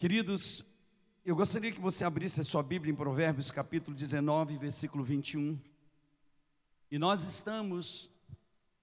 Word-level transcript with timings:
Queridos, 0.00 0.64
eu 1.26 1.36
gostaria 1.36 1.70
que 1.70 1.78
você 1.78 2.06
abrisse 2.06 2.40
a 2.40 2.42
sua 2.42 2.62
Bíblia 2.62 2.90
em 2.90 2.96
Provérbios 2.96 3.50
capítulo 3.50 3.94
19, 3.94 4.56
versículo 4.56 5.04
21. 5.04 5.60
E 6.90 6.98
nós 6.98 7.22
estamos 7.22 8.10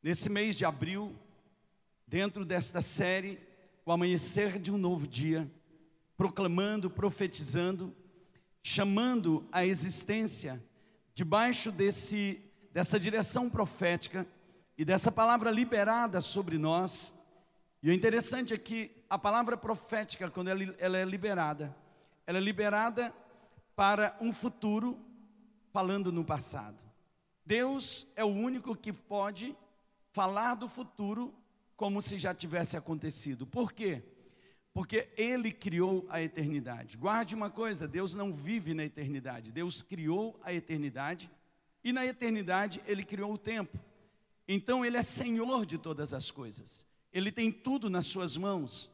nesse 0.04 0.30
mês 0.30 0.56
de 0.56 0.64
abril, 0.64 1.16
dentro 2.06 2.46
desta 2.46 2.84
série, 2.84 3.40
o 3.84 3.92
amanhecer 3.92 4.60
de 4.60 4.72
um 4.72 4.78
novo 4.78 5.08
dia, 5.08 5.52
proclamando, 6.16 6.88
profetizando, 6.88 7.92
chamando 8.62 9.44
a 9.52 9.66
existência 9.66 10.64
debaixo 11.16 11.72
desse 11.72 12.40
dessa 12.72 13.00
direção 13.00 13.50
profética 13.50 14.24
e 14.78 14.86
dessa 14.86 15.12
palavra 15.12 15.50
liberada 15.50 16.22
sobre 16.22 16.60
nós. 16.60 17.12
E 17.82 17.90
o 17.90 17.94
interessante 17.94 18.54
é 18.54 18.58
que 18.60 18.97
a 19.10 19.18
palavra 19.18 19.56
profética, 19.56 20.30
quando 20.30 20.50
ela, 20.50 20.64
ela 20.80 20.98
é 20.98 21.06
liberada, 21.06 21.76
ela 22.26 22.38
é 22.38 22.42
liberada 22.42 23.14
para 23.76 24.18
um 24.20 24.34
futuro 24.34 25.00
falando 25.72 26.12
no 26.12 26.26
passado. 26.26 26.78
Deus 27.46 28.06
é 28.16 28.24
o 28.24 28.28
único 28.28 28.76
que 28.76 28.92
pode 28.92 29.56
falar 30.12 30.56
do 30.56 30.68
futuro 30.68 31.34
como 31.76 32.02
se 32.02 32.18
já 32.18 32.34
tivesse 32.34 32.76
acontecido. 32.76 33.46
Por 33.46 33.72
quê? 33.72 34.04
Porque 34.74 35.08
Ele 35.16 35.52
criou 35.52 36.06
a 36.10 36.22
eternidade. 36.22 36.98
Guarde 36.98 37.36
uma 37.36 37.50
coisa: 37.50 37.88
Deus 37.88 38.14
não 38.14 38.34
vive 38.34 38.74
na 38.74 38.84
eternidade. 38.84 39.52
Deus 39.52 39.82
criou 39.82 40.40
a 40.44 40.52
eternidade 40.52 41.30
e 41.84 41.94
na 41.94 42.06
eternidade 42.06 42.82
Ele 42.86 43.04
criou 43.04 43.34
o 43.34 43.38
tempo. 43.38 43.80
Então 44.48 44.84
Ele 44.84 44.98
é 44.98 45.02
Senhor 45.02 45.66
de 45.66 45.78
todas 45.78 46.14
as 46.14 46.30
coisas. 46.30 46.86
Ele 47.14 47.32
tem 47.32 47.52
tudo 47.52 47.90
nas 47.90 48.06
Suas 48.06 48.36
mãos. 48.36 48.92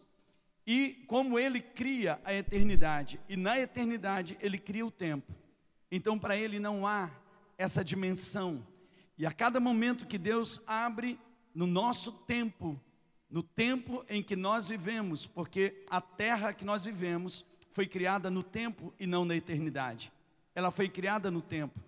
E 0.65 1.03
como 1.07 1.37
ele 1.37 1.59
cria 1.59 2.19
a 2.23 2.33
eternidade 2.33 3.19
e 3.27 3.35
na 3.35 3.59
eternidade 3.59 4.37
ele 4.39 4.57
cria 4.57 4.85
o 4.85 4.91
tempo, 4.91 5.33
então 5.91 6.17
para 6.17 6.37
ele 6.37 6.59
não 6.59 6.87
há 6.87 7.11
essa 7.57 7.83
dimensão. 7.83 8.65
E 9.17 9.25
a 9.25 9.31
cada 9.31 9.59
momento 9.59 10.07
que 10.07 10.17
Deus 10.17 10.61
abre 10.65 11.19
no 11.53 11.67
nosso 11.67 12.11
tempo, 12.11 12.79
no 13.29 13.43
tempo 13.43 14.05
em 14.09 14.23
que 14.23 14.35
nós 14.35 14.67
vivemos, 14.67 15.27
porque 15.27 15.85
a 15.89 15.99
terra 15.99 16.53
que 16.53 16.65
nós 16.65 16.85
vivemos 16.85 17.45
foi 17.73 17.85
criada 17.85 18.29
no 18.29 18.41
tempo 18.41 18.93
e 18.99 19.05
não 19.05 19.25
na 19.25 19.35
eternidade. 19.35 20.11
Ela 20.55 20.71
foi 20.71 20.87
criada 20.87 21.29
no 21.29 21.41
tempo. 21.41 21.79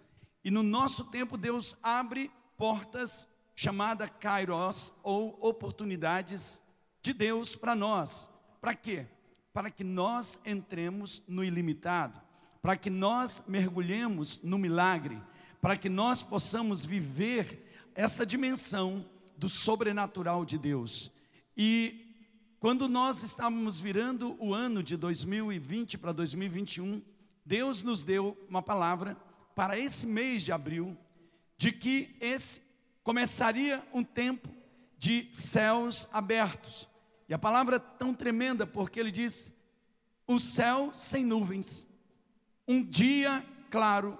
E 0.44 0.52
no 0.52 0.61
nosso 0.61 1.05
tempo 1.05 1.38
Deus 1.38 1.78
abre 1.81 2.30
portas 2.57 3.28
chamadas 3.55 4.09
kairos 4.19 4.94
ou 5.02 5.38
oportunidades 5.41 6.61
de 7.02 7.13
Deus 7.13 7.55
para 7.55 7.75
nós. 7.75 8.30
Para 8.66 8.73
quê? 8.73 9.05
Para 9.53 9.69
que 9.69 9.83
nós 9.83 10.41
entremos 10.44 11.21
no 11.27 11.44
ilimitado, 11.44 12.19
para 12.63 12.75
que 12.75 12.89
nós 12.89 13.44
mergulhemos 13.47 14.41
no 14.41 14.57
milagre, 14.57 15.22
para 15.61 15.77
que 15.77 15.88
nós 15.88 16.23
possamos 16.23 16.83
viver 16.83 17.91
esta 17.94 18.25
dimensão 18.25 19.05
do 19.38 19.47
sobrenatural 19.47 20.44
de 20.44 20.57
Deus. 20.57 21.11
E 21.55 22.11
quando 22.59 22.89
nós 22.89 23.22
estávamos 23.22 23.80
virando 23.80 24.35
o 24.39 24.52
ano 24.52 24.81
de 24.81 24.97
2020 24.97 26.00
para 26.00 26.11
2021, 26.11 27.03
Deus 27.45 27.83
nos 27.83 28.02
deu 28.03 28.35
uma 28.50 28.63
palavra 28.63 29.16
para 29.53 29.77
esse 29.77 30.07
mês 30.07 30.41
de 30.41 30.52
abril, 30.52 30.97
de 31.55 31.72
que 31.72 32.17
esse 32.19 32.63
começaria 33.03 33.88
um 33.94 34.03
tempo 34.03 34.50
de 34.97 35.29
céus 35.31 36.09
abertos. 36.11 36.88
E 37.28 37.34
a 37.34 37.40
palavra 37.40 37.78
é 37.78 37.80
tão 37.80 38.14
tremenda 38.14 38.68
porque 38.68 39.00
ele 39.00 39.12
diz: 39.12 39.52
o 40.28 40.40
céu 40.40 40.92
sem 40.94 41.26
nuvens, 41.26 41.88
um 42.68 42.84
dia 42.84 43.45
claro, 43.70 44.18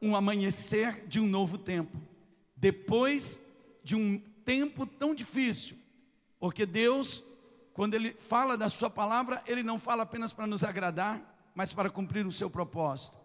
um 0.00 0.14
amanhecer 0.14 1.06
de 1.06 1.20
um 1.20 1.26
novo 1.26 1.58
tempo, 1.58 2.00
depois 2.56 3.42
de 3.82 3.96
um 3.96 4.18
tempo 4.44 4.86
tão 4.86 5.14
difícil, 5.14 5.76
porque 6.38 6.64
Deus, 6.66 7.24
quando 7.72 7.94
Ele 7.94 8.12
fala 8.14 8.56
da 8.56 8.68
Sua 8.68 8.90
palavra, 8.90 9.42
Ele 9.46 9.62
não 9.62 9.78
fala 9.78 10.02
apenas 10.02 10.32
para 10.32 10.46
nos 10.46 10.62
agradar, 10.62 11.20
mas 11.54 11.72
para 11.72 11.90
cumprir 11.90 12.26
o 12.26 12.32
seu 12.32 12.50
propósito. 12.50 13.16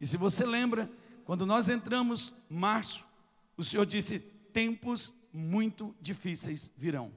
E 0.00 0.06
se 0.06 0.16
você 0.16 0.44
lembra, 0.44 0.90
quando 1.24 1.46
nós 1.46 1.68
entramos 1.68 2.32
março, 2.48 3.06
o 3.56 3.64
Senhor 3.64 3.86
disse: 3.86 4.18
tempos 4.52 5.14
muito 5.32 5.94
difíceis 6.00 6.70
virão. 6.76 7.12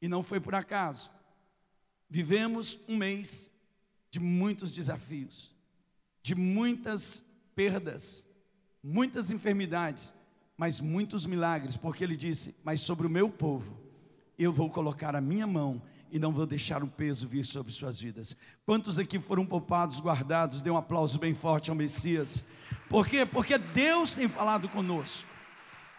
E 0.00 0.08
não 0.08 0.22
foi 0.22 0.40
por 0.40 0.54
acaso. 0.54 1.10
Vivemos 2.08 2.78
um 2.88 2.96
mês 2.96 3.50
de 4.10 4.18
muitos 4.18 4.70
desafios, 4.70 5.54
de 6.22 6.34
muitas 6.34 7.24
perdas, 7.54 8.26
muitas 8.82 9.30
enfermidades, 9.30 10.14
mas 10.56 10.80
muitos 10.80 11.26
milagres, 11.26 11.76
porque 11.76 12.02
ele 12.02 12.16
disse: 12.16 12.54
Mas 12.64 12.80
sobre 12.80 13.06
o 13.06 13.10
meu 13.10 13.28
povo 13.28 13.78
eu 14.38 14.52
vou 14.52 14.70
colocar 14.70 15.16
a 15.16 15.20
minha 15.20 15.46
mão 15.46 15.82
e 16.10 16.18
não 16.18 16.32
vou 16.32 16.46
deixar 16.46 16.82
um 16.82 16.88
peso 16.88 17.28
vir 17.28 17.44
sobre 17.44 17.72
suas 17.72 18.00
vidas. 18.00 18.36
Quantos 18.64 18.98
aqui 18.98 19.18
foram 19.18 19.44
poupados, 19.44 20.00
guardados? 20.00 20.62
Dê 20.62 20.70
um 20.70 20.76
aplauso 20.76 21.18
bem 21.18 21.34
forte 21.34 21.70
ao 21.70 21.76
Messias. 21.76 22.44
Por 22.88 23.06
quê? 23.06 23.26
Porque 23.26 23.58
Deus 23.58 24.14
tem 24.14 24.28
falado 24.28 24.68
conosco. 24.68 25.28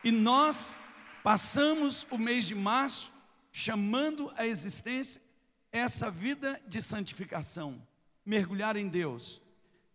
E 0.04 0.12
nós 0.12 0.76
passamos 1.24 2.08
o 2.10 2.18
mês 2.18 2.46
de 2.46 2.56
março 2.56 3.12
chamando 3.52 4.32
à 4.36 4.46
existência 4.46 5.22
essa 5.72 6.10
vida 6.10 6.60
de 6.68 6.82
santificação, 6.82 7.82
mergulhar 8.26 8.76
em 8.76 8.88
Deus, 8.88 9.42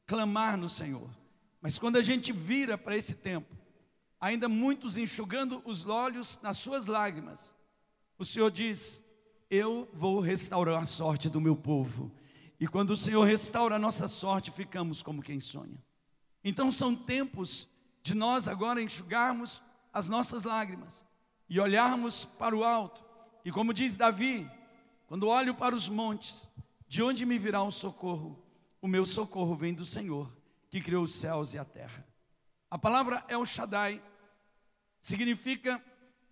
clamar 0.06 0.56
no 0.56 0.68
Senhor. 0.68 1.10
Mas 1.60 1.78
quando 1.78 1.96
a 1.96 2.02
gente 2.02 2.32
vira 2.32 2.76
para 2.76 2.96
esse 2.96 3.14
tempo, 3.14 3.56
ainda 4.20 4.48
muitos 4.48 4.96
enxugando 4.96 5.62
os 5.64 5.86
olhos 5.86 6.38
nas 6.42 6.58
suas 6.58 6.86
lágrimas, 6.86 7.54
o 8.18 8.24
Senhor 8.24 8.50
diz: 8.50 9.04
Eu 9.50 9.88
vou 9.92 10.20
restaurar 10.20 10.82
a 10.82 10.86
sorte 10.86 11.28
do 11.28 11.40
meu 11.40 11.56
povo. 11.56 12.12
E 12.60 12.68
quando 12.68 12.90
o 12.90 12.96
Senhor 12.96 13.24
restaura 13.24 13.76
a 13.76 13.78
nossa 13.78 14.06
sorte, 14.06 14.50
ficamos 14.50 15.02
como 15.02 15.22
quem 15.22 15.40
sonha. 15.40 15.82
Então 16.42 16.70
são 16.70 16.94
tempos 16.94 17.68
de 18.02 18.14
nós 18.14 18.46
agora 18.46 18.80
enxugarmos 18.80 19.62
as 19.92 20.08
nossas 20.08 20.44
lágrimas 20.44 21.04
e 21.48 21.58
olharmos 21.58 22.24
para 22.24 22.54
o 22.54 22.62
alto 22.62 23.03
e 23.44 23.52
como 23.52 23.74
diz 23.74 23.96
Davi, 23.96 24.50
quando 25.06 25.28
olho 25.28 25.54
para 25.54 25.74
os 25.74 25.88
montes, 25.88 26.48
de 26.88 27.02
onde 27.02 27.26
me 27.26 27.38
virá 27.38 27.62
o 27.62 27.70
socorro? 27.70 28.42
O 28.80 28.88
meu 28.88 29.04
socorro 29.04 29.54
vem 29.54 29.74
do 29.74 29.84
Senhor, 29.84 30.32
que 30.70 30.80
criou 30.80 31.04
os 31.04 31.14
céus 31.14 31.52
e 31.52 31.58
a 31.58 31.64
terra. 31.64 32.06
A 32.70 32.78
palavra 32.78 33.24
El 33.28 33.44
Shaddai 33.44 34.02
significa 35.00 35.82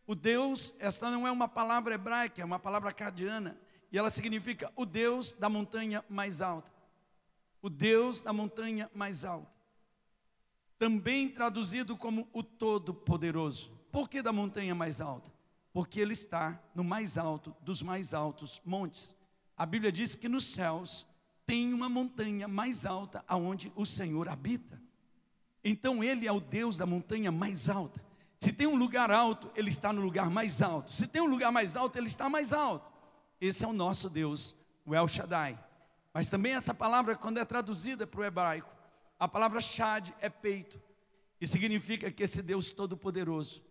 o 0.06 0.14
Deus, 0.14 0.74
esta 0.78 1.10
não 1.10 1.26
é 1.26 1.30
uma 1.30 1.46
palavra 1.46 1.94
hebraica, 1.94 2.40
é 2.40 2.44
uma 2.44 2.58
palavra 2.58 2.92
cadiana, 2.92 3.56
e 3.90 3.98
ela 3.98 4.10
significa 4.10 4.72
o 4.74 4.86
Deus 4.86 5.32
da 5.32 5.48
montanha 5.48 6.04
mais 6.08 6.40
alta. 6.40 6.72
O 7.60 7.68
Deus 7.68 8.20
da 8.20 8.32
montanha 8.32 8.90
mais 8.94 9.24
alta. 9.24 9.52
Também 10.78 11.28
traduzido 11.28 11.96
como 11.96 12.26
o 12.32 12.42
Todo-Poderoso. 12.42 13.70
Por 13.92 14.08
que 14.08 14.22
da 14.22 14.32
montanha 14.32 14.74
mais 14.74 15.00
alta? 15.00 15.30
Porque 15.72 16.00
ele 16.00 16.12
está 16.12 16.60
no 16.74 16.84
mais 16.84 17.16
alto 17.16 17.54
dos 17.62 17.82
mais 17.82 18.12
altos 18.12 18.60
montes. 18.64 19.16
A 19.56 19.64
Bíblia 19.64 19.90
diz 19.90 20.14
que 20.14 20.28
nos 20.28 20.44
céus 20.44 21.06
tem 21.46 21.72
uma 21.72 21.88
montanha 21.88 22.46
mais 22.46 22.84
alta 22.84 23.24
aonde 23.26 23.72
o 23.74 23.86
Senhor 23.86 24.28
habita. 24.28 24.80
Então 25.64 26.02
ele 26.02 26.26
é 26.26 26.32
o 26.32 26.40
Deus 26.40 26.76
da 26.76 26.86
montanha 26.86 27.30
mais 27.32 27.70
alta. 27.70 28.04
Se 28.38 28.52
tem 28.52 28.66
um 28.66 28.76
lugar 28.76 29.10
alto, 29.10 29.50
ele 29.54 29.68
está 29.68 29.92
no 29.92 30.02
lugar 30.02 30.28
mais 30.28 30.60
alto. 30.60 30.90
Se 30.90 31.06
tem 31.06 31.22
um 31.22 31.26
lugar 31.26 31.52
mais 31.52 31.76
alto, 31.76 31.96
ele 31.96 32.08
está 32.08 32.28
mais 32.28 32.52
alto. 32.52 32.90
Esse 33.40 33.64
é 33.64 33.68
o 33.68 33.72
nosso 33.72 34.10
Deus, 34.10 34.54
o 34.84 34.94
El 34.94 35.06
Shaddai. 35.06 35.58
Mas 36.12 36.28
também 36.28 36.52
essa 36.52 36.74
palavra, 36.74 37.16
quando 37.16 37.38
é 37.38 37.44
traduzida 37.44 38.06
para 38.06 38.20
o 38.20 38.24
hebraico, 38.24 38.70
a 39.18 39.28
palavra 39.28 39.60
Shad 39.60 40.10
é 40.20 40.28
peito. 40.28 40.80
E 41.40 41.46
significa 41.46 42.10
que 42.10 42.22
esse 42.22 42.42
Deus 42.42 42.72
todo-poderoso, 42.72 43.62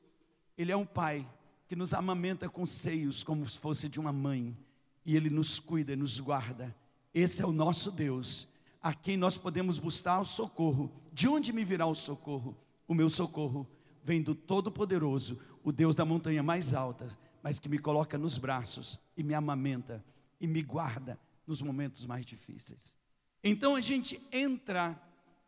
ele 0.57 0.71
é 0.71 0.77
um 0.77 0.85
pai 0.85 1.27
que 1.71 1.75
nos 1.77 1.93
amamenta 1.93 2.49
com 2.49 2.65
seios 2.65 3.23
como 3.23 3.49
se 3.49 3.57
fosse 3.57 3.87
de 3.87 3.97
uma 3.97 4.11
mãe, 4.11 4.57
e 5.05 5.15
Ele 5.15 5.29
nos 5.29 5.57
cuida, 5.57 5.95
nos 5.95 6.19
guarda. 6.19 6.75
Esse 7.13 7.41
é 7.41 7.45
o 7.45 7.53
nosso 7.53 7.89
Deus, 7.89 8.45
a 8.81 8.93
quem 8.93 9.15
nós 9.15 9.37
podemos 9.37 9.79
buscar 9.79 10.19
o 10.19 10.25
socorro. 10.25 10.91
De 11.13 11.29
onde 11.29 11.53
me 11.53 11.63
virá 11.63 11.85
o 11.85 11.95
socorro? 11.95 12.57
O 12.85 12.93
meu 12.93 13.09
socorro 13.09 13.65
vem 14.03 14.21
do 14.21 14.35
Todo-Poderoso, 14.35 15.39
o 15.63 15.71
Deus 15.71 15.95
da 15.95 16.03
montanha 16.03 16.43
mais 16.43 16.73
alta, 16.73 17.07
mas 17.41 17.57
que 17.57 17.69
me 17.69 17.79
coloca 17.79 18.17
nos 18.17 18.37
braços 18.37 18.99
e 19.15 19.23
me 19.23 19.33
amamenta 19.33 20.03
e 20.41 20.47
me 20.47 20.61
guarda 20.61 21.17
nos 21.47 21.61
momentos 21.61 22.05
mais 22.05 22.25
difíceis. 22.25 22.97
Então 23.41 23.77
a 23.77 23.79
gente 23.79 24.21
entra 24.29 25.01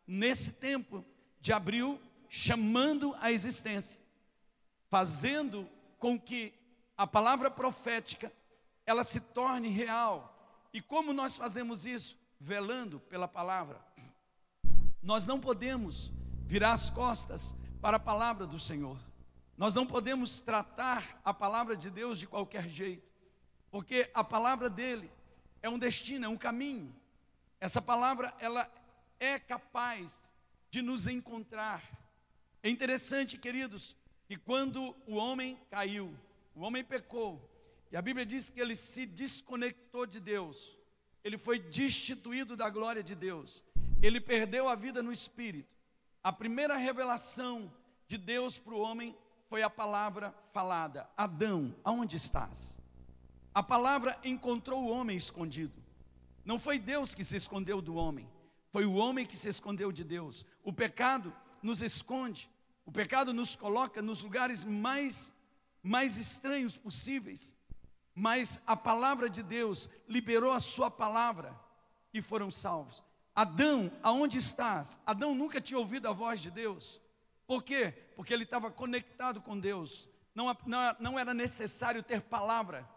nesse 0.06 0.52
tempo 0.52 1.04
de 1.38 1.52
abril 1.52 2.00
chamando 2.30 3.14
a 3.20 3.30
existência, 3.30 4.00
fazendo 4.88 5.68
com 6.04 6.20
que 6.20 6.52
a 6.98 7.06
palavra 7.06 7.50
profética 7.50 8.30
ela 8.84 9.02
se 9.02 9.20
torne 9.20 9.70
real. 9.70 10.68
E 10.70 10.82
como 10.82 11.14
nós 11.14 11.34
fazemos 11.34 11.86
isso? 11.86 12.14
velando 12.38 13.00
pela 13.00 13.26
palavra. 13.26 13.82
Nós 15.02 15.26
não 15.26 15.40
podemos 15.40 16.12
virar 16.44 16.72
as 16.72 16.90
costas 16.90 17.56
para 17.80 17.96
a 17.96 18.00
palavra 18.00 18.46
do 18.46 18.60
Senhor. 18.60 18.98
Nós 19.56 19.74
não 19.74 19.86
podemos 19.86 20.40
tratar 20.40 21.22
a 21.24 21.32
palavra 21.32 21.74
de 21.74 21.88
Deus 21.88 22.18
de 22.18 22.26
qualquer 22.26 22.68
jeito, 22.68 23.10
porque 23.70 24.10
a 24.12 24.22
palavra 24.22 24.68
dele 24.68 25.10
é 25.62 25.70
um 25.70 25.78
destino, 25.78 26.26
é 26.26 26.28
um 26.28 26.36
caminho. 26.36 26.94
Essa 27.58 27.80
palavra 27.80 28.34
ela 28.38 28.70
é 29.18 29.38
capaz 29.38 30.20
de 30.70 30.82
nos 30.82 31.06
encontrar. 31.06 31.82
É 32.62 32.68
interessante, 32.68 33.38
queridos, 33.38 33.96
que 34.34 34.40
quando 34.40 34.96
o 35.06 35.14
homem 35.14 35.56
caiu, 35.70 36.12
o 36.56 36.62
homem 36.62 36.82
pecou, 36.82 37.40
e 37.92 37.96
a 37.96 38.02
Bíblia 38.02 38.26
diz 38.26 38.50
que 38.50 38.60
ele 38.60 38.74
se 38.74 39.06
desconectou 39.06 40.06
de 40.06 40.18
Deus, 40.18 40.76
ele 41.22 41.38
foi 41.38 41.60
destituído 41.60 42.56
da 42.56 42.68
glória 42.68 43.00
de 43.00 43.14
Deus, 43.14 43.62
ele 44.02 44.20
perdeu 44.20 44.68
a 44.68 44.74
vida 44.74 45.04
no 45.04 45.12
espírito. 45.12 45.72
A 46.20 46.32
primeira 46.32 46.76
revelação 46.76 47.72
de 48.08 48.18
Deus 48.18 48.58
para 48.58 48.74
o 48.74 48.80
homem 48.80 49.16
foi 49.48 49.62
a 49.62 49.70
palavra 49.70 50.34
falada: 50.52 51.08
Adão, 51.16 51.72
aonde 51.84 52.16
estás? 52.16 52.80
A 53.54 53.62
palavra 53.62 54.18
encontrou 54.24 54.82
o 54.82 54.90
homem 54.90 55.16
escondido. 55.16 55.80
Não 56.44 56.58
foi 56.58 56.76
Deus 56.76 57.14
que 57.14 57.22
se 57.22 57.36
escondeu 57.36 57.80
do 57.80 57.94
homem, 57.94 58.28
foi 58.72 58.84
o 58.84 58.94
homem 58.94 59.24
que 59.24 59.36
se 59.36 59.48
escondeu 59.48 59.92
de 59.92 60.02
Deus. 60.02 60.44
O 60.64 60.72
pecado 60.72 61.32
nos 61.62 61.82
esconde, 61.82 62.50
o 62.84 62.92
pecado 62.92 63.32
nos 63.32 63.56
coloca 63.56 64.02
nos 64.02 64.22
lugares 64.22 64.64
mais, 64.64 65.32
mais 65.82 66.16
estranhos 66.16 66.76
possíveis. 66.76 67.56
Mas 68.14 68.60
a 68.66 68.76
palavra 68.76 69.28
de 69.28 69.42
Deus 69.42 69.88
liberou 70.08 70.52
a 70.52 70.60
sua 70.60 70.90
palavra 70.90 71.58
e 72.12 72.22
foram 72.22 72.50
salvos. 72.50 73.02
Adão, 73.34 73.90
aonde 74.02 74.38
estás? 74.38 74.98
Adão 75.04 75.34
nunca 75.34 75.60
tinha 75.60 75.78
ouvido 75.78 76.06
a 76.06 76.12
voz 76.12 76.40
de 76.40 76.50
Deus. 76.50 77.00
Por 77.46 77.62
quê? 77.64 77.92
Porque 78.14 78.32
ele 78.32 78.44
estava 78.44 78.70
conectado 78.70 79.40
com 79.40 79.58
Deus. 79.58 80.08
Não, 80.34 80.46
não, 80.64 80.96
não 81.00 81.18
era 81.18 81.34
necessário 81.34 82.02
ter 82.02 82.20
palavra. 82.20 82.88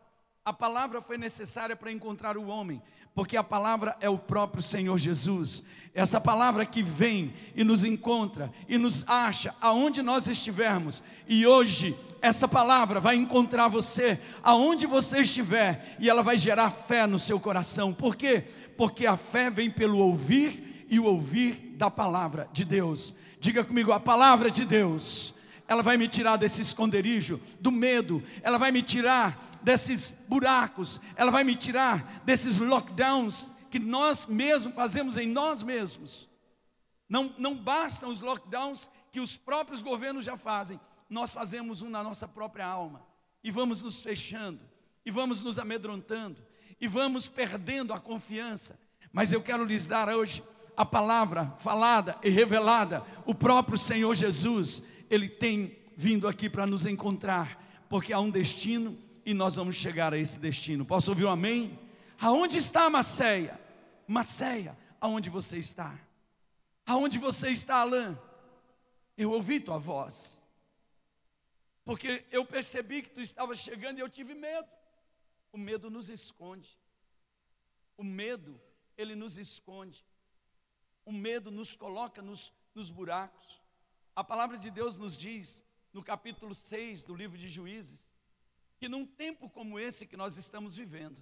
A 0.47 0.53
palavra 0.53 1.01
foi 1.01 1.17
necessária 1.17 1.75
para 1.75 1.91
encontrar 1.91 2.37
o 2.37 2.47
homem, 2.47 2.81
porque 3.13 3.35
a 3.35 3.43
palavra 3.43 3.97
é 3.99 4.09
o 4.09 4.17
próprio 4.17 4.63
Senhor 4.63 4.97
Jesus. 4.97 5.61
Essa 5.93 6.21
palavra 6.21 6.65
que 6.65 6.81
vem 6.81 7.33
e 7.53 7.65
nos 7.65 7.83
encontra 7.83 8.49
e 8.65 8.77
nos 8.77 9.03
acha 9.09 9.53
aonde 9.59 10.01
nós 10.01 10.25
estivermos. 10.25 11.03
E 11.27 11.45
hoje, 11.45 11.97
essa 12.21 12.47
palavra 12.47 13.01
vai 13.01 13.17
encontrar 13.17 13.67
você 13.67 14.21
aonde 14.41 14.85
você 14.85 15.19
estiver 15.19 15.97
e 15.99 16.09
ela 16.09 16.23
vai 16.23 16.37
gerar 16.37 16.71
fé 16.71 17.05
no 17.05 17.19
seu 17.19 17.41
coração. 17.41 17.93
Por 17.93 18.15
quê? 18.15 18.45
Porque 18.77 19.05
a 19.05 19.17
fé 19.17 19.49
vem 19.49 19.69
pelo 19.69 19.97
ouvir 19.97 20.85
e 20.89 20.97
o 20.97 21.03
ouvir 21.03 21.75
da 21.75 21.91
palavra 21.91 22.47
de 22.53 22.63
Deus. 22.63 23.13
Diga 23.37 23.65
comigo, 23.65 23.91
a 23.91 23.99
palavra 23.99 24.49
de 24.49 24.63
Deus 24.63 25.35
ela 25.67 25.83
vai 25.83 25.97
me 25.97 26.07
tirar 26.07 26.37
desse 26.37 26.61
esconderijo, 26.61 27.41
do 27.59 27.71
medo, 27.71 28.23
ela 28.41 28.57
vai 28.57 28.71
me 28.71 28.81
tirar 28.81 29.37
desses 29.61 30.15
buracos, 30.27 30.99
ela 31.15 31.29
vai 31.29 31.43
me 31.43 31.55
tirar 31.55 32.21
desses 32.25 32.57
lockdowns 32.57 33.49
que 33.69 33.79
nós 33.79 34.25
mesmos 34.25 34.73
fazemos 34.73 35.17
em 35.17 35.27
nós 35.27 35.61
mesmos. 35.61 36.27
Não, 37.09 37.33
não 37.37 37.55
bastam 37.55 38.09
os 38.09 38.21
lockdowns 38.21 38.89
que 39.11 39.19
os 39.19 39.35
próprios 39.35 39.81
governos 39.81 40.23
já 40.23 40.37
fazem, 40.37 40.79
nós 41.09 41.31
fazemos 41.31 41.81
um 41.81 41.89
na 41.89 42.03
nossa 42.03 42.27
própria 42.27 42.65
alma. 42.65 43.05
E 43.43 43.51
vamos 43.51 43.81
nos 43.81 44.01
fechando, 44.01 44.61
e 45.05 45.11
vamos 45.11 45.41
nos 45.41 45.59
amedrontando, 45.59 46.41
e 46.79 46.87
vamos 46.87 47.27
perdendo 47.27 47.93
a 47.93 47.99
confiança. 47.99 48.79
Mas 49.11 49.31
eu 49.31 49.41
quero 49.41 49.65
lhes 49.65 49.85
dar 49.85 50.09
hoje 50.09 50.43
a 50.75 50.85
palavra 50.85 51.53
falada 51.59 52.17
e 52.23 52.29
revelada, 52.29 53.03
o 53.25 53.33
próprio 53.33 53.77
Senhor 53.77 54.13
Jesus 54.15 54.83
ele 55.09 55.29
tem 55.29 55.77
vindo 55.95 56.27
aqui 56.27 56.49
para 56.49 56.65
nos 56.65 56.85
encontrar, 56.85 57.85
porque 57.89 58.13
há 58.13 58.19
um 58.19 58.29
destino 58.29 58.97
e 59.25 59.33
nós 59.33 59.55
vamos 59.55 59.75
chegar 59.75 60.13
a 60.13 60.17
esse 60.17 60.39
destino. 60.39 60.85
Posso 60.85 61.11
ouvir 61.11 61.25
um 61.25 61.29
amém? 61.29 61.77
Aonde 62.19 62.57
está 62.57 62.89
Macéia? 62.89 63.59
Macéia, 64.07 64.77
aonde 65.01 65.29
você 65.29 65.57
está? 65.57 65.99
Aonde 66.85 67.19
você 67.19 67.49
está, 67.49 67.81
Alain? 67.81 68.17
Eu 69.17 69.31
ouvi 69.31 69.59
tua 69.59 69.77
voz. 69.77 70.39
Porque 71.83 72.25
eu 72.31 72.45
percebi 72.45 73.01
que 73.01 73.09
tu 73.09 73.21
estava 73.21 73.53
chegando 73.55 73.97
e 73.97 74.01
eu 74.01 74.09
tive 74.09 74.33
medo. 74.33 74.67
O 75.51 75.57
medo 75.57 75.89
nos 75.89 76.09
esconde. 76.09 76.69
O 77.97 78.03
medo, 78.03 78.61
ele 78.97 79.15
nos 79.15 79.37
esconde. 79.37 80.05
O 81.03 81.11
medo 81.11 81.49
nos 81.51 81.75
coloca 81.75 82.21
nos, 82.21 82.53
nos 82.75 82.89
buracos. 82.89 83.61
A 84.17 84.23
palavra 84.23 84.57
de 84.57 84.71
Deus 84.71 84.97
nos 84.97 85.15
diz, 85.15 85.63
no 85.93 86.03
capítulo 86.03 86.55
6 86.55 87.03
do 87.03 87.13
livro 87.13 87.37
de 87.37 87.47
Juízes, 87.47 88.09
que 88.79 88.89
num 88.89 89.05
tempo 89.05 89.47
como 89.47 89.77
esse 89.77 90.07
que 90.07 90.17
nós 90.17 90.37
estamos 90.37 90.75
vivendo, 90.75 91.21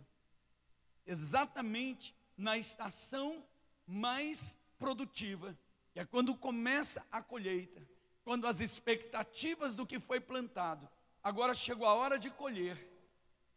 exatamente 1.05 2.15
na 2.37 2.57
estação 2.57 3.45
mais 3.85 4.57
produtiva, 4.79 5.57
que 5.91 5.99
é 5.99 6.05
quando 6.05 6.33
começa 6.37 7.05
a 7.11 7.21
colheita, 7.21 7.85
quando 8.23 8.47
as 8.47 8.61
expectativas 8.61 9.75
do 9.75 9.85
que 9.85 9.99
foi 9.99 10.21
plantado, 10.21 10.87
agora 11.21 11.53
chegou 11.53 11.85
a 11.85 11.93
hora 11.93 12.17
de 12.17 12.29
colher. 12.29 12.77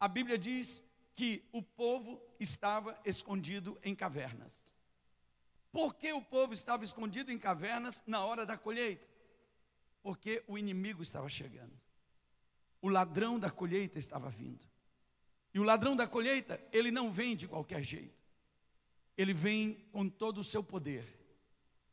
A 0.00 0.08
Bíblia 0.08 0.36
diz 0.36 0.82
que 1.14 1.44
o 1.52 1.62
povo 1.62 2.20
estava 2.40 2.98
escondido 3.04 3.78
em 3.84 3.94
cavernas. 3.94 4.64
Por 5.70 5.94
que 5.94 6.12
o 6.12 6.20
povo 6.20 6.52
estava 6.52 6.82
escondido 6.82 7.30
em 7.30 7.38
cavernas 7.38 8.02
na 8.04 8.24
hora 8.24 8.44
da 8.44 8.58
colheita? 8.58 9.06
Porque 10.02 10.42
o 10.46 10.56
inimigo 10.56 11.02
estava 11.02 11.28
chegando. 11.28 11.72
O 12.80 12.88
ladrão 12.88 13.38
da 13.38 13.50
colheita 13.50 13.98
estava 13.98 14.30
vindo. 14.30 14.66
E 15.52 15.58
o 15.58 15.64
ladrão 15.64 15.96
da 15.96 16.06
colheita, 16.06 16.60
ele 16.72 16.90
não 16.90 17.10
vem 17.10 17.34
de 17.34 17.48
qualquer 17.48 17.82
jeito. 17.82 18.16
Ele 19.16 19.34
vem 19.34 19.74
com 19.90 20.08
todo 20.08 20.38
o 20.38 20.44
seu 20.44 20.62
poder. 20.62 21.04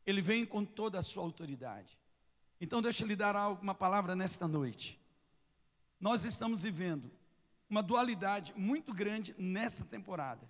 Ele 0.06 0.22
vem 0.22 0.46
com 0.46 0.63
toda 0.63 1.00
a 1.00 1.02
sua 1.02 1.24
autoridade. 1.24 1.98
Então, 2.62 2.81
deixa 2.81 3.04
eu 3.04 3.07
lhe 3.07 3.16
dar 3.16 3.36
uma 3.62 3.74
palavra 3.74 4.16
nesta 4.16 4.48
noite. 4.48 5.00
Nós 6.00 6.24
estamos 6.24 6.63
vivendo 6.63 7.12
uma 7.69 7.81
dualidade 7.81 8.54
muito 8.56 8.94
grande 8.94 9.34
nessa 9.38 9.84
temporada. 9.84 10.48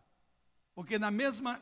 Porque 0.74 1.00
na 1.00 1.10
mesma, 1.10 1.62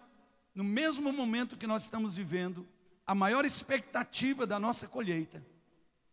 no 0.55 0.63
mesmo 0.63 1.13
momento 1.13 1.57
que 1.57 1.67
nós 1.67 1.83
estamos 1.83 2.15
vivendo, 2.15 2.67
a 3.05 3.13
maior 3.13 3.45
expectativa 3.45 4.47
da 4.47 4.59
nossa 4.59 4.87
colheita 4.87 5.45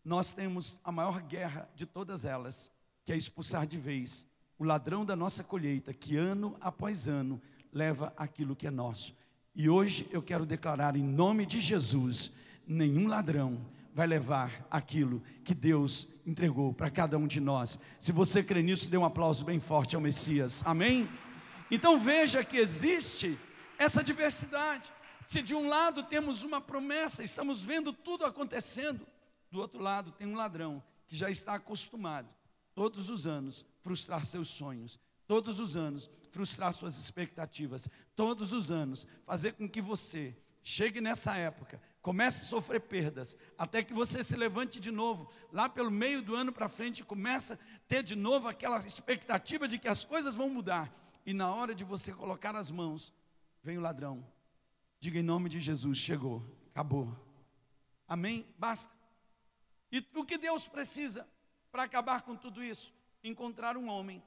nós 0.04 0.32
temos 0.32 0.80
a 0.84 0.90
maior 0.90 1.20
guerra 1.22 1.68
de 1.74 1.86
todas 1.86 2.24
elas, 2.24 2.70
que 3.04 3.12
é 3.12 3.16
expulsar 3.16 3.66
de 3.66 3.78
vez 3.78 4.28
o 4.60 4.64
ladrão 4.64 5.06
da 5.06 5.16
nossa 5.16 5.42
colheita, 5.42 5.94
que 5.94 6.18
ano 6.18 6.54
após 6.60 7.08
ano 7.08 7.40
leva 7.72 8.12
aquilo 8.14 8.54
que 8.54 8.66
é 8.66 8.70
nosso. 8.70 9.16
E 9.54 9.70
hoje 9.70 10.06
eu 10.12 10.22
quero 10.22 10.44
declarar 10.44 10.96
em 10.96 11.02
nome 11.02 11.46
de 11.46 11.62
Jesus: 11.62 12.30
nenhum 12.66 13.08
ladrão 13.08 13.58
vai 13.94 14.06
levar 14.06 14.66
aquilo 14.70 15.22
que 15.42 15.54
Deus 15.54 16.06
entregou 16.26 16.74
para 16.74 16.90
cada 16.90 17.16
um 17.16 17.26
de 17.26 17.40
nós. 17.40 17.78
Se 17.98 18.12
você 18.12 18.42
crê 18.42 18.62
nisso, 18.62 18.90
dê 18.90 18.98
um 18.98 19.04
aplauso 19.04 19.46
bem 19.46 19.58
forte 19.58 19.96
ao 19.96 20.02
Messias. 20.02 20.62
Amém? 20.66 21.08
Então 21.70 21.98
veja 21.98 22.44
que 22.44 22.58
existe 22.58 23.38
essa 23.78 24.04
diversidade. 24.04 24.92
Se 25.24 25.40
de 25.40 25.54
um 25.54 25.68
lado 25.68 26.02
temos 26.02 26.42
uma 26.42 26.60
promessa, 26.60 27.24
estamos 27.24 27.64
vendo 27.64 27.94
tudo 27.94 28.26
acontecendo, 28.26 29.06
do 29.50 29.60
outro 29.60 29.80
lado, 29.80 30.12
tem 30.12 30.26
um 30.26 30.36
ladrão 30.36 30.82
que 31.06 31.16
já 31.16 31.28
está 31.28 31.54
acostumado, 31.54 32.28
todos 32.74 33.10
os 33.10 33.26
anos, 33.26 33.64
frustrar 33.80 34.24
seus 34.24 34.48
sonhos, 34.48 34.98
todos 35.26 35.58
os 35.58 35.76
anos, 35.76 36.08
frustrar 36.30 36.72
suas 36.72 36.96
expectativas, 36.96 37.88
todos 38.14 38.52
os 38.52 38.70
anos, 38.70 39.06
fazer 39.24 39.52
com 39.52 39.68
que 39.68 39.80
você 39.80 40.36
chegue 40.62 41.00
nessa 41.00 41.36
época, 41.36 41.80
comece 42.02 42.44
a 42.44 42.48
sofrer 42.48 42.80
perdas, 42.80 43.36
até 43.58 43.82
que 43.82 43.92
você 43.92 44.22
se 44.22 44.36
levante 44.36 44.78
de 44.78 44.90
novo, 44.90 45.30
lá 45.52 45.68
pelo 45.68 45.90
meio 45.90 46.22
do 46.22 46.36
ano 46.36 46.52
para 46.52 46.68
frente, 46.68 47.04
começa 47.04 47.54
a 47.54 47.58
ter 47.88 48.02
de 48.02 48.14
novo 48.14 48.46
aquela 48.48 48.78
expectativa 48.78 49.66
de 49.66 49.78
que 49.78 49.88
as 49.88 50.04
coisas 50.04 50.34
vão 50.34 50.48
mudar, 50.48 50.92
e 51.24 51.32
na 51.32 51.52
hora 51.54 51.74
de 51.74 51.84
você 51.84 52.12
colocar 52.12 52.54
as 52.54 52.70
mãos, 52.70 53.12
vem 53.62 53.78
o 53.78 53.80
ladrão. 53.80 54.24
Diga 54.98 55.18
em 55.18 55.22
nome 55.22 55.48
de 55.48 55.60
Jesus: 55.60 55.96
chegou, 55.96 56.44
acabou. 56.70 57.14
Amém? 58.06 58.46
Basta. 58.58 58.99
E 59.90 60.04
o 60.14 60.24
que 60.24 60.38
Deus 60.38 60.68
precisa 60.68 61.28
para 61.70 61.82
acabar 61.82 62.22
com 62.22 62.36
tudo 62.36 62.62
isso? 62.62 62.92
Encontrar 63.22 63.76
um 63.76 63.88
homem, 63.88 64.22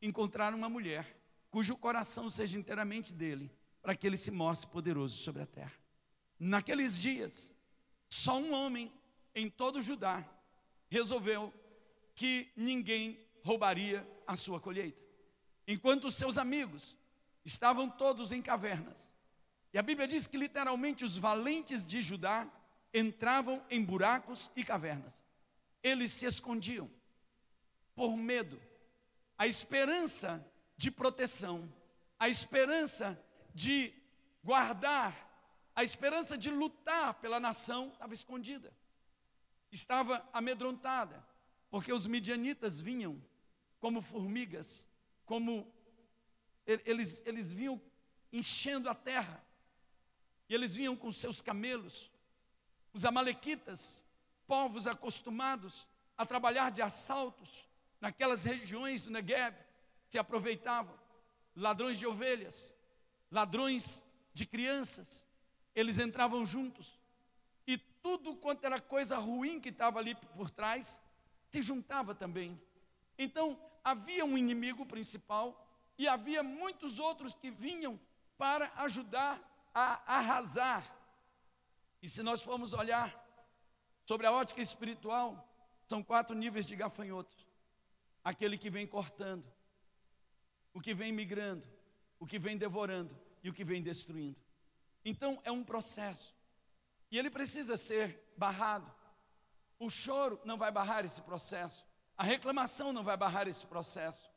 encontrar 0.00 0.54
uma 0.54 0.68
mulher, 0.68 1.16
cujo 1.50 1.76
coração 1.76 2.30
seja 2.30 2.58
inteiramente 2.58 3.12
dele, 3.12 3.50
para 3.82 3.94
que 3.96 4.06
ele 4.06 4.16
se 4.16 4.30
mostre 4.30 4.70
poderoso 4.70 5.16
sobre 5.16 5.42
a 5.42 5.46
terra. 5.46 5.74
Naqueles 6.38 6.96
dias, 6.96 7.54
só 8.08 8.38
um 8.38 8.52
homem 8.52 8.92
em 9.34 9.50
todo 9.50 9.82
Judá 9.82 10.24
resolveu 10.88 11.52
que 12.14 12.50
ninguém 12.56 13.18
roubaria 13.42 14.06
a 14.26 14.36
sua 14.36 14.60
colheita. 14.60 15.00
Enquanto 15.66 16.10
seus 16.10 16.38
amigos 16.38 16.96
estavam 17.44 17.90
todos 17.90 18.32
em 18.32 18.40
cavernas, 18.40 19.12
E 19.72 19.78
a 19.78 19.82
Bíblia 19.82 20.08
diz 20.08 20.26
que 20.26 20.36
literalmente 20.36 21.04
os 21.04 21.16
valentes 21.18 21.84
de 21.84 22.00
Judá 22.00 22.50
entravam 22.92 23.64
em 23.70 23.84
buracos 23.84 24.50
e 24.56 24.64
cavernas. 24.64 25.24
Eles 25.82 26.12
se 26.12 26.26
escondiam 26.26 26.90
por 27.94 28.16
medo. 28.16 28.60
A 29.36 29.46
esperança 29.46 30.44
de 30.76 30.90
proteção, 30.90 31.72
a 32.18 32.28
esperança 32.28 33.18
de 33.54 33.92
guardar, 34.42 35.14
a 35.74 35.82
esperança 35.82 36.36
de 36.36 36.50
lutar 36.50 37.14
pela 37.14 37.38
nação 37.38 37.88
estava 37.92 38.14
escondida. 38.14 38.72
Estava 39.70 40.26
amedrontada, 40.32 41.24
porque 41.70 41.92
os 41.92 42.06
midianitas 42.06 42.80
vinham 42.80 43.22
como 43.78 44.00
formigas, 44.00 44.86
como 45.24 45.72
eles, 46.66 47.22
eles 47.26 47.52
vinham 47.52 47.80
enchendo 48.32 48.88
a 48.88 48.94
terra, 48.94 49.42
e 50.48 50.54
eles 50.54 50.74
vinham 50.74 50.96
com 50.96 51.10
seus 51.10 51.40
camelos. 51.40 52.10
Os 52.92 53.04
amalequitas, 53.04 54.04
povos 54.46 54.86
acostumados 54.86 55.86
a 56.16 56.26
trabalhar 56.26 56.70
de 56.70 56.82
assaltos 56.82 57.68
naquelas 58.00 58.44
regiões 58.44 59.04
do 59.04 59.10
Negev, 59.10 59.54
se 60.08 60.18
aproveitavam. 60.18 60.98
Ladrões 61.54 61.98
de 61.98 62.06
ovelhas, 62.06 62.74
ladrões 63.30 64.02
de 64.32 64.46
crianças, 64.46 65.26
eles 65.74 65.98
entravam 65.98 66.46
juntos. 66.46 66.98
E 67.66 67.76
tudo 67.76 68.36
quanto 68.36 68.64
era 68.64 68.80
coisa 68.80 69.18
ruim 69.18 69.60
que 69.60 69.68
estava 69.68 69.98
ali 69.98 70.14
por 70.14 70.50
trás, 70.50 71.00
se 71.50 71.60
juntava 71.60 72.14
também. 72.14 72.60
Então, 73.18 73.60
havia 73.82 74.24
um 74.24 74.38
inimigo 74.38 74.86
principal 74.86 75.66
e 75.96 76.06
havia 76.06 76.42
muitos 76.42 76.98
outros 76.98 77.34
que 77.34 77.50
vinham 77.50 77.98
para 78.36 78.72
ajudar 78.76 79.40
a 79.74 80.16
arrasar. 80.18 80.97
E 82.02 82.08
se 82.08 82.22
nós 82.22 82.40
formos 82.42 82.72
olhar 82.72 83.12
sobre 84.04 84.26
a 84.26 84.32
ótica 84.32 84.62
espiritual, 84.62 85.46
são 85.88 86.02
quatro 86.02 86.36
níveis 86.36 86.66
de 86.66 86.76
gafanhotos: 86.76 87.46
aquele 88.22 88.56
que 88.56 88.70
vem 88.70 88.86
cortando, 88.86 89.44
o 90.72 90.80
que 90.80 90.94
vem 90.94 91.12
migrando, 91.12 91.66
o 92.18 92.26
que 92.26 92.38
vem 92.38 92.56
devorando 92.56 93.16
e 93.42 93.48
o 93.48 93.52
que 93.52 93.64
vem 93.64 93.82
destruindo. 93.82 94.38
Então 95.04 95.40
é 95.44 95.50
um 95.50 95.64
processo. 95.64 96.34
E 97.10 97.18
ele 97.18 97.30
precisa 97.30 97.76
ser 97.76 98.20
barrado. 98.36 98.92
O 99.78 99.88
choro 99.88 100.40
não 100.44 100.58
vai 100.58 100.70
barrar 100.70 101.04
esse 101.04 101.22
processo. 101.22 101.86
A 102.16 102.24
reclamação 102.24 102.92
não 102.92 103.04
vai 103.04 103.16
barrar 103.16 103.48
esse 103.48 103.66
processo. 103.66 104.28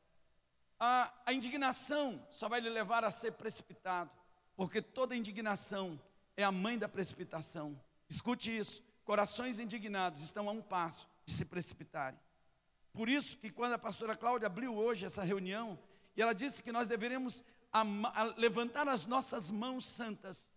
A, 0.79 1.13
a 1.25 1.33
indignação 1.33 2.25
só 2.31 2.47
vai 2.47 2.61
lhe 2.61 2.69
levar 2.69 3.03
a 3.03 3.11
ser 3.11 3.33
precipitado. 3.33 4.11
Porque 4.55 4.81
toda 4.81 5.15
indignação 5.15 5.99
é 6.37 6.43
a 6.43 6.51
mãe 6.51 6.77
da 6.77 6.87
precipitação. 6.87 7.79
Escute 8.09 8.55
isso: 8.55 8.83
corações 9.03 9.59
indignados 9.59 10.21
estão 10.21 10.49
a 10.49 10.51
um 10.51 10.61
passo 10.61 11.07
de 11.25 11.33
se 11.33 11.45
precipitarem. 11.45 12.19
Por 12.93 13.07
isso 13.07 13.37
que 13.37 13.49
quando 13.49 13.73
a 13.73 13.79
pastora 13.79 14.15
Cláudia 14.15 14.47
abriu 14.47 14.75
hoje 14.75 15.05
essa 15.05 15.23
reunião, 15.23 15.79
e 16.15 16.21
ela 16.21 16.33
disse 16.33 16.61
que 16.61 16.71
nós 16.71 16.87
deveríamos 16.87 17.43
levantar 18.37 18.87
as 18.89 19.05
nossas 19.05 19.49
mãos 19.49 19.85
santas, 19.85 20.51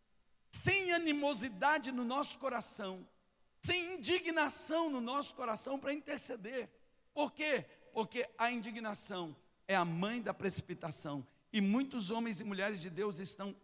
sem 0.50 0.92
animosidade 0.92 1.92
no 1.92 2.04
nosso 2.04 2.38
coração, 2.38 3.06
sem 3.60 3.94
indignação 3.94 4.90
no 4.90 5.00
nosso 5.00 5.34
coração 5.34 5.78
para 5.78 5.92
interceder. 5.92 6.68
Por 7.12 7.32
quê? 7.32 7.64
Porque 7.92 8.28
a 8.36 8.50
indignação 8.50 9.36
é 9.68 9.76
a 9.76 9.84
mãe 9.84 10.20
da 10.20 10.34
precipitação. 10.34 11.24
E 11.52 11.60
muitos 11.60 12.10
homens 12.10 12.40
e 12.40 12.44
mulheres 12.44 12.80
de 12.80 12.90
Deus 12.90 13.20
estão 13.20 13.54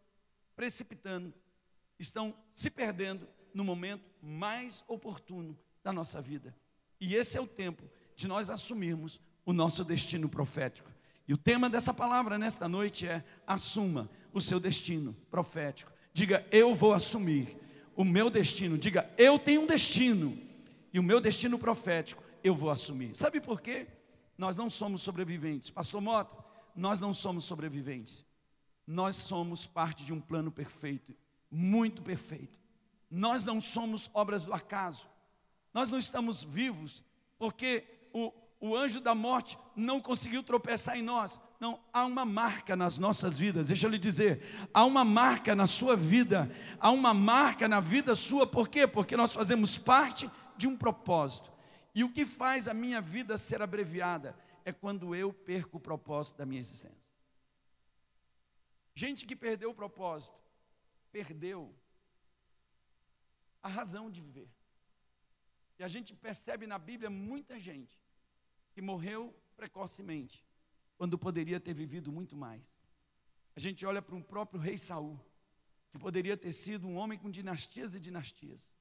precipitando, 0.55 1.35
estão 2.01 2.35
se 2.51 2.71
perdendo 2.71 3.29
no 3.55 3.65
momento 3.65 4.05
mais 4.23 4.83
oportuno 4.89 5.57
da 5.85 5.93
nossa 5.93 6.21
vida. 6.21 6.55
E 7.01 7.15
esse 7.15 7.37
é 7.37 7.41
o 7.41 7.47
tempo 7.47 7.83
de 8.17 8.27
nós 8.27 8.51
assumirmos 8.51 9.21
o 9.45 9.53
nosso 9.53 9.85
destino 9.85 10.29
profético. 10.29 10.91
E 11.29 11.33
o 11.33 11.39
tema 11.39 11.71
dessa 11.71 11.95
palavra 11.95 12.39
nesta 12.39 12.69
noite 12.69 13.07
é: 13.07 13.25
assuma 13.47 14.11
o 14.33 14.41
seu 14.41 14.59
destino 14.59 15.15
profético. 15.31 15.93
Diga, 16.13 16.45
eu 16.51 16.75
vou 16.75 16.93
assumir 16.93 17.57
o 17.95 18.05
meu 18.05 18.29
destino. 18.29 18.77
Diga, 18.77 19.09
eu 19.17 19.39
tenho 19.39 19.63
um 19.63 19.67
destino. 19.67 20.37
E 20.93 20.99
o 20.99 21.03
meu 21.03 21.21
destino 21.21 21.59
profético 21.59 22.23
eu 22.43 22.55
vou 22.55 22.71
assumir. 22.71 23.15
Sabe 23.17 23.41
por 23.41 23.61
quê? 23.61 23.87
Nós 24.37 24.57
não 24.57 24.69
somos 24.69 25.03
sobreviventes. 25.03 25.71
Pastor 25.71 26.01
Mota, 26.01 26.35
nós 26.75 27.01
não 27.01 27.13
somos 27.13 27.45
sobreviventes. 27.45 28.25
Nós 28.87 29.17
somos 29.17 29.67
parte 29.67 30.05
de 30.05 30.13
um 30.13 30.21
plano 30.21 30.51
perfeito, 30.51 31.15
muito 31.51 32.03
perfeito. 32.03 32.59
Nós 33.11 33.45
não 33.45 33.61
somos 33.61 34.09
obras 34.15 34.45
do 34.45 34.53
acaso. 34.53 35.07
Nós 35.75 35.91
não 35.91 35.99
estamos 35.99 36.45
vivos 36.45 37.03
porque 37.39 37.85
o, 38.13 38.33
o 38.61 38.77
anjo 38.77 39.01
da 39.01 39.15
morte 39.15 39.59
não 39.75 40.01
conseguiu 40.01 40.43
tropeçar 40.43 40.97
em 40.97 41.03
nós. 41.03 41.41
Não, 41.59 41.81
há 41.93 42.05
uma 42.05 42.25
marca 42.25 42.77
nas 42.77 42.99
nossas 42.99 43.39
vidas. 43.39 43.69
Deixa 43.69 43.87
eu 43.87 43.91
lhe 43.91 43.99
dizer, 43.99 44.69
há 44.73 44.85
uma 44.85 45.05
marca 45.05 45.55
na 45.55 45.67
sua 45.67 45.97
vida, 45.97 46.51
há 46.79 46.91
uma 46.91 47.13
marca 47.13 47.69
na 47.69 47.81
vida 47.81 48.15
sua, 48.15 48.47
por 48.47 48.69
quê? 48.69 48.87
Porque 48.87 49.17
nós 49.17 49.33
fazemos 49.33 49.77
parte 49.77 50.31
de 50.57 50.69
um 50.69 50.77
propósito. 50.77 51.51
E 51.95 52.05
o 52.05 52.13
que 52.13 52.25
faz 52.25 52.69
a 52.69 52.75
minha 52.75 53.01
vida 53.01 53.37
ser 53.37 53.63
abreviada 53.63 54.37
é 54.65 54.73
quando 54.73 55.15
eu 55.15 55.33
perco 55.33 55.79
o 55.79 55.81
propósito 55.81 56.39
da 56.39 56.47
minha 56.47 56.61
existência. 56.61 57.01
Gente 58.95 59.27
que 59.27 59.35
perdeu 59.35 59.71
o 59.71 59.75
propósito, 59.75 60.37
perdeu 61.13 61.75
a 63.63 63.69
razão 63.69 64.11
de 64.11 64.21
viver. 64.21 64.49
E 65.79 65.83
a 65.83 65.89
gente 65.89 66.15
percebe 66.15 66.67
na 66.67 66.79
Bíblia 66.79 67.11
muita 67.11 67.59
gente 67.59 67.99
que 68.73 68.83
morreu 68.83 69.35
precocemente, 69.57 70.45
quando 70.97 71.19
poderia 71.19 71.59
ter 71.59 71.75
vivido 71.75 72.13
muito 72.13 72.37
mais. 72.37 72.63
A 73.57 73.61
gente 73.61 73.85
olha 73.85 74.01
para 74.01 74.15
um 74.15 74.23
próprio 74.23 74.61
rei 74.61 74.79
Saul, 74.79 75.19
que 75.91 75.99
poderia 75.99 76.37
ter 76.37 76.53
sido 76.53 76.87
um 76.87 76.97
homem 76.97 77.19
com 77.19 77.31
dinastias 77.31 77.95
e 77.95 78.01
dinastias, 78.01 78.73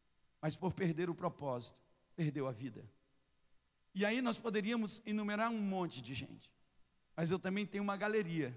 mas 0.42 0.56
por 0.56 0.74
perder 0.74 1.10
o 1.10 1.16
propósito, 1.16 1.78
perdeu 2.16 2.48
a 2.48 2.52
vida. 2.52 2.86
E 3.96 4.06
aí 4.06 4.22
nós 4.22 4.38
poderíamos 4.38 5.02
enumerar 5.06 5.50
um 5.50 5.60
monte 5.60 6.02
de 6.02 6.14
gente, 6.14 6.52
mas 7.16 7.32
eu 7.32 7.40
também 7.40 7.66
tenho 7.66 7.84
uma 7.84 7.98
galeria, 7.98 8.56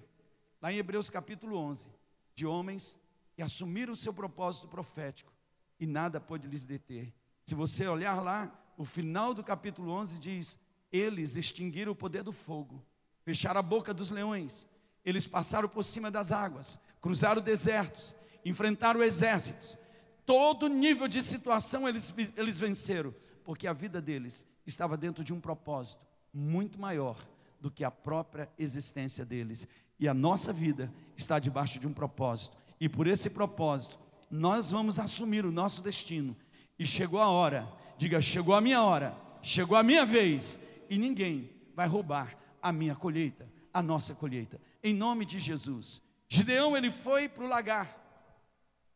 lá 0.61 0.73
em 0.73 0.76
Hebreus 0.76 1.09
capítulo 1.09 1.57
11, 1.57 1.91
de 2.35 2.47
homens 2.47 3.00
que 3.35 3.43
assumiram 3.43 3.93
o 3.93 3.97
seu 3.97 4.12
propósito 4.12 4.69
profético 4.69 5.33
e 5.79 5.87
nada 5.87 6.21
pôde 6.21 6.47
lhes 6.47 6.65
deter. 6.65 7.12
Se 7.45 7.55
você 7.55 7.87
olhar 7.87 8.23
lá, 8.23 8.53
o 8.77 8.85
final 8.85 9.35
do 9.35 9.43
capítulo 9.43 9.91
11 9.93 10.19
diz: 10.19 10.59
eles 10.93 11.37
extinguiram 11.37 11.93
o 11.93 11.97
poder 11.97 12.23
do 12.23 12.33
fogo, 12.33 12.85
fecharam 13.25 13.61
a 13.61 13.62
boca 13.62 13.93
dos 13.93 14.11
leões, 14.11 14.67
eles 15.05 15.27
passaram 15.27 15.69
por 15.69 15.83
cima 15.83 16.11
das 16.11 16.31
águas, 16.31 16.79
cruzaram 17.01 17.43
desertos, 17.43 18.15
enfrentaram 18.45 19.03
exércitos. 19.03 19.77
Todo 20.25 20.69
nível 20.69 21.09
de 21.09 21.21
situação 21.23 21.89
eles, 21.89 22.15
eles 22.37 22.61
venceram, 22.61 23.15
porque 23.45 23.67
a 23.67 23.73
vida 23.73 24.01
deles 24.01 24.47
estava 24.67 24.97
dentro 24.97 25.25
de 25.25 25.33
um 25.33 25.41
propósito 25.41 26.07
muito 26.33 26.79
maior 26.79 27.19
do 27.61 27.71
que 27.71 27.85
a 27.85 27.91
própria 27.91 28.49
existência 28.59 29.25
deles. 29.25 29.67
E 29.99 30.09
a 30.09 30.15
nossa 30.15 30.53
vida 30.53 30.93
está 31.17 31.39
debaixo 31.39 31.79
de 31.79 31.87
um 31.87 31.93
propósito. 31.93 32.57
E 32.83 32.89
por 32.89 33.07
esse 33.07 33.31
propósito, 33.31 33.97
nós 34.29 34.73
vamos 34.73 34.99
assumir 34.99 35.47
o 35.47 35.53
nosso 35.53 35.81
destino. 35.81 36.37
E 36.77 36.85
chegou 36.85 37.21
a 37.21 37.29
hora, 37.29 37.73
diga: 37.97 38.21
chegou 38.21 38.57
a 38.57 38.61
minha 38.61 38.83
hora, 38.83 39.17
chegou 39.41 39.77
a 39.77 39.85
minha 39.85 40.05
vez 40.05 40.59
e 40.91 40.99
ninguém 40.99 41.49
vai 41.77 41.87
roubar 41.87 42.37
a 42.61 42.73
minha 42.73 42.97
colheita, 42.97 43.49
a 43.73 43.81
nossa 43.81 44.17
colheita. 44.17 44.61
Em 44.83 44.93
nome 44.93 45.25
de 45.25 45.39
Jesus. 45.39 46.03
Gideão 46.29 46.77
ele 46.77 46.91
foi 46.91 47.29
para 47.29 47.45
o 47.45 47.47
lagar. 47.47 47.97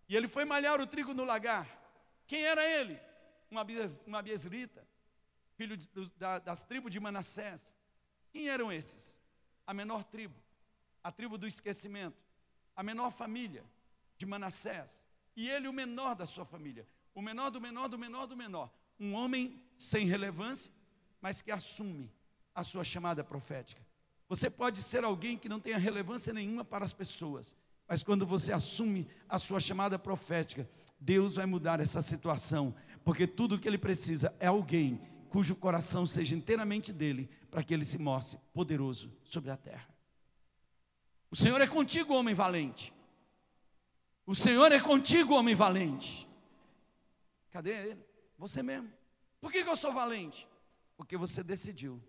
E 0.08 0.16
ele 0.16 0.26
foi 0.26 0.44
malhar 0.44 0.80
o 0.80 0.86
trigo 0.88 1.14
no 1.14 1.22
lagar. 1.22 1.68
Quem 2.26 2.42
era 2.42 2.68
ele? 2.68 2.98
Uma, 3.48 3.62
biesrita, 4.20 4.84
filho 5.54 5.76
de, 5.76 5.88
da, 6.18 6.40
das 6.40 6.64
tribos 6.64 6.90
de 6.90 6.98
Manassés. 6.98 7.78
Quem 8.32 8.48
eram 8.48 8.72
esses? 8.72 9.22
A 9.64 9.72
menor 9.72 10.02
tribo, 10.02 10.34
a 11.04 11.12
tribo 11.12 11.38
do 11.38 11.46
esquecimento, 11.46 12.20
a 12.74 12.82
menor 12.82 13.12
família 13.12 13.62
de 14.16 14.26
Manassés. 14.26 15.06
E 15.36 15.48
ele, 15.48 15.68
o 15.68 15.72
menor 15.72 16.14
da 16.14 16.26
sua 16.26 16.44
família, 16.44 16.86
o 17.14 17.22
menor 17.22 17.50
do 17.50 17.60
menor 17.60 17.88
do 17.88 17.98
menor 17.98 18.26
do 18.26 18.36
menor. 18.36 18.70
Um 18.98 19.14
homem 19.14 19.62
sem 19.76 20.06
relevância, 20.06 20.72
mas 21.20 21.42
que 21.42 21.50
assume 21.50 22.10
a 22.54 22.62
sua 22.62 22.84
chamada 22.84 23.22
profética. 23.22 23.84
Você 24.28 24.48
pode 24.48 24.82
ser 24.82 25.04
alguém 25.04 25.36
que 25.36 25.48
não 25.48 25.60
tenha 25.60 25.78
relevância 25.78 26.32
nenhuma 26.32 26.64
para 26.64 26.84
as 26.84 26.92
pessoas, 26.92 27.54
mas 27.86 28.02
quando 28.02 28.26
você 28.26 28.52
assume 28.52 29.06
a 29.28 29.38
sua 29.38 29.60
chamada 29.60 29.98
profética, 29.98 30.68
Deus 30.98 31.36
vai 31.36 31.46
mudar 31.46 31.78
essa 31.80 32.00
situação, 32.02 32.74
porque 33.04 33.26
tudo 33.26 33.54
o 33.54 33.58
que 33.58 33.68
ele 33.68 33.78
precisa 33.78 34.34
é 34.40 34.46
alguém 34.46 35.00
cujo 35.28 35.54
coração 35.54 36.06
seja 36.06 36.34
inteiramente 36.34 36.92
dele, 36.92 37.28
para 37.50 37.62
que 37.62 37.74
ele 37.74 37.84
se 37.84 37.98
mostre 37.98 38.40
poderoso 38.54 39.12
sobre 39.22 39.50
a 39.50 39.56
terra. 39.56 39.86
O 41.30 41.36
Senhor 41.36 41.60
é 41.60 41.66
contigo, 41.66 42.14
homem 42.14 42.34
valente. 42.34 42.92
O 44.26 44.34
Senhor 44.34 44.72
é 44.72 44.80
contigo, 44.80 45.34
homem 45.34 45.54
valente. 45.54 46.28
Cadê 47.52 47.70
ele? 47.70 48.04
Você 48.36 48.62
mesmo. 48.62 48.90
Por 49.40 49.52
que, 49.52 49.62
que 49.62 49.70
eu 49.70 49.76
sou 49.76 49.92
valente? 49.92 50.46
Porque 50.96 51.16
você 51.16 51.44
decidiu 51.44 52.02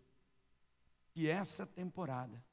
que 1.11 1.29
essa 1.29 1.65
temporada, 1.65 2.43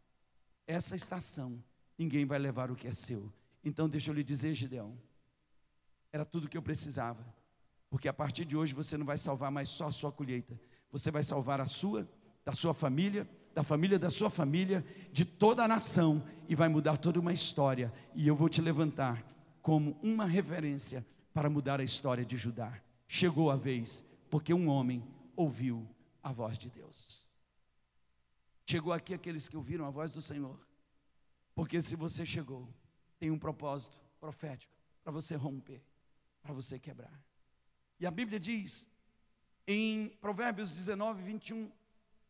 essa 0.67 0.95
estação, 0.95 1.63
ninguém 1.97 2.27
vai 2.27 2.39
levar 2.39 2.71
o 2.71 2.77
que 2.77 2.87
é 2.87 2.93
seu. 2.93 3.33
Então, 3.65 3.89
deixa 3.89 4.11
eu 4.11 4.15
lhe 4.15 4.23
dizer, 4.23 4.53
Gideão, 4.53 4.99
era 6.13 6.25
tudo 6.25 6.49
que 6.49 6.59
eu 6.59 6.63
precisava. 6.63 7.25
Porque 7.89 8.09
a 8.09 8.13
partir 8.13 8.45
de 8.45 8.57
hoje 8.57 8.75
você 8.75 8.99
não 8.99 9.07
vai 9.07 9.17
salvar 9.17 9.51
mais 9.51 9.69
só 9.71 9.87
a 9.87 9.93
sua 9.93 10.13
colheita, 10.13 10.61
você 10.93 11.11
vai 11.11 11.23
salvar 11.23 11.61
a 11.61 11.67
sua, 11.67 12.07
da 12.45 12.53
sua 12.53 12.75
família, 12.75 13.29
da 13.55 13.63
família 13.63 13.99
da 13.99 14.11
sua 14.11 14.29
família, 14.29 14.85
de 15.13 15.25
toda 15.25 15.65
a 15.65 15.69
nação 15.69 16.23
e 16.49 16.55
vai 16.55 16.69
mudar 16.69 16.97
toda 16.99 17.21
uma 17.21 17.33
história. 17.33 17.93
E 18.15 18.29
eu 18.29 18.35
vou 18.35 18.49
te 18.49 18.61
levantar 18.61 19.25
como 19.65 19.99
uma 20.03 20.27
referência 20.27 21.03
para 21.33 21.49
mudar 21.49 21.81
a 21.81 21.85
história 21.85 22.23
de 22.23 22.37
Judá. 22.37 22.79
Chegou 23.09 23.51
a 23.51 23.57
vez, 23.57 24.05
porque 24.29 24.53
um 24.53 24.69
homem 24.69 25.03
ouviu 25.35 25.89
a 26.23 26.31
voz 26.31 26.59
de 26.59 26.69
Deus. 26.69 27.27
Chegou 28.67 28.93
aqui 28.93 29.15
aqueles 29.15 29.49
que 29.49 29.57
ouviram 29.57 29.87
a 29.87 29.91
voz 29.91 30.13
do 30.13 30.21
Senhor. 30.21 30.61
Porque 31.55 31.81
se 31.81 31.97
você 31.97 32.27
chegou, 32.27 32.69
tem 33.19 33.31
um 33.31 33.39
propósito 33.39 33.97
profético 34.21 34.71
para 35.03 35.11
você 35.11 35.35
romper, 35.35 35.83
para 36.43 36.53
você 36.53 36.79
quebrar. 36.79 37.19
E 37.99 38.07
a 38.07 38.11
Bíblia 38.11 38.39
diz 38.39 38.87
em 39.67 40.11
Provérbios 40.21 40.73
19, 40.73 41.23
21, 41.23 41.73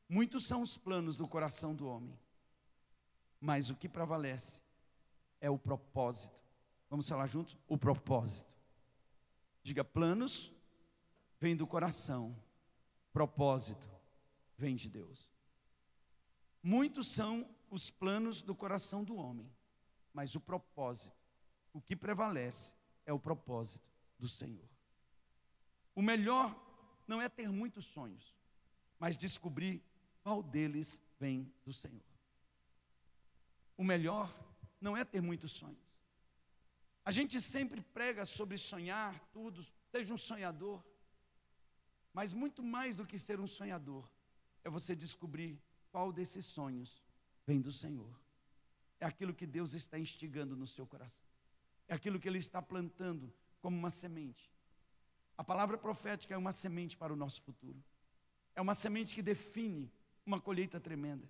muitos 0.09 0.47
são 0.47 0.63
os 0.63 0.77
planos 0.77 1.17
do 1.17 1.27
coração 1.27 1.75
do 1.75 1.89
homem, 1.89 2.17
mas 3.41 3.71
o 3.71 3.75
que 3.75 3.89
prevalece 3.89 4.63
é 5.41 5.51
o 5.51 5.59
propósito. 5.59 6.44
Vamos 6.95 7.09
falar 7.09 7.27
juntos? 7.27 7.59
O 7.67 7.77
propósito. 7.77 8.55
Diga, 9.65 9.83
planos 9.83 10.53
vem 11.41 11.57
do 11.57 11.67
coração, 11.67 12.41
propósito 13.13 13.85
vem 14.57 14.77
de 14.77 14.89
Deus. 14.89 15.29
Muitos 16.63 17.09
são 17.09 17.53
os 17.69 17.91
planos 17.91 18.43
do 18.43 18.55
coração 18.55 19.03
do 19.03 19.17
homem, 19.17 19.53
mas 20.13 20.37
o 20.37 20.41
propósito, 20.41 21.17
o 21.73 21.81
que 21.81 21.97
prevalece 21.97 22.77
é 23.05 23.13
o 23.13 23.19
propósito 23.19 23.91
do 24.17 24.29
Senhor. 24.29 24.71
O 25.97 26.01
melhor 26.01 26.55
não 27.09 27.21
é 27.21 27.29
ter 27.29 27.49
muitos 27.49 27.87
sonhos, 27.87 28.37
mas 29.01 29.17
descobrir 29.17 29.83
qual 30.23 30.45
deles 30.45 31.03
vem 31.19 31.53
do 31.65 31.73
Senhor. 31.73 32.07
O 33.77 33.83
melhor 33.83 34.33
não 34.81 34.97
é 34.97 35.05
ter 35.05 35.21
muitos 35.21 35.51
sonhos. 35.51 35.84
A 37.05 37.11
gente 37.11 37.41
sempre 37.41 37.81
prega 37.81 38.25
sobre 38.25 38.57
sonhar 38.57 39.19
tudo, 39.33 39.65
seja 39.93 40.15
um 40.15 40.19
sonhador. 40.19 40.83
Mas 42.13 42.33
muito 42.33 42.63
mais 42.63 42.97
do 42.97 43.07
que 43.07 43.19
ser 43.19 43.39
um 43.41 43.47
sonhador, 43.47 44.09
é 44.63 44.71
você 44.71 44.95
descobrir 44.95 45.61
qual 45.91 46.13
desses 46.13 46.47
sonhos 46.47 47.03
vem 47.47 47.61
do 47.61 47.73
Senhor. 47.73 48.13
É 48.99 49.05
aquilo 49.07 49.35
que 49.35 49.47
Deus 49.47 49.75
está 49.75 49.99
instigando 49.99 50.57
no 50.57 50.67
seu 50.67 50.87
coração. 50.87 51.25
É 51.87 51.95
aquilo 51.95 52.19
que 52.19 52.29
Ele 52.29 52.39
está 52.39 52.63
plantando 52.63 53.33
como 53.61 53.77
uma 53.77 53.91
semente. 53.91 54.51
A 55.37 55.45
palavra 55.45 55.77
profética 55.77 56.33
é 56.33 56.39
uma 56.39 56.53
semente 56.53 56.97
para 56.97 57.13
o 57.13 57.17
nosso 57.17 57.43
futuro. 57.43 57.83
É 58.55 58.61
uma 58.63 58.75
semente 58.75 59.15
que 59.15 59.23
define 59.23 59.93
uma 60.25 60.41
colheita 60.41 60.81
tremenda. 60.81 61.29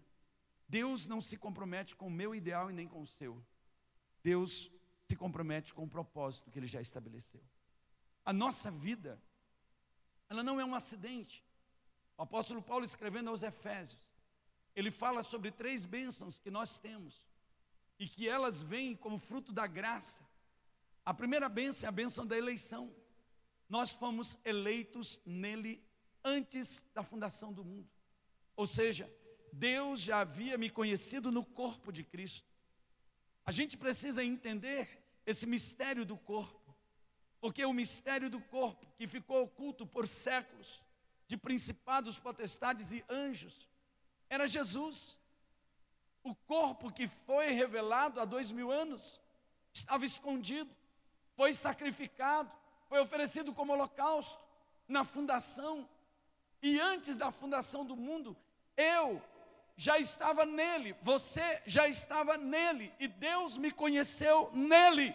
Deus 0.68 1.06
não 1.06 1.20
se 1.20 1.36
compromete 1.36 1.96
com 1.96 2.06
o 2.06 2.10
meu 2.10 2.34
ideal 2.34 2.70
e 2.70 2.74
nem 2.74 2.86
com 2.86 3.00
o 3.00 3.06
seu. 3.06 3.42
Deus 4.22 4.70
se 5.14 5.16
compromete 5.16 5.72
com 5.72 5.84
o 5.84 5.88
propósito 5.88 6.50
que 6.50 6.58
Ele 6.58 6.66
já 6.66 6.80
estabeleceu. 6.80 7.40
A 8.24 8.32
nossa 8.32 8.68
vida, 8.70 9.22
ela 10.28 10.42
não 10.42 10.60
é 10.60 10.64
um 10.64 10.74
acidente. 10.74 11.44
O 12.18 12.22
apóstolo 12.22 12.60
Paulo 12.60 12.84
escrevendo 12.84 13.30
aos 13.30 13.44
Efésios, 13.44 14.04
ele 14.74 14.90
fala 14.90 15.22
sobre 15.22 15.52
três 15.52 15.84
bênçãos 15.84 16.40
que 16.40 16.50
nós 16.50 16.78
temos 16.78 17.22
e 17.96 18.08
que 18.08 18.28
elas 18.28 18.60
vêm 18.60 18.96
como 18.96 19.18
fruto 19.18 19.52
da 19.52 19.68
graça. 19.68 20.26
A 21.04 21.14
primeira 21.14 21.48
bênção 21.48 21.86
é 21.86 21.88
a 21.88 21.92
bênção 21.92 22.26
da 22.26 22.36
eleição. 22.36 22.92
Nós 23.68 23.92
fomos 23.92 24.36
eleitos 24.44 25.20
nele 25.24 25.80
antes 26.24 26.84
da 26.92 27.04
fundação 27.04 27.52
do 27.52 27.64
mundo. 27.64 27.88
Ou 28.56 28.66
seja, 28.66 29.08
Deus 29.52 30.00
já 30.00 30.20
havia 30.20 30.58
me 30.58 30.68
conhecido 30.68 31.30
no 31.30 31.44
corpo 31.44 31.92
de 31.92 32.02
Cristo. 32.02 32.48
A 33.46 33.52
gente 33.52 33.76
precisa 33.76 34.24
entender 34.24 35.03
esse 35.26 35.46
mistério 35.46 36.04
do 36.04 36.16
corpo, 36.16 36.74
porque 37.40 37.64
o 37.64 37.72
mistério 37.72 38.28
do 38.30 38.40
corpo 38.40 38.86
que 38.96 39.06
ficou 39.06 39.42
oculto 39.44 39.86
por 39.86 40.06
séculos, 40.06 40.82
de 41.26 41.36
principados, 41.36 42.18
potestades 42.18 42.92
e 42.92 43.04
anjos, 43.08 43.68
era 44.28 44.46
Jesus. 44.46 45.18
O 46.22 46.34
corpo 46.34 46.92
que 46.92 47.06
foi 47.08 47.50
revelado 47.50 48.20
há 48.20 48.24
dois 48.24 48.50
mil 48.50 48.70
anos 48.70 49.20
estava 49.72 50.04
escondido, 50.04 50.74
foi 51.36 51.52
sacrificado, 51.52 52.50
foi 52.88 53.00
oferecido 53.00 53.52
como 53.52 53.72
holocausto 53.72 54.38
na 54.88 55.04
fundação. 55.04 55.88
E 56.62 56.80
antes 56.80 57.16
da 57.16 57.30
fundação 57.30 57.84
do 57.84 57.96
mundo, 57.96 58.36
eu 58.76 59.22
já 59.76 59.98
estava 59.98 60.46
nele, 60.46 60.94
você 61.02 61.62
já 61.66 61.88
estava 61.88 62.36
nele, 62.36 62.92
e 63.00 63.08
Deus 63.08 63.56
me 63.56 63.70
conheceu 63.70 64.50
nele 64.52 65.14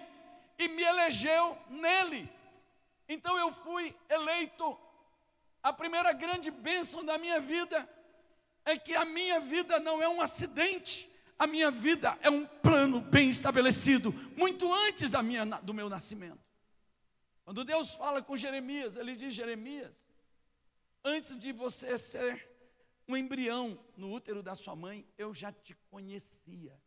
e 0.57 0.67
me 0.67 0.83
elegeu 0.83 1.57
nele. 1.69 2.29
Então 3.07 3.37
eu 3.37 3.51
fui 3.51 3.95
eleito. 4.09 4.77
A 5.63 5.73
primeira 5.73 6.11
grande 6.13 6.51
bênção 6.51 7.03
da 7.03 7.17
minha 7.17 7.39
vida 7.39 7.87
é 8.65 8.77
que 8.77 8.95
a 8.95 9.05
minha 9.05 9.39
vida 9.39 9.79
não 9.79 10.01
é 10.01 10.07
um 10.07 10.21
acidente, 10.21 11.09
a 11.37 11.47
minha 11.47 11.71
vida 11.71 12.17
é 12.21 12.29
um 12.29 12.45
plano 12.45 12.99
bem 12.99 13.29
estabelecido, 13.29 14.11
muito 14.37 14.71
antes 14.73 15.09
da 15.09 15.23
minha, 15.23 15.45
do 15.45 15.73
meu 15.73 15.89
nascimento. 15.89 16.39
Quando 17.45 17.63
Deus 17.63 17.93
fala 17.95 18.21
com 18.21 18.37
Jeremias, 18.37 18.95
ele 18.95 19.15
diz: 19.15 19.33
Jeremias, 19.33 19.95
antes 21.03 21.37
de 21.37 21.51
você 21.51 21.97
ser 21.97 22.48
um 23.09 23.17
embrião 23.17 23.83
no 23.97 24.11
útero 24.13 24.43
da 24.43 24.55
sua 24.55 24.75
mãe, 24.75 25.03
eu 25.17 25.33
já 25.33 25.51
te 25.51 25.73
conhecia. 25.89 26.79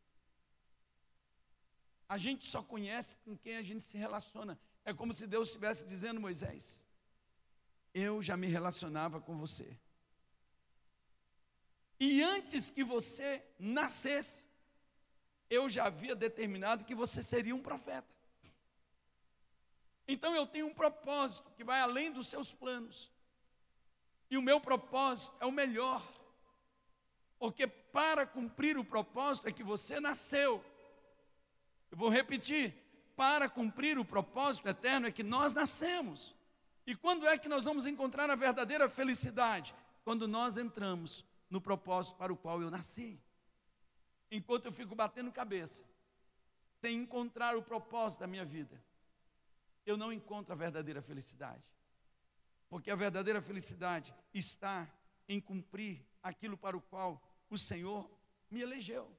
A 2.08 2.16
gente 2.16 2.46
só 2.46 2.62
conhece 2.62 3.16
com 3.24 3.36
quem 3.36 3.56
a 3.56 3.62
gente 3.62 3.82
se 3.82 3.98
relaciona. 3.98 4.56
É 4.84 4.94
como 4.94 5.12
se 5.12 5.26
Deus 5.26 5.48
estivesse 5.48 5.84
dizendo, 5.84 6.20
Moisés, 6.20 6.86
eu 7.92 8.22
já 8.22 8.36
me 8.36 8.46
relacionava 8.46 9.20
com 9.20 9.36
você. 9.36 9.76
E 11.98 12.22
antes 12.22 12.70
que 12.70 12.84
você 12.84 13.44
nascesse, 13.58 14.44
eu 15.50 15.68
já 15.68 15.86
havia 15.86 16.14
determinado 16.14 16.84
que 16.84 16.94
você 16.94 17.20
seria 17.20 17.54
um 17.54 17.62
profeta. 17.62 18.14
Então 20.06 20.36
eu 20.36 20.46
tenho 20.46 20.66
um 20.66 20.74
propósito 20.74 21.50
que 21.56 21.64
vai 21.64 21.80
além 21.80 22.12
dos 22.12 22.28
seus 22.28 22.52
planos. 22.52 23.10
E 24.32 24.36
o 24.38 24.40
meu 24.40 24.58
propósito 24.58 25.30
é 25.40 25.44
o 25.44 25.52
melhor. 25.52 26.02
Porque 27.38 27.66
para 27.66 28.24
cumprir 28.26 28.78
o 28.78 28.84
propósito 28.84 29.46
é 29.46 29.52
que 29.52 29.62
você 29.62 30.00
nasceu. 30.00 30.64
Eu 31.90 31.98
vou 31.98 32.08
repetir: 32.08 32.74
para 33.14 33.46
cumprir 33.46 33.98
o 33.98 34.06
propósito 34.06 34.66
eterno 34.66 35.06
é 35.06 35.12
que 35.12 35.22
nós 35.22 35.52
nascemos. 35.52 36.34
E 36.86 36.96
quando 36.96 37.26
é 37.26 37.36
que 37.36 37.46
nós 37.46 37.64
vamos 37.64 37.84
encontrar 37.84 38.30
a 38.30 38.34
verdadeira 38.34 38.88
felicidade? 38.88 39.74
Quando 40.02 40.26
nós 40.26 40.56
entramos 40.56 41.22
no 41.50 41.60
propósito 41.60 42.16
para 42.16 42.32
o 42.32 42.36
qual 42.36 42.62
eu 42.62 42.70
nasci. 42.70 43.20
Enquanto 44.30 44.64
eu 44.64 44.72
fico 44.72 44.94
batendo 44.94 45.30
cabeça, 45.30 45.84
sem 46.80 46.96
encontrar 46.96 47.54
o 47.54 47.62
propósito 47.62 48.20
da 48.20 48.26
minha 48.26 48.46
vida, 48.46 48.82
eu 49.84 49.98
não 49.98 50.10
encontro 50.10 50.54
a 50.54 50.56
verdadeira 50.56 51.02
felicidade. 51.02 51.62
Porque 52.72 52.90
a 52.90 52.96
verdadeira 52.96 53.42
felicidade 53.42 54.14
está 54.32 54.90
em 55.28 55.38
cumprir 55.38 56.02
aquilo 56.22 56.56
para 56.56 56.74
o 56.74 56.80
qual 56.80 57.22
o 57.50 57.58
Senhor 57.58 58.10
me 58.50 58.62
elegeu. 58.62 59.14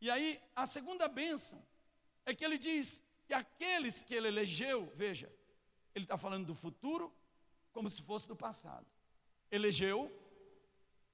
E 0.00 0.10
aí, 0.10 0.42
a 0.56 0.66
segunda 0.66 1.06
bênção 1.06 1.64
é 2.26 2.34
que 2.34 2.44
ele 2.44 2.58
diz 2.58 3.00
que 3.28 3.32
aqueles 3.32 4.02
que 4.02 4.12
ele 4.12 4.26
elegeu, 4.26 4.92
veja, 4.96 5.32
ele 5.94 6.04
está 6.04 6.18
falando 6.18 6.46
do 6.46 6.54
futuro 6.56 7.14
como 7.70 7.88
se 7.88 8.02
fosse 8.02 8.26
do 8.26 8.34
passado. 8.34 8.88
Elegeu 9.52 10.10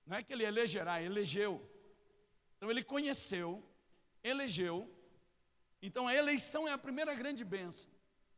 não 0.07 0.17
é 0.17 0.23
que 0.23 0.33
ele 0.33 0.45
elegerá, 0.45 1.03
elegeu. 1.03 1.61
Então 2.57 2.71
ele 2.71 2.83
conheceu, 2.83 3.63
elegeu. 4.23 4.91
Então 5.83 6.09
a 6.09 6.15
eleição 6.15 6.67
é 6.67 6.73
a 6.73 6.79
primeira 6.79 7.15
grande 7.15 7.45
bênção. 7.45 7.91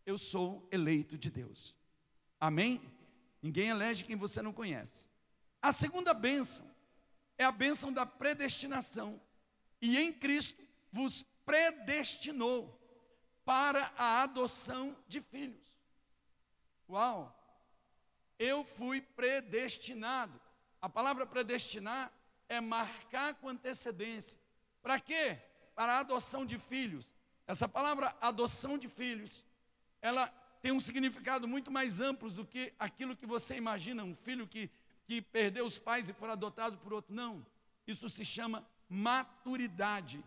Eu 0.04 0.18
sou 0.18 0.66
eleito 0.72 1.16
de 1.16 1.30
Deus. 1.30 1.72
Amém? 2.40 2.95
Ninguém 3.42 3.68
elege 3.68 4.04
quem 4.04 4.16
você 4.16 4.42
não 4.42 4.52
conhece. 4.52 5.08
A 5.60 5.72
segunda 5.72 6.14
bênção 6.14 6.68
é 7.38 7.44
a 7.44 7.52
bênção 7.52 7.92
da 7.92 8.06
predestinação. 8.06 9.20
E 9.80 9.98
em 9.98 10.12
Cristo 10.12 10.62
vos 10.90 11.22
predestinou 11.44 12.80
para 13.44 13.92
a 13.96 14.22
adoção 14.22 14.96
de 15.06 15.20
filhos. 15.20 15.64
Uau! 16.88 17.32
Eu 18.38 18.64
fui 18.64 19.00
predestinado. 19.00 20.40
A 20.80 20.88
palavra 20.88 21.26
predestinar 21.26 22.12
é 22.48 22.60
marcar 22.60 23.34
com 23.34 23.48
antecedência. 23.48 24.38
Para 24.82 25.00
quê? 25.00 25.38
Para 25.74 25.94
a 25.94 25.98
adoção 26.00 26.44
de 26.44 26.58
filhos. 26.58 27.14
Essa 27.46 27.68
palavra 27.68 28.14
adoção 28.20 28.76
de 28.76 28.88
filhos, 28.88 29.44
ela 30.00 30.32
tem 30.62 30.72
um 30.72 30.80
significado 30.80 31.46
muito 31.46 31.70
mais 31.70 32.00
amplo 32.00 32.30
do 32.30 32.44
que 32.44 32.72
aquilo 32.78 33.16
que 33.16 33.26
você 33.26 33.56
imagina, 33.56 34.04
um 34.04 34.14
filho 34.14 34.46
que, 34.46 34.70
que 35.06 35.20
perdeu 35.20 35.64
os 35.64 35.78
pais 35.78 36.08
e 36.08 36.12
foi 36.12 36.30
adotado 36.30 36.78
por 36.78 36.92
outro. 36.92 37.14
Não. 37.14 37.44
Isso 37.86 38.08
se 38.08 38.24
chama 38.24 38.66
maturidade. 38.88 40.22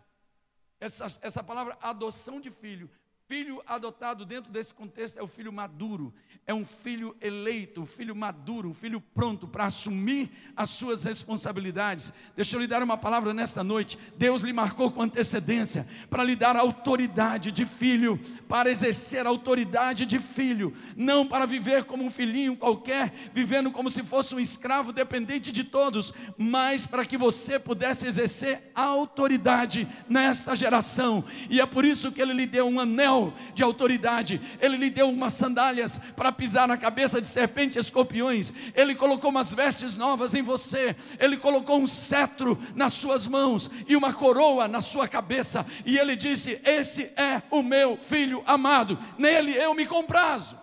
Essa, 0.78 1.06
essa 1.20 1.42
palavra 1.42 1.76
adoção 1.80 2.40
de 2.40 2.50
filho 2.50 2.90
Filho 3.30 3.62
adotado 3.64 4.26
dentro 4.26 4.50
desse 4.50 4.74
contexto 4.74 5.16
é 5.16 5.22
o 5.22 5.28
filho 5.28 5.52
maduro, 5.52 6.12
é 6.48 6.52
um 6.52 6.64
filho 6.64 7.14
eleito, 7.20 7.82
um 7.82 7.86
filho 7.86 8.16
maduro, 8.16 8.68
um 8.68 8.74
filho 8.74 9.00
pronto 9.00 9.46
para 9.46 9.66
assumir 9.66 10.28
as 10.56 10.70
suas 10.70 11.04
responsabilidades. 11.04 12.12
Deixa 12.34 12.56
eu 12.56 12.60
lhe 12.60 12.66
dar 12.66 12.82
uma 12.82 12.96
palavra 12.96 13.32
nesta 13.32 13.62
noite. 13.62 13.96
Deus 14.16 14.42
lhe 14.42 14.52
marcou 14.52 14.90
com 14.90 15.02
antecedência 15.02 15.86
para 16.08 16.24
lhe 16.24 16.34
dar 16.34 16.56
autoridade 16.56 17.52
de 17.52 17.64
filho, 17.64 18.18
para 18.48 18.68
exercer 18.68 19.24
autoridade 19.28 20.06
de 20.06 20.18
filho, 20.18 20.74
não 20.96 21.24
para 21.24 21.46
viver 21.46 21.84
como 21.84 22.02
um 22.02 22.10
filhinho 22.10 22.56
qualquer, 22.56 23.12
vivendo 23.32 23.70
como 23.70 23.88
se 23.88 24.02
fosse 24.02 24.34
um 24.34 24.40
escravo 24.40 24.92
dependente 24.92 25.52
de 25.52 25.62
todos, 25.62 26.12
mas 26.36 26.84
para 26.84 27.04
que 27.04 27.16
você 27.16 27.60
pudesse 27.60 28.08
exercer 28.08 28.72
autoridade 28.74 29.86
nesta 30.08 30.56
geração. 30.56 31.24
E 31.48 31.60
é 31.60 31.66
por 31.66 31.84
isso 31.84 32.10
que 32.10 32.20
ele 32.20 32.32
lhe 32.32 32.46
deu 32.46 32.66
um 32.66 32.80
anel 32.80 33.19
de 33.54 33.62
autoridade. 33.62 34.40
Ele 34.60 34.76
lhe 34.76 34.90
deu 34.90 35.08
umas 35.08 35.32
sandálias 35.32 35.98
para 36.16 36.32
pisar 36.32 36.66
na 36.66 36.76
cabeça 36.76 37.20
de 37.20 37.26
serpentes 37.26 37.76
e 37.76 37.80
escorpiões. 37.80 38.52
Ele 38.74 38.94
colocou 38.94 39.30
umas 39.30 39.52
vestes 39.52 39.96
novas 39.96 40.34
em 40.34 40.42
você. 40.42 40.96
Ele 41.18 41.36
colocou 41.36 41.78
um 41.78 41.86
cetro 41.86 42.58
nas 42.74 42.94
suas 42.94 43.26
mãos 43.26 43.70
e 43.86 43.96
uma 43.96 44.12
coroa 44.12 44.66
na 44.66 44.80
sua 44.80 45.06
cabeça. 45.06 45.66
E 45.84 45.98
ele 45.98 46.16
disse: 46.16 46.60
Esse 46.64 47.04
é 47.16 47.42
o 47.50 47.62
meu 47.62 47.96
filho 47.96 48.42
amado. 48.46 48.98
Nele 49.18 49.54
eu 49.56 49.74
me 49.74 49.86
comprazo. 49.86 50.58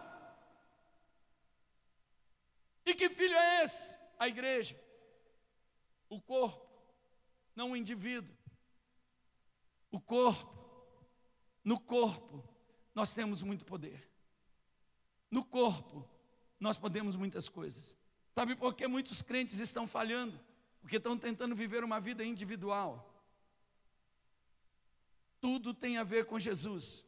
E 2.85 2.93
que 2.93 3.09
filho 3.09 3.35
é 3.35 3.63
esse? 3.63 3.97
A 4.17 4.27
igreja. 4.27 4.79
O 6.09 6.21
corpo, 6.21 6.65
não 7.53 7.71
o 7.71 7.75
indivíduo. 7.75 8.33
O 9.91 9.99
corpo 9.99 10.56
no 11.67 11.77
corpo, 11.77 12.41
nós 12.95 13.13
temos 13.13 13.43
muito 13.43 13.65
poder. 13.65 14.09
No 15.29 15.43
corpo, 15.43 16.07
nós 16.57 16.77
podemos 16.77 17.17
muitas 17.17 17.49
coisas. 17.49 17.97
Sabe 18.33 18.55
por 18.55 18.73
que 18.73 18.87
muitos 18.87 19.21
crentes 19.21 19.59
estão 19.59 19.85
falhando? 19.85 20.39
Porque 20.79 20.95
estão 20.95 21.17
tentando 21.17 21.53
viver 21.63 21.83
uma 21.83 21.99
vida 21.99 22.23
individual. 22.23 22.91
Tudo 25.41 25.73
tem 25.73 25.97
a 25.97 26.05
ver 26.05 26.25
com 26.25 26.39
Jesus. 26.39 27.03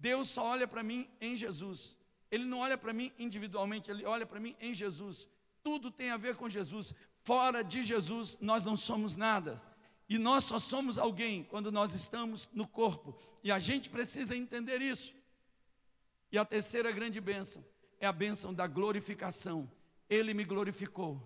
Deus 0.00 0.30
só 0.30 0.44
olha 0.54 0.66
para 0.66 0.82
mim 0.82 1.08
em 1.20 1.36
Jesus. 1.36 1.96
Ele 2.28 2.44
não 2.44 2.58
olha 2.58 2.76
para 2.76 2.92
mim 2.92 3.12
individualmente, 3.20 3.88
ele 3.88 4.04
olha 4.04 4.26
para 4.26 4.40
mim 4.40 4.56
em 4.58 4.74
Jesus. 4.74 5.28
Tudo 5.62 5.92
tem 5.92 6.10
a 6.10 6.16
ver 6.16 6.34
com 6.34 6.48
Jesus. 6.48 6.92
Fora 7.20 7.62
de 7.62 7.84
Jesus, 7.84 8.36
nós 8.40 8.64
não 8.64 8.74
somos 8.74 9.14
nada. 9.14 9.62
E 10.08 10.18
nós 10.18 10.44
só 10.44 10.58
somos 10.58 10.98
alguém 10.98 11.42
quando 11.44 11.72
nós 11.72 11.94
estamos 11.94 12.48
no 12.52 12.66
corpo. 12.66 13.16
E 13.42 13.50
a 13.50 13.58
gente 13.58 13.90
precisa 13.90 14.36
entender 14.36 14.80
isso. 14.80 15.12
E 16.30 16.38
a 16.38 16.44
terceira 16.44 16.92
grande 16.92 17.20
bênção 17.20 17.64
é 18.00 18.06
a 18.06 18.12
bênção 18.12 18.54
da 18.54 18.66
glorificação. 18.66 19.70
Ele 20.08 20.32
me 20.32 20.44
glorificou. 20.44 21.20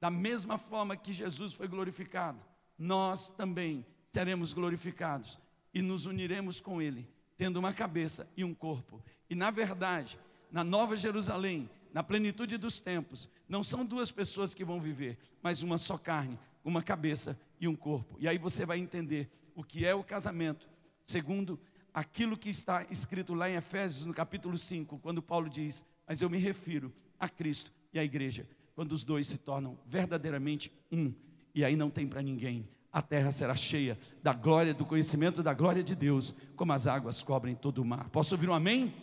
Da 0.00 0.10
mesma 0.10 0.58
forma 0.58 0.96
que 0.96 1.12
Jesus 1.12 1.54
foi 1.54 1.66
glorificado, 1.66 2.38
nós 2.78 3.30
também 3.30 3.84
seremos 4.12 4.52
glorificados 4.52 5.38
e 5.72 5.80
nos 5.80 6.06
uniremos 6.06 6.60
com 6.60 6.80
Ele, 6.80 7.08
tendo 7.36 7.58
uma 7.58 7.72
cabeça 7.72 8.28
e 8.36 8.44
um 8.44 8.54
corpo. 8.54 9.02
E 9.28 9.34
na 9.34 9.50
verdade, 9.50 10.18
na 10.50 10.62
Nova 10.62 10.96
Jerusalém, 10.96 11.70
na 11.92 12.02
plenitude 12.02 12.58
dos 12.58 12.80
tempos, 12.80 13.28
não 13.48 13.64
são 13.64 13.84
duas 13.84 14.10
pessoas 14.10 14.52
que 14.52 14.64
vão 14.64 14.80
viver, 14.80 15.18
mas 15.42 15.62
uma 15.62 15.78
só 15.78 15.96
carne, 15.96 16.38
uma 16.62 16.82
cabeça 16.82 17.38
e 17.60 17.68
um 17.68 17.76
corpo. 17.76 18.16
E 18.18 18.28
aí 18.28 18.38
você 18.38 18.64
vai 18.64 18.78
entender 18.78 19.30
o 19.54 19.64
que 19.64 19.84
é 19.84 19.94
o 19.94 20.04
casamento, 20.04 20.68
segundo 21.06 21.58
aquilo 21.92 22.36
que 22.36 22.50
está 22.50 22.84
escrito 22.90 23.32
lá 23.32 23.48
em 23.48 23.54
Efésios, 23.54 24.04
no 24.04 24.12
capítulo 24.12 24.58
5, 24.58 24.98
quando 24.98 25.22
Paulo 25.22 25.48
diz: 25.48 25.84
Mas 26.06 26.20
eu 26.20 26.28
me 26.28 26.38
refiro 26.38 26.92
a 27.18 27.28
Cristo 27.28 27.72
e 27.92 27.98
à 27.98 28.04
igreja, 28.04 28.46
quando 28.74 28.92
os 28.92 29.02
dois 29.02 29.26
se 29.26 29.38
tornam 29.38 29.78
verdadeiramente 29.86 30.70
um, 30.92 31.14
e 31.54 31.64
aí 31.64 31.74
não 31.74 31.90
tem 31.90 32.06
para 32.06 32.20
ninguém. 32.20 32.68
A 32.92 33.02
terra 33.02 33.30
será 33.30 33.56
cheia 33.56 33.98
da 34.22 34.32
glória, 34.32 34.72
do 34.72 34.84
conhecimento 34.84 35.42
da 35.42 35.52
glória 35.52 35.82
de 35.82 35.94
Deus, 35.94 36.34
como 36.54 36.72
as 36.72 36.86
águas 36.86 37.22
cobrem 37.22 37.54
todo 37.54 37.78
o 37.78 37.84
mar. 37.84 38.08
Posso 38.10 38.34
ouvir 38.34 38.48
um 38.48 38.54
amém? 38.54 38.94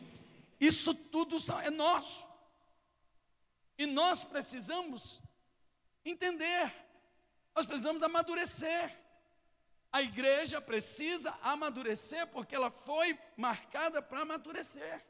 Isso 0.59 0.93
tudo 0.93 1.37
é 1.61 1.69
nosso. 1.69 2.27
E 3.77 3.85
nós 3.85 4.23
precisamos 4.23 5.21
entender 6.05 6.71
nós 7.55 7.65
precisamos 7.65 8.01
amadurecer. 8.03 8.97
A 9.91 10.01
igreja 10.01 10.59
precisa 10.59 11.37
amadurecer 11.41 12.25
porque 12.27 12.55
ela 12.55 12.71
foi 12.71 13.17
marcada 13.37 14.01
para 14.01 14.21
amadurecer. 14.21 15.05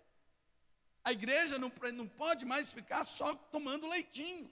A 1.03 1.11
igreja 1.11 1.57
não, 1.57 1.71
não 1.93 2.07
pode 2.07 2.45
mais 2.45 2.73
ficar 2.73 3.03
só 3.05 3.33
tomando 3.33 3.87
leitinho. 3.87 4.51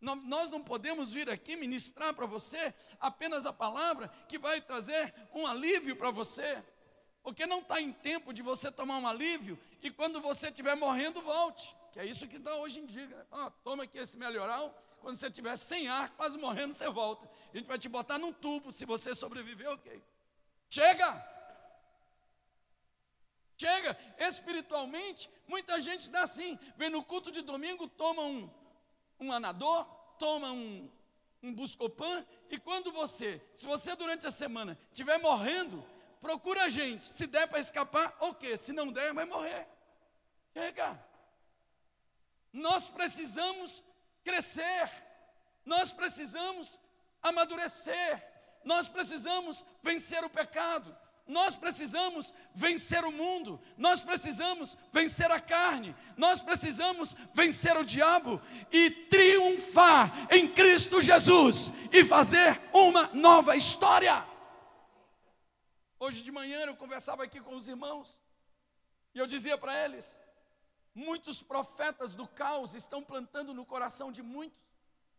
Nós 0.00 0.50
não 0.50 0.62
podemos 0.62 1.12
vir 1.12 1.30
aqui 1.30 1.56
ministrar 1.56 2.12
para 2.14 2.26
você 2.26 2.74
apenas 3.00 3.46
a 3.46 3.52
palavra 3.52 4.08
que 4.28 4.38
vai 4.38 4.60
trazer 4.60 5.14
um 5.32 5.46
alívio 5.46 5.96
para 5.96 6.10
você. 6.10 6.62
Porque 7.22 7.46
não 7.46 7.60
está 7.60 7.80
em 7.80 7.90
tempo 7.90 8.32
de 8.32 8.42
você 8.42 8.70
tomar 8.70 8.98
um 8.98 9.06
alívio 9.06 9.58
e 9.82 9.90
quando 9.90 10.20
você 10.20 10.48
estiver 10.48 10.76
morrendo, 10.76 11.22
volte. 11.22 11.74
Que 11.92 12.00
é 12.00 12.06
isso 12.06 12.28
que 12.28 12.36
está 12.36 12.54
hoje 12.56 12.80
em 12.80 12.86
dia. 12.86 13.06
Né? 13.06 13.52
toma 13.62 13.84
aqui 13.84 13.98
esse 13.98 14.16
melhoral 14.18 14.76
quando 15.04 15.18
você 15.18 15.26
estiver 15.26 15.56
sem 15.58 15.86
ar, 15.86 16.08
quase 16.16 16.38
morrendo, 16.38 16.72
você 16.72 16.88
volta. 16.88 17.30
A 17.52 17.56
gente 17.56 17.66
vai 17.66 17.78
te 17.78 17.88
botar 17.88 18.18
num 18.18 18.32
tubo. 18.32 18.72
Se 18.72 18.86
você 18.86 19.14
sobreviver, 19.14 19.70
ok. 19.70 20.02
Chega! 20.70 21.08
Chega! 23.58 23.96
Espiritualmente, 24.18 25.30
muita 25.46 25.78
gente 25.78 26.08
dá 26.08 26.22
assim. 26.22 26.58
Vem 26.78 26.88
no 26.88 27.04
culto 27.04 27.30
de 27.30 27.42
domingo, 27.42 27.86
toma 27.86 28.22
um, 28.22 28.50
um 29.20 29.30
anador, 29.30 29.84
toma 30.18 30.50
um, 30.50 30.90
um 31.42 31.54
buscopan. 31.54 32.24
E 32.48 32.58
quando 32.58 32.90
você, 32.90 33.30
se 33.54 33.66
você 33.66 33.94
durante 33.94 34.26
a 34.26 34.30
semana 34.30 34.78
estiver 34.90 35.18
morrendo, 35.18 35.84
procura 36.18 36.64
a 36.64 36.70
gente. 36.70 37.04
Se 37.04 37.26
der 37.26 37.46
para 37.46 37.60
escapar, 37.60 38.16
ok. 38.20 38.56
Se 38.56 38.72
não 38.72 38.90
der, 38.90 39.12
vai 39.12 39.26
morrer. 39.26 39.68
Chega! 40.54 40.98
Nós 42.50 42.88
precisamos 42.88 43.82
crescer, 44.24 44.90
nós 45.64 45.92
precisamos 45.92 46.78
amadurecer, 47.22 48.22
nós 48.64 48.88
precisamos 48.88 49.64
vencer 49.82 50.24
o 50.24 50.30
pecado, 50.30 50.96
nós 51.26 51.56
precisamos 51.56 52.32
vencer 52.54 53.04
o 53.04 53.12
mundo, 53.12 53.60
nós 53.78 54.02
precisamos 54.02 54.76
vencer 54.92 55.30
a 55.30 55.40
carne, 55.40 55.94
nós 56.16 56.40
precisamos 56.40 57.14
vencer 57.32 57.76
o 57.76 57.84
diabo 57.84 58.40
e 58.70 58.90
triunfar 58.90 60.10
em 60.30 60.52
Cristo 60.52 61.00
Jesus 61.00 61.72
e 61.92 62.04
fazer 62.04 62.60
uma 62.72 63.08
nova 63.14 63.56
história. 63.56 64.26
Hoje 65.98 66.22
de 66.22 66.30
manhã 66.30 66.60
eu 66.66 66.76
conversava 66.76 67.24
aqui 67.24 67.40
com 67.40 67.56
os 67.56 67.68
irmãos 67.68 68.18
e 69.14 69.18
eu 69.18 69.26
dizia 69.26 69.56
para 69.56 69.84
eles: 69.84 70.04
Muitos 70.94 71.42
profetas 71.42 72.14
do 72.14 72.26
caos 72.26 72.74
estão 72.74 73.02
plantando 73.02 73.52
no 73.52 73.66
coração 73.66 74.12
de 74.12 74.22
muitos 74.22 74.64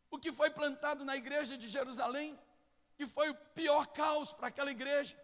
o 0.09 0.19
que 0.19 0.31
foi 0.31 0.49
plantado 0.49 1.03
na 1.03 1.15
igreja 1.15 1.57
de 1.57 1.67
Jerusalém, 1.67 2.39
que 2.95 3.05
foi 3.05 3.29
o 3.29 3.35
pior 3.53 3.87
caos 3.87 4.31
para 4.31 4.47
aquela 4.47 4.71
igreja. 4.71 5.15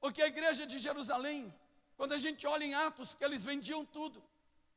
Porque 0.00 0.22
a 0.22 0.26
igreja 0.26 0.66
de 0.66 0.78
Jerusalém, 0.78 1.54
quando 1.96 2.12
a 2.12 2.18
gente 2.18 2.46
olha 2.46 2.64
em 2.64 2.74
Atos, 2.74 3.14
que 3.14 3.24
eles 3.24 3.44
vendiam 3.44 3.84
tudo 3.84 4.22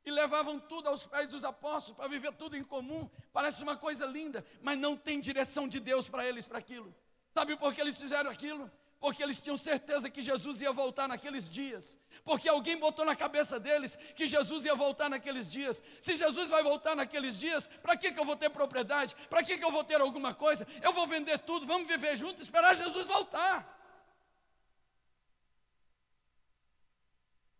e 0.05 0.11
levavam 0.11 0.59
tudo 0.59 0.87
aos 0.89 1.05
pés 1.05 1.29
dos 1.29 1.43
apóstolos 1.43 1.97
para 1.97 2.07
viver 2.07 2.33
tudo 2.33 2.55
em 2.55 2.63
comum, 2.63 3.09
parece 3.31 3.63
uma 3.63 3.77
coisa 3.77 4.05
linda, 4.05 4.45
mas 4.61 4.77
não 4.77 4.95
tem 4.95 5.19
direção 5.19 5.67
de 5.67 5.79
Deus 5.79 6.07
para 6.09 6.25
eles 6.25 6.47
para 6.47 6.59
aquilo. 6.59 6.93
Sabe 7.33 7.55
por 7.57 7.73
que 7.73 7.81
eles 7.81 7.99
fizeram 7.99 8.29
aquilo? 8.29 8.71
Porque 8.99 9.21
eles 9.21 9.39
tinham 9.39 9.57
certeza 9.57 10.09
que 10.09 10.21
Jesus 10.21 10.61
ia 10.61 10.71
voltar 10.71 11.07
naqueles 11.07 11.49
dias, 11.49 11.97
porque 12.23 12.49
alguém 12.49 12.77
botou 12.77 13.05
na 13.05 13.15
cabeça 13.15 13.59
deles 13.59 13.95
que 14.15 14.27
Jesus 14.27 14.65
ia 14.65 14.75
voltar 14.75 15.09
naqueles 15.09 15.47
dias. 15.47 15.83
Se 16.01 16.15
Jesus 16.15 16.49
vai 16.49 16.63
voltar 16.63 16.95
naqueles 16.95 17.37
dias, 17.37 17.67
para 17.81 17.95
que, 17.95 18.11
que 18.11 18.19
eu 18.19 18.25
vou 18.25 18.35
ter 18.35 18.49
propriedade? 18.49 19.15
Para 19.29 19.43
que, 19.43 19.57
que 19.57 19.63
eu 19.63 19.71
vou 19.71 19.83
ter 19.83 20.01
alguma 20.01 20.33
coisa? 20.33 20.67
Eu 20.81 20.91
vou 20.93 21.07
vender 21.07 21.37
tudo, 21.39 21.65
vamos 21.65 21.87
viver 21.87 22.15
juntos, 22.15 22.43
esperar 22.43 22.75
Jesus 22.75 23.05
voltar. 23.05 23.75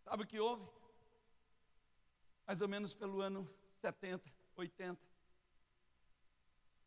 Sabe 0.04 0.24
o 0.24 0.28
que 0.28 0.40
houve? 0.40 0.66
Mais 2.48 2.62
ou 2.62 2.68
menos 2.68 2.94
pelo 2.94 3.22
ano 3.22 3.48
70, 3.82 4.24
80. 4.56 5.00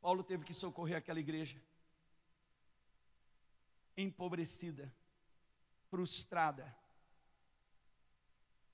Paulo 0.00 0.24
teve 0.24 0.44
que 0.44 0.54
socorrer 0.54 0.96
aquela 0.96 1.20
igreja 1.20 1.60
empobrecida, 4.02 4.92
frustrada, 5.88 6.74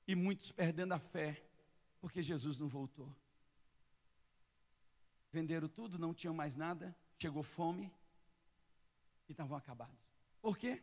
e 0.06 0.14
muitos 0.14 0.52
perdendo 0.52 0.92
a 0.92 0.98
fé, 0.98 1.42
porque 2.00 2.22
Jesus 2.22 2.60
não 2.60 2.68
voltou. 2.68 3.14
Venderam 5.32 5.68
tudo, 5.68 5.98
não 5.98 6.14
tinham 6.14 6.32
mais 6.32 6.56
nada, 6.56 6.96
chegou 7.18 7.42
fome 7.42 7.92
e 9.28 9.32
estavam 9.32 9.56
acabados. 9.56 9.98
Por 10.40 10.56
quê? 10.56 10.82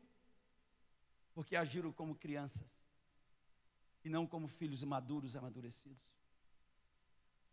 Porque 1.34 1.56
agiram 1.56 1.92
como 1.94 2.16
crianças 2.16 2.70
e 4.04 4.10
não 4.10 4.28
como 4.28 4.48
filhos 4.48 4.84
maduros, 4.84 5.36
amadurecidos. 5.36 6.04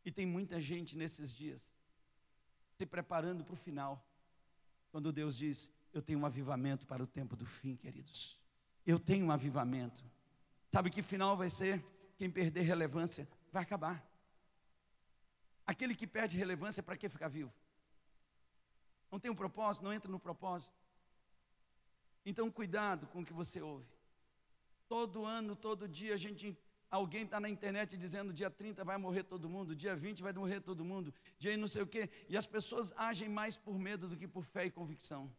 E 0.04 0.10
tem 0.10 0.26
muita 0.26 0.60
gente 0.60 0.96
nesses 0.96 1.32
dias 1.32 1.72
se 2.76 2.86
preparando 2.86 3.44
para 3.44 3.52
o 3.52 3.56
final, 3.58 4.02
quando 4.90 5.12
Deus 5.12 5.36
diz: 5.36 5.70
Eu 5.92 6.02
tenho 6.02 6.18
um 6.18 6.26
avivamento 6.26 6.86
para 6.86 7.02
o 7.02 7.06
tempo 7.06 7.36
do 7.36 7.46
fim, 7.46 7.76
queridos. 7.76 8.38
Eu 8.86 8.98
tenho 8.98 9.26
um 9.26 9.30
avivamento. 9.30 10.02
Sabe 10.70 10.90
que 10.90 11.02
final 11.02 11.36
vai 11.36 11.50
ser? 11.50 11.84
Quem 12.16 12.30
perder 12.30 12.62
relevância 12.62 13.28
vai 13.52 13.62
acabar. 13.62 14.04
Aquele 15.66 15.94
que 15.94 16.06
perde 16.06 16.36
relevância, 16.36 16.82
para 16.82 16.96
que 16.96 17.08
ficar 17.08 17.28
vivo? 17.28 17.52
Não 19.10 19.18
tem 19.18 19.30
um 19.30 19.34
propósito, 19.34 19.84
não 19.84 19.92
entra 19.92 20.10
no 20.10 20.18
propósito. 20.18 20.72
Então, 22.24 22.50
cuidado 22.50 23.06
com 23.08 23.20
o 23.20 23.24
que 23.24 23.32
você 23.32 23.60
ouve. 23.60 23.88
Todo 24.88 25.24
ano, 25.24 25.56
todo 25.56 25.88
dia, 25.88 26.14
a 26.14 26.16
gente, 26.16 26.56
alguém 26.90 27.24
está 27.24 27.40
na 27.40 27.48
internet 27.48 27.96
dizendo 27.96 28.32
dia 28.32 28.50
30 28.50 28.84
vai 28.84 28.98
morrer 28.98 29.24
todo 29.24 29.48
mundo, 29.48 29.74
dia 29.74 29.96
20 29.96 30.22
vai 30.22 30.32
morrer 30.32 30.60
todo 30.60 30.84
mundo, 30.84 31.14
dia 31.38 31.56
não 31.56 31.68
sei 31.68 31.82
o 31.82 31.86
quê. 31.86 32.10
E 32.28 32.36
as 32.36 32.46
pessoas 32.46 32.92
agem 32.96 33.28
mais 33.28 33.56
por 33.56 33.78
medo 33.78 34.08
do 34.08 34.16
que 34.16 34.28
por 34.28 34.44
fé 34.44 34.66
e 34.66 34.70
convicção. 34.70 35.32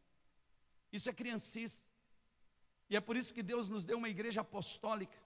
Isso 0.92 1.10
é 1.10 1.14
criancice. 1.14 1.86
E 2.90 2.96
é 2.96 3.00
por 3.00 3.16
isso 3.16 3.34
que 3.34 3.42
Deus 3.42 3.70
nos 3.70 3.86
deu 3.86 3.98
uma 3.98 4.10
igreja 4.10 4.42
apostólica. 4.42 5.18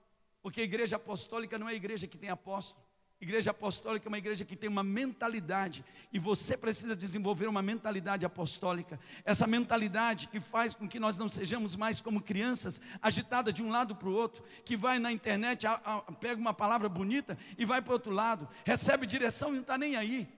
Porque 0.42 0.60
a 0.60 0.64
igreja 0.64 0.96
apostólica 0.96 1.58
não 1.58 1.68
é 1.68 1.72
a 1.72 1.74
igreja 1.74 2.06
que 2.06 2.16
tem 2.16 2.30
apóstolo. 2.30 2.86
Igreja 3.18 3.50
apostólica 3.50 4.06
é 4.06 4.10
uma 4.10 4.18
igreja 4.18 4.44
que 4.44 4.54
tem 4.54 4.68
uma 4.68 4.82
mentalidade, 4.82 5.82
e 6.12 6.18
você 6.18 6.54
precisa 6.54 6.94
desenvolver 6.94 7.46
uma 7.46 7.62
mentalidade 7.62 8.26
apostólica. 8.26 9.00
Essa 9.24 9.46
mentalidade 9.46 10.28
que 10.28 10.38
faz 10.38 10.74
com 10.74 10.86
que 10.86 11.00
nós 11.00 11.16
não 11.16 11.26
sejamos 11.26 11.74
mais 11.74 11.98
como 11.98 12.20
crianças, 12.20 12.78
agitada 13.00 13.50
de 13.50 13.62
um 13.62 13.70
lado 13.70 13.96
para 13.96 14.08
o 14.08 14.12
outro, 14.12 14.44
que 14.66 14.76
vai 14.76 14.98
na 14.98 15.10
internet, 15.10 15.66
a, 15.66 15.72
a, 15.82 16.02
pega 16.12 16.38
uma 16.38 16.52
palavra 16.52 16.90
bonita 16.90 17.38
e 17.56 17.64
vai 17.64 17.80
para 17.80 17.90
o 17.90 17.94
outro 17.94 18.12
lado, 18.12 18.46
recebe 18.66 19.06
direção 19.06 19.48
e 19.48 19.54
não 19.54 19.60
está 19.62 19.78
nem 19.78 19.96
aí. 19.96 20.28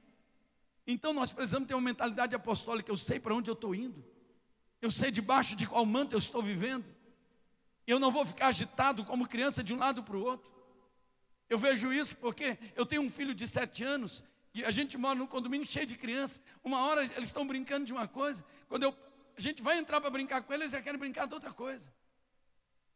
Então 0.87 1.13
nós 1.13 1.33
precisamos 1.33 1.67
ter 1.67 1.75
uma 1.75 1.83
mentalidade 1.83 2.35
apostólica. 2.35 2.91
Eu 2.93 2.97
sei 2.97 3.19
para 3.19 3.35
onde 3.35 3.51
eu 3.51 3.55
estou 3.55 3.75
indo, 3.75 4.05
eu 4.81 4.91
sei 4.91 5.11
debaixo 5.11 5.57
de 5.57 5.67
qual 5.67 5.85
manto 5.85 6.15
eu 6.15 6.19
estou 6.19 6.43
vivendo. 6.43 6.85
Eu 7.87 7.99
não 7.99 8.11
vou 8.11 8.25
ficar 8.25 8.49
agitado 8.49 9.05
como 9.05 9.27
criança 9.27 9.63
de 9.63 9.75
um 9.75 9.79
lado 9.79 10.03
para 10.03 10.17
o 10.17 10.23
outro. 10.23 10.51
Eu 11.49 11.59
vejo 11.59 11.93
isso 11.93 12.17
porque 12.17 12.59
eu 12.77 12.85
tenho 12.85 13.03
um 13.03 13.11
filho 13.11 13.35
de 13.35 13.47
sete 13.47 13.83
anos 13.83 14.23
e 14.53 14.65
a 14.65 14.71
gente 14.71 14.99
mora 14.99 15.15
num 15.15 15.27
condomínio 15.27 15.67
cheio 15.67 15.87
de 15.87 15.97
crianças. 15.97 16.41
Uma 16.63 16.83
hora 16.83 17.03
eles 17.03 17.29
estão 17.29 17.47
brincando 17.47 17.87
de 17.87 17.93
uma 17.93 18.07
coisa, 18.07 18.45
quando 18.69 18.83
eu, 18.83 18.95
a 19.37 19.41
gente 19.41 19.63
vai 19.63 19.79
entrar 19.79 20.01
para 20.01 20.11
brincar 20.11 20.43
com 20.43 20.53
eles, 20.53 20.65
eles 20.65 20.73
já 20.73 20.83
querem 20.83 20.99
brincar 20.99 21.27
de 21.27 21.35
outra 21.35 21.53
coisa. 21.53 21.91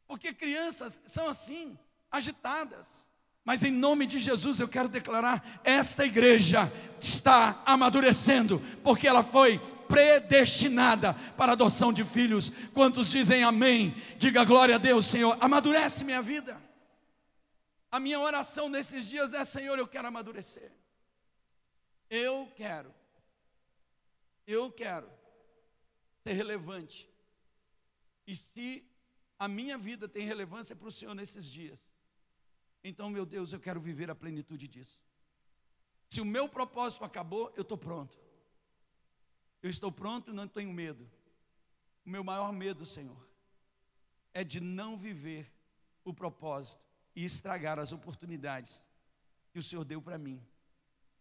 Porque 0.07 0.33
crianças 0.35 1.01
são 1.07 1.29
assim, 1.29 1.79
agitadas. 2.11 3.09
Mas 3.45 3.63
em 3.65 3.73
nome 3.73 4.07
de 4.07 4.21
Jesus 4.21 4.61
eu 4.61 4.69
quero 4.69 4.89
declarar: 4.89 5.61
esta 5.65 6.05
igreja 6.05 6.71
está 7.01 7.63
amadurecendo, 7.65 8.61
porque 8.85 9.09
ela 9.09 9.23
foi 9.23 9.61
predestinada 9.93 11.13
para 11.37 11.53
adoção 11.53 11.93
de 11.93 12.03
filhos. 12.03 12.51
Quantos 12.73 13.11
dizem 13.11 13.45
amém? 13.45 13.95
Diga 14.17 14.43
glória 14.43 14.77
a 14.77 14.79
Deus, 14.79 15.05
Senhor. 15.05 15.37
Amadurece 15.39 16.03
minha 16.03 16.23
vida. 16.23 16.59
A 17.91 18.01
minha 18.01 18.19
oração 18.19 18.71
nesses 18.71 19.07
dias 19.07 19.35
é: 19.35 19.45
Senhor, 19.45 19.79
eu 19.79 19.87
quero 19.87 20.09
amadurecer. 20.09 20.73
Eu 22.09 22.51
quero. 22.57 22.93
Eu 24.47 24.73
quero 24.73 25.09
ser 26.23 26.33
relevante. 26.33 27.07
E 28.27 28.35
se 28.35 28.83
a 29.39 29.47
minha 29.47 29.77
vida 29.77 30.09
tem 30.09 30.25
relevância 30.25 30.75
para 30.75 30.89
o 30.89 30.93
Senhor 30.93 31.15
nesses 31.15 31.51
dias, 31.51 31.87
então, 32.83 33.11
meu 33.11 33.27
Deus, 33.27 33.53
eu 33.53 33.61
quero 33.61 33.81
viver 33.81 34.11
a 34.11 34.15
plenitude 34.15 34.67
disso. 34.67 35.01
Se 36.09 36.21
o 36.21 36.25
meu 36.25 36.49
propósito 36.49 37.05
acabou, 37.05 37.53
eu 37.57 37.63
estou 37.63 37.77
pronto. 37.77 38.22
Eu 39.63 39.71
estou 39.71 39.93
pronto, 39.93 40.33
não 40.33 40.49
tenho 40.49 40.73
medo. 40.73 41.09
O 42.05 42.11
meu 42.11 42.25
maior 42.25 42.53
medo, 42.53 42.85
Senhor, 42.85 43.29
é 44.35 44.43
de 44.43 44.61
não 44.61 44.99
viver 44.99 45.51
o 46.05 46.13
propósito 46.13 46.83
e 47.15 47.25
estragar 47.25 47.79
as 47.79 47.93
oportunidades 47.93 48.85
que 49.53 49.59
o 49.59 49.63
Senhor 49.63 49.85
deu 49.85 50.03
para 50.03 50.19
mim 50.19 50.45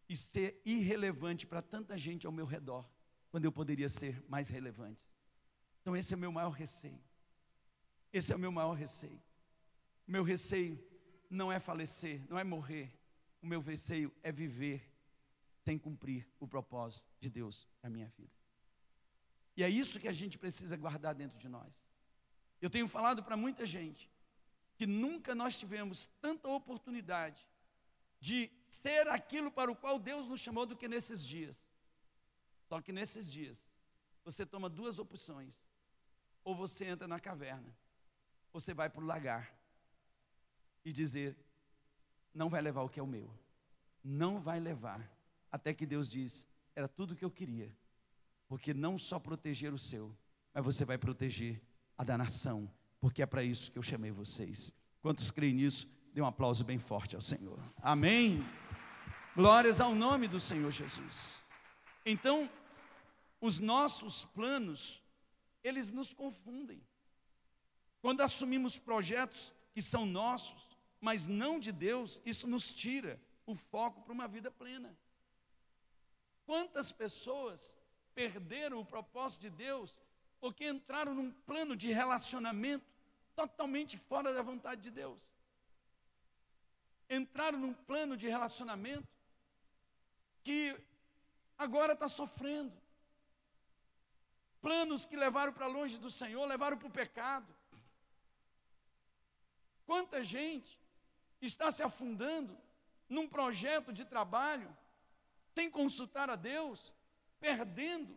e 0.10 0.16
ser 0.16 0.60
irrelevante 0.66 1.46
para 1.46 1.62
tanta 1.62 1.98
gente 1.98 2.26
ao 2.26 2.34
meu 2.34 2.46
redor, 2.46 2.86
quando 3.30 3.46
eu 3.46 3.52
poderia 3.52 3.88
ser 3.88 4.22
mais 4.28 4.50
relevante. 4.50 5.10
Então, 5.82 5.96
esse 5.96 6.14
é 6.14 6.18
o 6.18 6.20
meu 6.20 6.32
maior 6.32 6.50
receio. 6.50 7.00
Esse 8.12 8.34
é 8.34 8.36
o 8.36 8.40
meu 8.40 8.52
maior 8.52 8.74
receio. 8.74 9.22
Meu 10.06 10.24
receio 10.24 10.78
não 11.30 11.52
é 11.52 11.60
falecer, 11.60 12.22
não 12.30 12.38
é 12.38 12.44
morrer. 12.44 12.92
O 13.42 13.48
meu 13.48 13.62
receio 13.62 14.14
é 14.22 14.32
viver 14.32 14.91
sem 15.64 15.78
cumprir 15.78 16.28
o 16.40 16.48
propósito 16.48 17.08
de 17.20 17.30
Deus 17.30 17.68
na 17.82 17.90
minha 17.90 18.08
vida. 18.18 18.34
E 19.56 19.64
é 19.64 19.70
isso 19.70 20.00
que 20.00 20.08
a 20.08 20.14
gente 20.14 20.38
precisa 20.38 20.76
guardar 20.78 21.14
dentro 21.14 21.38
de 21.38 21.48
nós. 21.48 21.86
Eu 22.62 22.70
tenho 22.70 22.88
falado 22.88 23.24
para 23.24 23.36
muita 23.36 23.66
gente 23.66 24.10
que 24.76 24.88
nunca 24.88 25.36
nós 25.36 25.56
tivemos 25.56 26.08
tanta 26.20 26.48
oportunidade 26.48 27.48
de 28.20 28.50
ser 28.70 29.08
aquilo 29.08 29.52
para 29.52 29.72
o 29.72 29.76
qual 29.76 30.00
Deus 30.00 30.28
nos 30.28 30.42
chamou 30.42 30.66
do 30.66 30.76
que 30.76 30.88
nesses 30.88 31.24
dias. 31.24 31.58
Só 32.68 32.82
que 32.82 32.92
nesses 32.92 33.32
dias, 33.32 33.68
você 34.24 34.46
toma 34.46 34.70
duas 34.70 35.00
opções. 35.00 35.60
Ou 36.44 36.56
você 36.56 36.86
entra 36.86 37.08
na 37.08 37.20
caverna, 37.20 37.76
ou 38.52 38.60
você 38.60 38.74
vai 38.74 38.90
para 38.90 39.04
o 39.04 39.06
lagar 39.06 39.54
e 40.84 40.92
dizer: 40.92 41.38
não 42.34 42.50
vai 42.50 42.62
levar 42.62 42.82
o 42.82 42.90
que 42.90 43.00
é 43.00 43.04
o 43.04 43.08
meu. 43.08 43.32
Não 44.04 44.40
vai 44.40 44.60
levar. 44.60 45.08
Até 45.52 45.74
que 45.74 45.86
Deus 45.86 46.10
diz: 46.10 46.48
era 46.76 46.88
tudo 46.88 47.12
o 47.12 47.16
que 47.16 47.26
eu 47.26 47.32
queria. 47.32 47.72
Porque 48.48 48.74
não 48.74 48.98
só 48.98 49.20
proteger 49.20 49.74
o 49.74 49.80
seu, 49.80 50.16
mas 50.54 50.64
você 50.64 50.86
vai 50.86 50.98
proteger 50.98 51.62
a 51.98 52.04
da 52.04 52.18
nação. 52.18 52.70
Porque 53.00 53.22
é 53.22 53.26
para 53.26 53.44
isso 53.44 53.72
que 53.72 53.78
eu 53.78 53.84
chamei 53.84 54.12
vocês. 54.12 54.74
Quantos 55.02 55.32
creem 55.32 55.54
nisso? 55.54 55.88
Dê 56.14 56.22
um 56.22 56.26
aplauso 56.26 56.64
bem 56.64 56.78
forte 56.78 57.16
ao 57.16 57.22
Senhor. 57.22 57.60
Amém. 57.82 58.44
Glórias 59.36 59.80
ao 59.80 59.96
nome 59.96 60.28
do 60.28 60.40
Senhor 60.40 60.72
Jesus. 60.72 61.42
Então, 62.06 62.50
os 63.40 63.60
nossos 63.60 64.26
planos, 64.26 65.02
eles 65.64 65.90
nos 65.92 66.14
confundem. 66.14 66.82
Quando 68.02 68.22
assumimos 68.22 68.78
projetos 68.78 69.54
que 69.74 69.82
são 69.82 70.06
nossos, 70.06 70.70
mas 71.00 71.28
não 71.28 71.60
de 71.60 71.72
Deus, 71.72 72.22
isso 72.26 72.48
nos 72.48 72.74
tira 72.74 73.20
o 73.46 73.56
foco 73.56 74.02
para 74.02 74.14
uma 74.14 74.28
vida 74.28 74.52
plena. 74.52 74.96
Quantas 76.52 76.92
pessoas 76.92 77.78
perderam 78.14 78.82
o 78.82 78.86
propósito 78.86 79.44
de 79.44 79.50
Deus 79.52 79.98
porque 80.38 80.68
entraram 80.68 81.14
num 81.16 81.32
plano 81.32 81.78
de 81.78 81.94
relacionamento 81.94 82.86
totalmente 83.34 83.98
fora 83.98 84.34
da 84.34 84.42
vontade 84.42 84.82
de 84.82 84.92
Deus? 84.92 85.18
Entraram 87.10 87.58
num 87.58 87.74
plano 87.74 88.18
de 88.18 88.28
relacionamento 88.28 89.08
que 90.44 90.78
agora 91.58 91.94
está 91.94 92.10
sofrendo. 92.10 92.78
Planos 94.62 95.06
que 95.06 95.16
levaram 95.16 95.54
para 95.54 95.68
longe 95.68 95.98
do 95.98 96.12
Senhor, 96.12 96.46
levaram 96.46 96.78
para 96.78 96.90
o 96.90 96.92
pecado. 96.92 97.56
Quanta 99.86 100.22
gente 100.22 100.78
está 101.42 101.72
se 101.72 101.82
afundando 101.82 102.58
num 103.08 103.26
projeto 103.26 103.94
de 103.94 104.04
trabalho 104.04 104.70
sem 105.56 105.70
consultar 105.70 106.30
a 106.30 106.36
Deus, 106.36 106.94
perdendo 107.40 108.14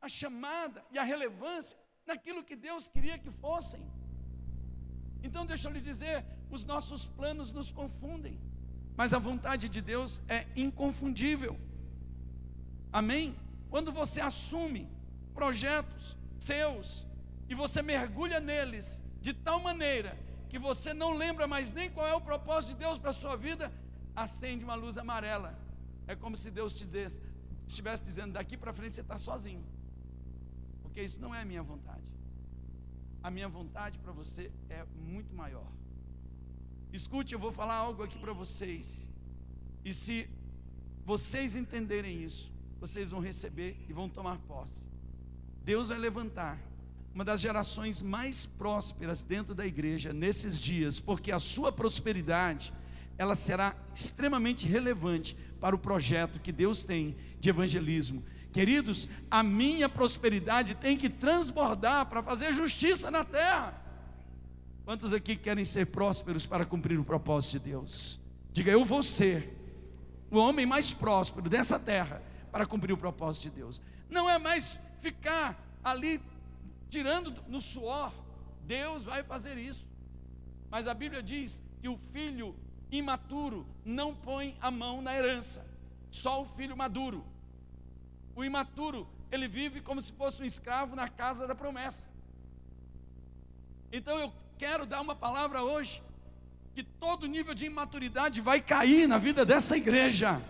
a 0.00 0.08
chamada 0.08 0.84
e 0.92 0.98
a 0.98 1.02
relevância 1.12 1.78
naquilo 2.06 2.44
que 2.48 2.56
Deus 2.56 2.88
queria 2.88 3.18
que 3.18 3.30
fossem. 3.30 3.82
Então, 5.22 5.46
deixa 5.46 5.68
eu 5.68 5.72
lhe 5.72 5.80
dizer: 5.80 6.24
os 6.50 6.64
nossos 6.72 7.06
planos 7.18 7.52
nos 7.52 7.70
confundem, 7.72 8.38
mas 8.96 9.14
a 9.14 9.18
vontade 9.18 9.68
de 9.68 9.80
Deus 9.80 10.20
é 10.28 10.46
inconfundível. 10.54 11.54
Amém? 12.92 13.34
Quando 13.70 13.90
você 14.00 14.20
assume 14.20 14.82
projetos 15.34 16.16
seus 16.38 17.06
e 17.48 17.54
você 17.54 17.80
mergulha 17.82 18.38
neles 18.38 19.02
de 19.20 19.32
tal 19.32 19.58
maneira 19.68 20.12
que 20.48 20.58
você 20.58 20.94
não 20.94 21.12
lembra 21.12 21.46
mais 21.46 21.72
nem 21.72 21.90
qual 21.90 22.06
é 22.06 22.14
o 22.14 22.20
propósito 22.20 22.74
de 22.74 22.80
Deus 22.84 22.98
para 22.98 23.10
a 23.10 23.20
sua 23.22 23.36
vida, 23.36 23.72
acende 24.14 24.62
uma 24.64 24.76
luz 24.82 24.96
amarela. 24.96 25.50
É 26.06 26.14
como 26.14 26.36
se 26.36 26.50
Deus 26.50 26.72
estivesse 26.74 28.04
dizendo: 28.04 28.32
daqui 28.32 28.56
para 28.56 28.72
frente 28.72 28.94
você 28.94 29.00
está 29.00 29.18
sozinho, 29.18 29.64
porque 30.82 31.02
isso 31.02 31.20
não 31.20 31.34
é 31.34 31.42
a 31.42 31.44
minha 31.44 31.62
vontade. 31.62 32.12
A 33.22 33.30
minha 33.30 33.48
vontade 33.48 33.98
para 33.98 34.12
você 34.12 34.50
é 34.68 34.84
muito 34.94 35.34
maior. 35.34 35.66
Escute, 36.92 37.32
eu 37.32 37.38
vou 37.38 37.50
falar 37.50 37.76
algo 37.76 38.02
aqui 38.02 38.18
para 38.18 38.32
vocês. 38.32 39.10
E 39.84 39.92
se 39.92 40.28
vocês 41.04 41.56
entenderem 41.56 42.22
isso, 42.22 42.52
vocês 42.78 43.10
vão 43.10 43.20
receber 43.20 43.76
e 43.88 43.92
vão 43.92 44.08
tomar 44.08 44.38
posse. 44.40 44.86
Deus 45.64 45.88
vai 45.88 45.98
levantar 45.98 46.58
uma 47.14 47.24
das 47.24 47.40
gerações 47.40 48.02
mais 48.02 48.44
prósperas 48.44 49.22
dentro 49.22 49.54
da 49.54 49.64
igreja 49.64 50.12
nesses 50.12 50.60
dias, 50.60 50.98
porque 50.98 51.30
a 51.32 51.38
sua 51.38 51.70
prosperidade 51.72 52.72
ela 53.16 53.34
será 53.34 53.76
extremamente 53.94 54.66
relevante 54.66 55.36
para 55.60 55.74
o 55.74 55.78
projeto 55.78 56.40
que 56.40 56.52
Deus 56.52 56.84
tem 56.84 57.16
de 57.38 57.48
evangelismo. 57.48 58.24
Queridos, 58.52 59.08
a 59.30 59.42
minha 59.42 59.88
prosperidade 59.88 60.74
tem 60.74 60.96
que 60.96 61.08
transbordar 61.08 62.06
para 62.06 62.22
fazer 62.22 62.52
justiça 62.52 63.10
na 63.10 63.24
terra. 63.24 63.80
Quantos 64.84 65.14
aqui 65.14 65.34
querem 65.34 65.64
ser 65.64 65.86
prósperos 65.86 66.44
para 66.44 66.64
cumprir 66.64 66.98
o 66.98 67.04
propósito 67.04 67.52
de 67.52 67.70
Deus? 67.70 68.20
Diga, 68.52 68.70
eu 68.70 68.84
vou 68.84 69.02
ser 69.02 69.58
o 70.30 70.36
homem 70.36 70.66
mais 70.66 70.92
próspero 70.92 71.48
dessa 71.48 71.78
terra 71.78 72.22
para 72.52 72.66
cumprir 72.66 72.92
o 72.92 72.96
propósito 72.96 73.44
de 73.44 73.50
Deus. 73.50 73.80
Não 74.08 74.28
é 74.28 74.38
mais 74.38 74.78
ficar 75.00 75.58
ali 75.82 76.20
tirando 76.88 77.34
no 77.48 77.60
suor. 77.60 78.12
Deus 78.66 79.04
vai 79.04 79.22
fazer 79.22 79.58
isso. 79.58 79.84
Mas 80.70 80.86
a 80.86 80.94
Bíblia 80.94 81.22
diz 81.22 81.60
que 81.80 81.88
o 81.88 81.96
filho 81.96 82.54
imaturo 82.90 83.66
não 83.84 84.14
põe 84.14 84.56
a 84.60 84.70
mão 84.70 85.02
na 85.02 85.14
herança, 85.14 85.64
só 86.10 86.42
o 86.42 86.46
filho 86.46 86.76
maduro. 86.76 87.24
O 88.36 88.44
imaturo, 88.44 89.06
ele 89.30 89.46
vive 89.48 89.80
como 89.80 90.00
se 90.00 90.12
fosse 90.12 90.42
um 90.42 90.46
escravo 90.46 90.96
na 90.96 91.08
casa 91.08 91.46
da 91.46 91.54
promessa. 91.54 92.02
Então 93.92 94.18
eu 94.18 94.32
quero 94.58 94.86
dar 94.86 95.00
uma 95.00 95.14
palavra 95.14 95.62
hoje 95.62 96.02
que 96.74 96.82
todo 96.82 97.26
nível 97.26 97.54
de 97.54 97.66
imaturidade 97.66 98.40
vai 98.40 98.60
cair 98.60 99.06
na 99.06 99.18
vida 99.18 99.44
dessa 99.44 99.76
igreja. 99.76 100.42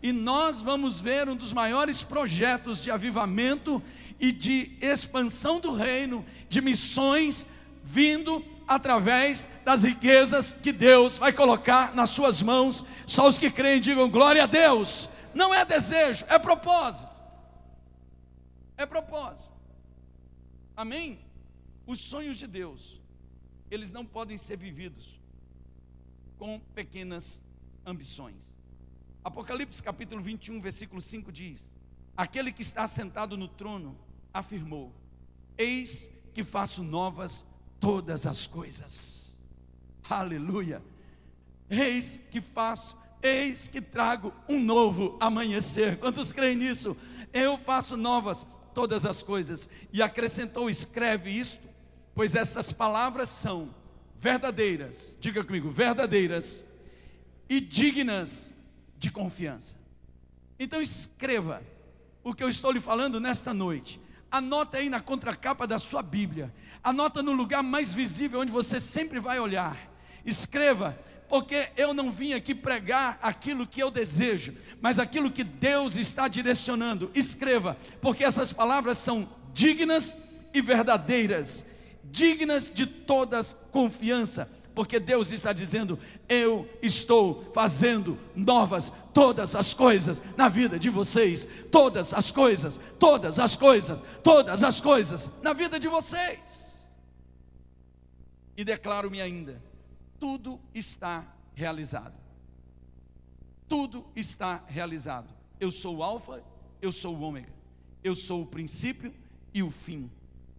E 0.00 0.12
nós 0.12 0.60
vamos 0.60 1.00
ver 1.00 1.28
um 1.28 1.34
dos 1.34 1.52
maiores 1.52 2.02
projetos 2.02 2.80
de 2.80 2.90
avivamento 2.90 3.82
e 4.20 4.30
de 4.30 4.76
expansão 4.80 5.58
do 5.58 5.72
reino, 5.72 6.24
de 6.48 6.60
missões 6.60 7.46
vindo 7.82 8.40
através 8.74 9.48
das 9.64 9.84
riquezas 9.84 10.52
que 10.52 10.72
Deus 10.72 11.18
vai 11.18 11.32
colocar 11.32 11.94
nas 11.94 12.10
suas 12.10 12.42
mãos. 12.42 12.84
Só 13.06 13.28
os 13.28 13.38
que 13.38 13.50
creem 13.50 13.80
digam 13.80 14.10
glória 14.10 14.44
a 14.44 14.46
Deus. 14.46 15.08
Não 15.34 15.54
é 15.54 15.64
desejo, 15.64 16.24
é 16.28 16.38
propósito. 16.38 17.08
É 18.76 18.86
propósito. 18.86 19.52
Amém? 20.76 21.18
Os 21.86 22.00
sonhos 22.00 22.36
de 22.36 22.46
Deus, 22.46 23.00
eles 23.70 23.90
não 23.90 24.04
podem 24.04 24.38
ser 24.38 24.56
vividos 24.56 25.20
com 26.38 26.60
pequenas 26.74 27.42
ambições. 27.84 28.56
Apocalipse 29.24 29.82
capítulo 29.82 30.20
21, 30.20 30.60
versículo 30.60 31.00
5 31.00 31.30
diz: 31.30 31.72
Aquele 32.16 32.52
que 32.52 32.62
está 32.62 32.86
sentado 32.88 33.36
no 33.36 33.48
trono 33.48 33.96
afirmou: 34.32 34.92
Eis 35.56 36.10
que 36.34 36.42
faço 36.42 36.82
novas 36.82 37.46
todas 37.82 38.28
as 38.28 38.46
coisas. 38.46 39.34
Aleluia. 40.08 40.80
Eis 41.68 42.20
que 42.30 42.40
faço, 42.40 42.96
eis 43.20 43.66
que 43.66 43.80
trago 43.80 44.32
um 44.48 44.60
novo 44.60 45.16
amanhecer. 45.20 45.98
Quantos 45.98 46.32
creem 46.32 46.56
nisso? 46.56 46.96
Eu 47.32 47.58
faço 47.58 47.96
novas 47.96 48.46
todas 48.72 49.04
as 49.04 49.20
coisas. 49.20 49.68
E 49.92 50.00
acrescentou: 50.00 50.70
escreve 50.70 51.30
isto, 51.30 51.68
pois 52.14 52.36
estas 52.36 52.72
palavras 52.72 53.28
são 53.28 53.74
verdadeiras. 54.16 55.18
Diga 55.20 55.42
comigo, 55.42 55.68
verdadeiras 55.68 56.64
e 57.48 57.60
dignas 57.60 58.54
de 58.96 59.10
confiança. 59.10 59.74
Então 60.56 60.80
escreva 60.80 61.60
o 62.22 62.32
que 62.32 62.44
eu 62.44 62.48
estou 62.48 62.70
lhe 62.70 62.80
falando 62.80 63.18
nesta 63.18 63.52
noite. 63.52 64.00
Anota 64.32 64.78
aí 64.78 64.88
na 64.88 64.98
contracapa 64.98 65.66
da 65.66 65.78
sua 65.78 66.02
Bíblia. 66.02 66.50
Anota 66.82 67.22
no 67.22 67.32
lugar 67.32 67.62
mais 67.62 67.92
visível 67.92 68.40
onde 68.40 68.50
você 68.50 68.80
sempre 68.80 69.20
vai 69.20 69.38
olhar. 69.38 69.76
Escreva, 70.24 70.98
porque 71.28 71.68
eu 71.76 71.92
não 71.92 72.10
vim 72.10 72.32
aqui 72.32 72.54
pregar 72.54 73.18
aquilo 73.20 73.66
que 73.66 73.82
eu 73.82 73.90
desejo, 73.90 74.56
mas 74.80 74.98
aquilo 74.98 75.30
que 75.30 75.44
Deus 75.44 75.96
está 75.96 76.28
direcionando. 76.28 77.10
Escreva, 77.14 77.76
porque 78.00 78.24
essas 78.24 78.50
palavras 78.54 78.96
são 78.96 79.28
dignas 79.52 80.16
e 80.54 80.62
verdadeiras, 80.62 81.66
dignas 82.02 82.70
de 82.72 82.86
todas 82.86 83.54
confiança 83.70 84.48
porque 84.74 84.98
Deus 84.98 85.32
está 85.32 85.52
dizendo: 85.52 85.98
Eu 86.28 86.68
estou 86.82 87.50
fazendo 87.52 88.18
novas 88.34 88.92
todas 89.12 89.54
as 89.54 89.74
coisas 89.74 90.20
na 90.36 90.48
vida 90.48 90.78
de 90.78 90.90
vocês, 90.90 91.46
todas 91.70 92.14
as 92.14 92.30
coisas, 92.30 92.78
todas 92.98 93.38
as 93.38 93.56
coisas, 93.56 94.02
todas 94.22 94.62
as 94.62 94.80
coisas 94.80 95.30
na 95.42 95.52
vida 95.52 95.78
de 95.78 95.88
vocês. 95.88 96.82
E 98.56 98.64
declaro-me 98.64 99.20
ainda: 99.20 99.62
tudo 100.18 100.60
está 100.74 101.26
realizado. 101.54 102.14
Tudo 103.68 104.04
está 104.14 104.62
realizado. 104.66 105.28
Eu 105.58 105.70
sou 105.70 105.96
o 105.96 106.02
Alfa, 106.02 106.42
eu 106.80 106.92
sou 106.92 107.16
o 107.16 107.20
Ômega, 107.22 107.52
eu 108.02 108.14
sou 108.14 108.42
o 108.42 108.46
princípio 108.46 109.14
e 109.54 109.62
o 109.62 109.70
fim. 109.70 110.10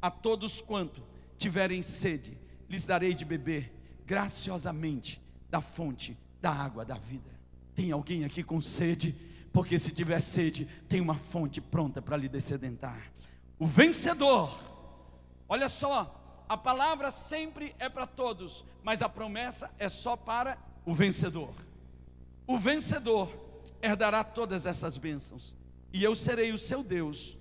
A 0.02 0.10
todos 0.10 0.62
quanto 0.62 1.02
tiverem 1.38 1.82
sede, 1.82 2.38
lhes 2.70 2.86
darei 2.86 3.14
de 3.14 3.24
beber 3.24 3.72
graciosamente 4.06 5.22
da 5.50 5.62
fonte 5.62 6.18
da 6.42 6.52
água 6.52 6.84
da 6.84 6.96
vida. 6.96 7.30
Tem 7.76 7.92
alguém 7.92 8.26
aqui 8.26 8.44
com 8.44 8.62
sede? 8.62 9.16
Porque 9.52 9.78
se 9.78 9.92
tiver 9.92 10.20
sede, 10.20 10.66
tem 10.90 11.00
uma 11.00 11.16
fonte 11.16 11.62
pronta 11.62 12.02
para 12.02 12.18
lhe 12.18 12.28
descedentar. 12.28 13.12
O 13.60 13.68
vencedor, 13.68 14.60
olha 15.48 15.70
só, 15.70 16.44
a 16.50 16.58
palavra 16.58 17.12
sempre 17.12 17.76
é 17.80 17.88
para 17.88 18.06
todos, 18.06 18.64
mas 18.84 19.02
a 19.02 19.10
promessa 19.10 19.72
é 19.80 19.88
só 19.88 20.16
para 20.16 20.58
o 20.86 20.94
vencedor. 20.94 21.54
O 22.46 22.58
vencedor 22.58 23.32
herdará 23.82 24.24
todas 24.24 24.66
essas 24.66 24.98
bênçãos, 24.98 25.56
e 25.94 26.04
eu 26.04 26.16
serei 26.16 26.52
o 26.52 26.58
seu 26.58 26.84
Deus, 26.84 27.38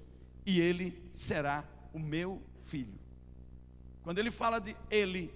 e 0.46 0.60
ele 0.60 1.02
será 1.12 1.64
o 1.92 1.98
meu 1.98 2.40
filho. 2.64 2.98
Quando 4.02 4.18
ele 4.18 4.30
fala 4.30 4.60
de 4.60 4.76
ele, 4.90 5.32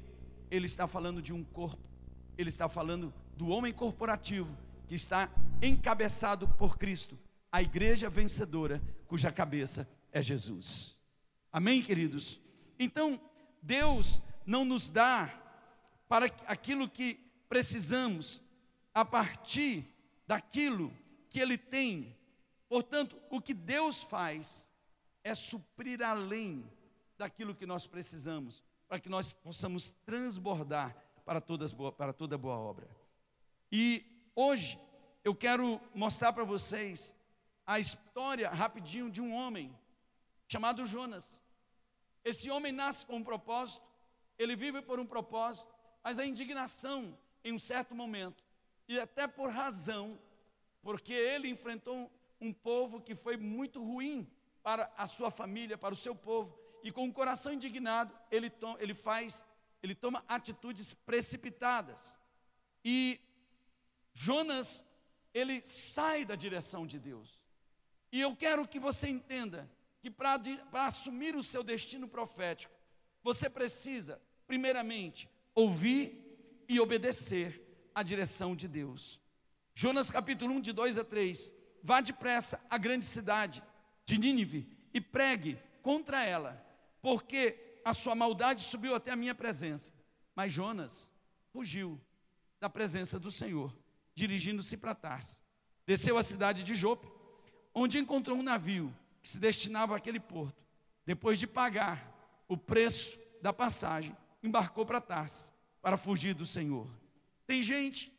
ele 0.51 0.67
está 0.67 0.87
falando 0.87 1.21
de 1.21 1.33
um 1.33 1.43
corpo, 1.45 1.89
ele 2.37 2.49
está 2.49 2.69
falando 2.69 3.13
do 3.37 3.49
homem 3.49 3.73
corporativo 3.73 4.57
que 4.87 4.95
está 4.95 5.31
encabeçado 5.63 6.49
por 6.49 6.79
Cristo, 6.79 7.19
a 7.51 7.63
igreja 7.63 8.09
vencedora, 8.09 8.83
cuja 9.07 9.33
cabeça 9.33 9.89
é 10.13 10.23
Jesus. 10.23 10.97
Amém, 11.53 11.83
queridos? 11.83 12.41
Então, 12.79 13.21
Deus 13.63 14.23
não 14.45 14.65
nos 14.65 14.89
dá 14.89 15.33
para 16.09 16.27
aquilo 16.47 16.89
que 16.89 17.15
precisamos 17.49 18.41
a 18.95 19.05
partir 19.05 19.85
daquilo 20.27 20.93
que 21.31 21.41
Ele 21.41 21.59
tem. 21.59 22.15
Portanto, 22.69 23.19
o 23.31 23.41
que 23.41 23.55
Deus 23.55 24.03
faz 24.03 24.69
é 25.25 25.35
suprir 25.35 26.03
além 26.03 26.65
daquilo 27.19 27.55
que 27.55 27.67
nós 27.67 27.87
precisamos 27.87 28.63
para 28.89 29.01
que 29.01 29.09
nós 29.09 29.33
possamos 29.33 29.91
transbordar 30.05 30.97
para, 31.25 31.41
todas, 31.41 31.75
para 31.97 32.13
toda 32.13 32.39
boa 32.39 32.57
obra. 32.57 32.89
E 33.71 34.05
hoje 34.35 34.79
eu 35.25 35.35
quero 35.35 35.81
mostrar 35.95 36.33
para 36.33 36.45
vocês 36.45 37.15
a 37.67 37.81
história 37.81 38.49
rapidinho 38.49 39.11
de 39.11 39.21
um 39.21 39.35
homem 39.35 39.77
chamado 40.47 40.87
Jonas. 40.87 41.43
Esse 42.25 42.51
homem 42.51 42.73
nasce 42.73 43.05
com 43.05 43.17
um 43.17 43.25
propósito, 43.25 43.85
ele 44.39 44.55
vive 44.55 44.81
por 44.83 45.01
um 45.01 45.07
propósito, 45.07 45.75
mas 46.03 46.19
a 46.19 46.27
indignação 46.27 47.19
em 47.43 47.53
um 47.53 47.59
certo 47.59 47.95
momento, 47.95 48.45
e 48.89 48.99
até 48.99 49.27
por 49.27 49.51
razão, 49.51 50.19
porque 50.83 51.13
ele 51.13 51.49
enfrentou 51.49 52.11
um 52.41 52.53
povo 52.53 53.01
que 53.01 53.15
foi 53.15 53.37
muito 53.37 53.83
ruim 53.83 54.29
para 54.63 54.93
a 54.97 55.07
sua 55.07 55.31
família, 55.31 55.77
para 55.77 55.95
o 55.95 55.97
seu 55.97 56.15
povo, 56.15 56.57
e 56.83 56.93
com 56.93 57.09
o 57.09 57.13
coração 57.13 57.53
indignado, 57.53 58.17
ele, 58.31 58.53
ele 58.79 58.95
faz, 58.95 59.45
ele 59.83 59.95
toma 59.95 60.25
atitudes 60.29 60.95
precipitadas. 60.95 62.19
E 62.85 63.21
Jonas, 64.13 64.85
ele 65.35 65.61
sai 65.65 66.25
da 66.25 66.35
direção 66.35 66.87
de 66.87 66.99
Deus. 66.99 67.39
E 68.13 68.21
eu 68.21 68.35
quero 68.35 68.67
que 68.67 68.79
você 68.79 69.09
entenda 69.09 69.71
que 70.01 70.11
para 70.11 70.87
assumir 70.87 71.35
o 71.35 71.43
seu 71.43 71.63
destino 71.63 72.09
profético, 72.09 72.75
você 73.23 73.51
precisa, 73.51 74.21
primeiramente, 74.47 75.29
ouvir 75.55 76.25
e 76.69 76.79
obedecer 76.81 77.61
à 77.95 78.03
direção 78.03 78.55
de 78.55 78.69
Deus. 78.69 79.21
Jonas 79.75 80.11
capítulo 80.11 80.55
1, 80.55 80.61
de 80.61 80.73
2 80.73 80.99
a 80.99 81.05
3. 81.05 81.53
Vá 81.83 82.01
depressa 82.01 82.61
à 82.71 82.79
grande 82.79 83.05
cidade 83.05 83.63
de 84.05 84.19
Nínive 84.19 84.67
e 84.95 85.01
pregue 85.01 85.59
contra 85.83 86.25
ela, 86.25 86.65
porque 87.07 87.57
a 87.85 87.95
sua 87.95 88.17
maldade 88.17 88.61
subiu 88.63 88.93
até 88.93 89.13
a 89.13 89.17
minha 89.17 89.33
presença. 89.33 89.93
Mas 90.35 90.53
Jonas 90.53 91.09
fugiu 91.53 92.01
da 92.59 92.69
presença 92.69 93.17
do 93.17 93.31
Senhor, 93.31 93.73
dirigindo-se 94.13 94.77
para 94.77 94.93
Tarsis. 94.93 95.41
Desceu 95.87 96.19
à 96.19 96.23
cidade 96.25 96.65
de 96.65 96.75
Jope, 96.75 97.07
onde 97.73 97.97
encontrou 97.97 98.37
um 98.37 98.43
navio 98.43 98.93
que 99.23 99.29
se 99.29 99.39
destinava 99.39 99.97
àquele 99.97 100.19
porto. 100.19 100.61
Depois 101.05 101.39
de 101.39 101.47
pagar 101.47 102.13
o 102.49 102.57
preço 102.57 103.17
da 103.41 103.53
passagem, 103.53 104.17
embarcou 104.43 104.85
para 104.85 105.01
Tarsis 105.01 105.55
para 105.81 105.97
fugir 105.97 106.35
do 106.35 106.45
Senhor. 106.45 106.91
Tem 107.47 107.63
gente 107.63 108.13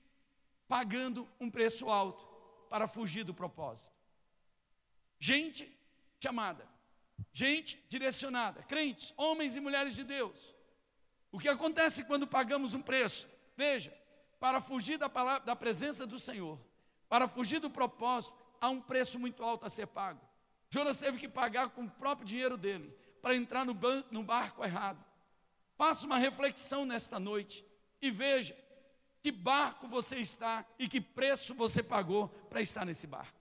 pagando 0.65 1.27
um 1.41 1.51
preço 1.51 1.89
alto 1.89 2.25
para 2.69 2.87
fugir 2.87 3.25
do 3.25 3.33
propósito. 3.33 3.91
Gente 5.19 5.69
chamada, 6.21 6.65
gente 7.33 7.83
direcionada, 7.87 8.63
crentes, 8.63 9.13
homens 9.17 9.55
e 9.55 9.59
mulheres 9.59 9.95
de 9.95 10.03
Deus. 10.03 10.55
O 11.31 11.39
que 11.39 11.49
acontece 11.49 12.03
quando 12.03 12.25
pagamos 12.25 12.73
um 12.73 12.81
preço? 12.81 13.27
Veja, 13.55 13.93
para 14.39 14.61
fugir 14.61 14.97
da, 14.97 15.09
palavra, 15.09 15.45
da 15.45 15.55
presença 15.55 16.05
do 16.05 16.19
Senhor, 16.19 16.59
para 17.09 17.27
fugir 17.27 17.59
do 17.59 17.69
propósito, 17.69 18.37
há 18.61 18.69
um 18.69 18.81
preço 18.81 19.19
muito 19.19 19.43
alto 19.43 19.65
a 19.65 19.69
ser 19.69 19.87
pago. 19.87 20.21
Jonas 20.69 20.99
teve 20.99 21.17
que 21.17 21.27
pagar 21.27 21.69
com 21.69 21.83
o 21.83 21.89
próprio 21.89 22.25
dinheiro 22.25 22.57
dele 22.57 22.95
para 23.21 23.35
entrar 23.35 23.65
no, 23.65 23.75
no 24.11 24.23
barco 24.23 24.63
errado. 24.63 25.03
Faça 25.75 26.05
uma 26.05 26.17
reflexão 26.17 26.85
nesta 26.85 27.19
noite 27.19 27.65
e 28.01 28.09
veja 28.09 28.57
que 29.21 29.31
barco 29.31 29.87
você 29.87 30.17
está 30.17 30.65
e 30.79 30.87
que 30.87 31.01
preço 31.01 31.53
você 31.53 31.83
pagou 31.83 32.29
para 32.49 32.61
estar 32.61 32.85
nesse 32.85 33.07
barco. 33.07 33.37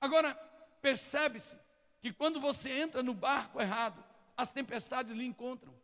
Agora, 0.00 0.34
percebe-se 0.80 1.56
que 2.00 2.12
quando 2.12 2.40
você 2.40 2.70
entra 2.70 3.02
no 3.02 3.14
barco 3.14 3.60
errado, 3.60 4.02
as 4.36 4.50
tempestades 4.50 5.14
lhe 5.14 5.24
encontram. 5.24 5.74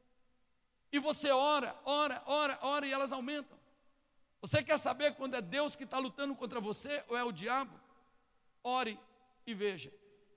E 0.91 0.99
você 0.99 1.31
ora, 1.31 1.79
ora, 1.85 2.23
ora, 2.27 2.59
ora 2.63 2.87
e 2.87 2.93
elas 2.93 3.13
aumentam. 3.13 3.59
Você 4.41 4.63
quer 4.63 4.79
saber 4.79 5.15
quando 5.15 5.35
é 5.35 5.43
Deus 5.43 5.75
que 5.77 5.85
está 5.85 5.99
lutando 5.99 6.35
contra 6.35 6.61
você 6.61 7.05
ou 7.09 7.17
é 7.17 7.25
o 7.25 7.33
diabo? 7.33 7.79
Ore 8.63 8.99
e 9.47 9.55
veja. 9.55 9.93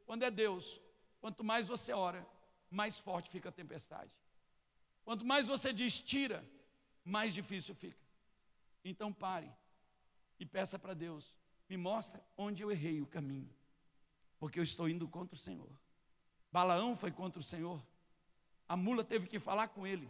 Quando 0.05 0.23
é 0.23 0.32
Deus, 0.32 0.82
quanto 1.21 1.43
mais 1.43 1.67
você 1.67 1.93
ora, 1.93 2.27
mais 2.69 2.97
forte 2.97 3.30
fica 3.30 3.49
a 3.49 3.51
tempestade. 3.51 4.11
Quanto 5.03 5.25
mais 5.25 5.45
você 5.45 5.71
diz 5.71 5.99
tira, 5.99 6.43
mais 7.03 7.34
difícil 7.34 7.73
fica. 7.75 7.99
Então 8.84 9.13
pare 9.13 9.51
e 10.39 10.45
peça 10.45 10.77
para 10.77 10.93
Deus: 10.93 11.36
me 11.69 11.77
mostra 11.77 12.23
onde 12.38 12.63
eu 12.63 12.71
errei 12.71 13.01
o 13.01 13.07
caminho, 13.07 13.49
porque 14.40 14.60
eu 14.60 14.64
estou 14.64 14.88
indo 14.88 15.08
contra 15.08 15.36
o 15.36 15.40
Senhor. 15.40 15.70
Balaão 16.52 16.96
foi 16.96 17.12
contra 17.12 17.40
o 17.40 17.44
Senhor. 17.44 17.84
A 18.68 18.76
mula 18.78 19.04
teve 19.04 19.28
que 19.28 19.40
falar 19.40 19.68
com 19.68 19.86
ele 19.86 20.10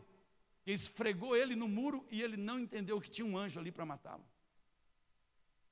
que 0.63 0.71
esfregou 0.71 1.35
ele 1.35 1.55
no 1.55 1.67
muro 1.67 2.05
e 2.11 2.21
ele 2.21 2.37
não 2.37 2.59
entendeu 2.59 3.01
que 3.01 3.09
tinha 3.09 3.25
um 3.25 3.37
anjo 3.37 3.59
ali 3.59 3.71
para 3.71 3.85
matá-lo. 3.85 4.23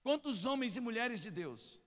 Quantos 0.02 0.46
homens 0.46 0.76
e 0.76 0.80
mulheres 0.80 1.20
de 1.20 1.30
Deus, 1.30 1.80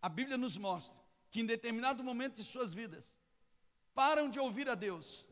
a 0.00 0.08
Bíblia 0.08 0.38
nos 0.38 0.56
mostra 0.56 0.98
que 1.30 1.40
em 1.40 1.46
determinado 1.46 2.02
momento 2.02 2.36
de 2.36 2.44
suas 2.44 2.72
vidas, 2.72 3.16
param 3.94 4.30
de 4.30 4.38
ouvir 4.38 4.68
a 4.68 4.74
Deus, 4.74 5.26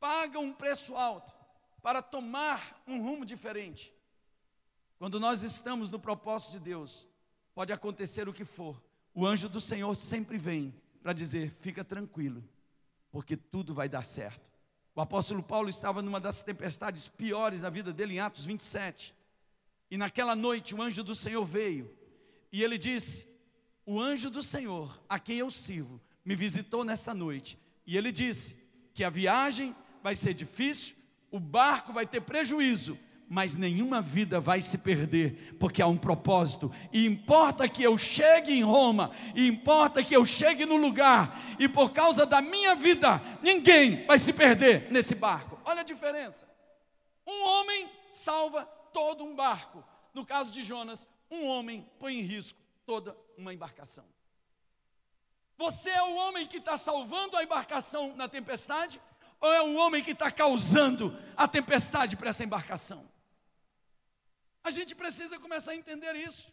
pagam 0.00 0.42
um 0.42 0.52
preço 0.52 0.96
alto 0.96 1.32
para 1.80 2.02
tomar 2.02 2.82
um 2.86 3.00
rumo 3.02 3.24
diferente. 3.24 3.92
Quando 4.98 5.20
nós 5.20 5.42
estamos 5.42 5.90
no 5.90 5.98
propósito 5.98 6.52
de 6.52 6.60
Deus, 6.60 7.06
pode 7.54 7.72
acontecer 7.72 8.28
o 8.28 8.32
que 8.32 8.44
for, 8.44 8.82
o 9.14 9.26
anjo 9.26 9.48
do 9.48 9.60
Senhor 9.60 9.94
sempre 9.94 10.38
vem 10.38 10.74
para 11.02 11.12
dizer: 11.12 11.54
fica 11.60 11.84
tranquilo, 11.84 12.42
porque 13.10 13.36
tudo 13.36 13.74
vai 13.74 13.88
dar 13.88 14.04
certo. 14.04 14.50
O 14.94 15.00
apóstolo 15.00 15.42
Paulo 15.42 15.68
estava 15.68 16.02
numa 16.02 16.20
das 16.20 16.42
tempestades 16.42 17.08
piores 17.08 17.62
da 17.62 17.70
vida 17.70 17.92
dele, 17.92 18.14
em 18.14 18.20
Atos 18.20 18.44
27. 18.44 19.14
E 19.90 19.96
naquela 19.96 20.36
noite 20.36 20.74
o 20.74 20.82
anjo 20.82 21.02
do 21.02 21.14
Senhor 21.14 21.44
veio 21.44 21.90
e 22.52 22.62
ele 22.62 22.76
disse: 22.76 23.26
O 23.86 24.00
anjo 24.00 24.30
do 24.30 24.42
Senhor, 24.42 25.02
a 25.08 25.18
quem 25.18 25.38
eu 25.38 25.50
sirvo, 25.50 26.00
me 26.24 26.36
visitou 26.36 26.84
nesta 26.84 27.14
noite. 27.14 27.58
E 27.86 27.96
ele 27.96 28.12
disse 28.12 28.56
que 28.94 29.02
a 29.02 29.10
viagem 29.10 29.74
vai 30.02 30.14
ser 30.14 30.34
difícil, 30.34 30.94
o 31.30 31.40
barco 31.40 31.92
vai 31.92 32.06
ter 32.06 32.20
prejuízo, 32.20 32.98
mas 33.28 33.56
nenhuma 33.56 34.02
vida 34.02 34.40
vai 34.40 34.60
se 34.60 34.78
perder, 34.78 35.56
porque 35.58 35.80
há 35.80 35.86
um 35.86 35.96
propósito. 35.96 36.70
E 36.92 37.06
importa 37.06 37.68
que 37.68 37.82
eu 37.82 37.96
chegue 37.96 38.52
em 38.52 38.62
Roma, 38.62 39.10
e 39.34 39.46
importa 39.46 40.02
que 40.02 40.14
eu 40.14 40.24
chegue 40.24 40.66
no 40.66 40.76
lugar, 40.76 41.38
e 41.58 41.68
por 41.68 41.92
causa 41.92 42.26
da 42.26 42.40
minha 42.40 42.74
vida, 42.74 43.22
ninguém 43.42 44.04
vai 44.06 44.18
se 44.18 44.32
perder 44.32 44.90
nesse 44.92 45.14
barco. 45.14 45.58
Olha 45.64 45.80
a 45.80 45.84
diferença. 45.84 46.46
Um 47.26 47.44
homem 47.44 47.88
salva 48.10 48.64
todo 48.92 49.24
um 49.24 49.34
barco. 49.34 49.82
No 50.12 50.26
caso 50.26 50.52
de 50.52 50.62
Jonas, 50.62 51.06
um 51.30 51.46
homem 51.46 51.88
põe 51.98 52.18
em 52.18 52.22
risco 52.22 52.58
toda 52.84 53.16
uma 53.38 53.54
embarcação. 53.54 54.04
Você 55.56 55.88
é 55.88 56.02
o 56.02 56.16
homem 56.16 56.46
que 56.46 56.58
está 56.58 56.76
salvando 56.76 57.36
a 57.36 57.42
embarcação 57.42 58.14
na 58.16 58.28
tempestade, 58.28 59.00
ou 59.40 59.52
é 59.52 59.62
o 59.62 59.76
homem 59.76 60.02
que 60.02 60.12
está 60.12 60.30
causando 60.30 61.16
a 61.36 61.48
tempestade 61.48 62.16
para 62.16 62.30
essa 62.30 62.44
embarcação? 62.44 63.11
A 64.64 64.70
gente 64.70 64.94
precisa 64.94 65.38
começar 65.38 65.72
a 65.72 65.76
entender 65.76 66.14
isso. 66.16 66.52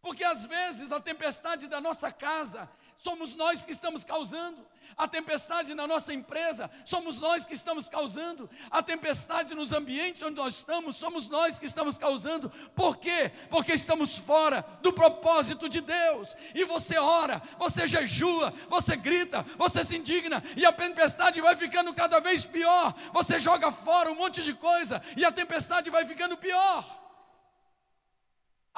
Porque 0.00 0.24
às 0.24 0.44
vezes 0.46 0.92
a 0.92 1.00
tempestade 1.00 1.66
da 1.66 1.80
nossa 1.80 2.10
casa 2.12 2.68
somos 2.96 3.34
nós 3.34 3.62
que 3.62 3.72
estamos 3.72 4.02
causando, 4.02 4.66
a 4.96 5.06
tempestade 5.06 5.74
na 5.74 5.86
nossa 5.86 6.12
empresa 6.12 6.70
somos 6.84 7.18
nós 7.18 7.44
que 7.44 7.54
estamos 7.54 7.88
causando, 7.88 8.48
a 8.70 8.82
tempestade 8.82 9.54
nos 9.54 9.72
ambientes 9.72 10.22
onde 10.22 10.36
nós 10.36 10.54
estamos 10.54 10.96
somos 10.96 11.28
nós 11.28 11.58
que 11.58 11.66
estamos 11.66 11.98
causando. 11.98 12.48
Por 12.74 12.96
quê? 12.96 13.30
Porque 13.50 13.72
estamos 13.72 14.16
fora 14.16 14.64
do 14.82 14.92
propósito 14.92 15.68
de 15.68 15.80
Deus. 15.80 16.34
E 16.54 16.64
você 16.64 16.96
ora, 16.98 17.42
você 17.58 17.86
jejua, 17.86 18.52
você 18.68 18.96
grita, 18.96 19.42
você 19.56 19.84
se 19.84 19.96
indigna 19.96 20.42
e 20.56 20.64
a 20.64 20.72
tempestade 20.72 21.40
vai 21.40 21.54
ficando 21.54 21.92
cada 21.92 22.20
vez 22.20 22.44
pior. 22.44 22.94
Você 23.12 23.38
joga 23.38 23.70
fora 23.70 24.10
um 24.10 24.16
monte 24.16 24.42
de 24.42 24.54
coisa 24.54 25.02
e 25.16 25.24
a 25.24 25.32
tempestade 25.32 25.90
vai 25.90 26.06
ficando 26.06 26.36
pior. 26.36 26.97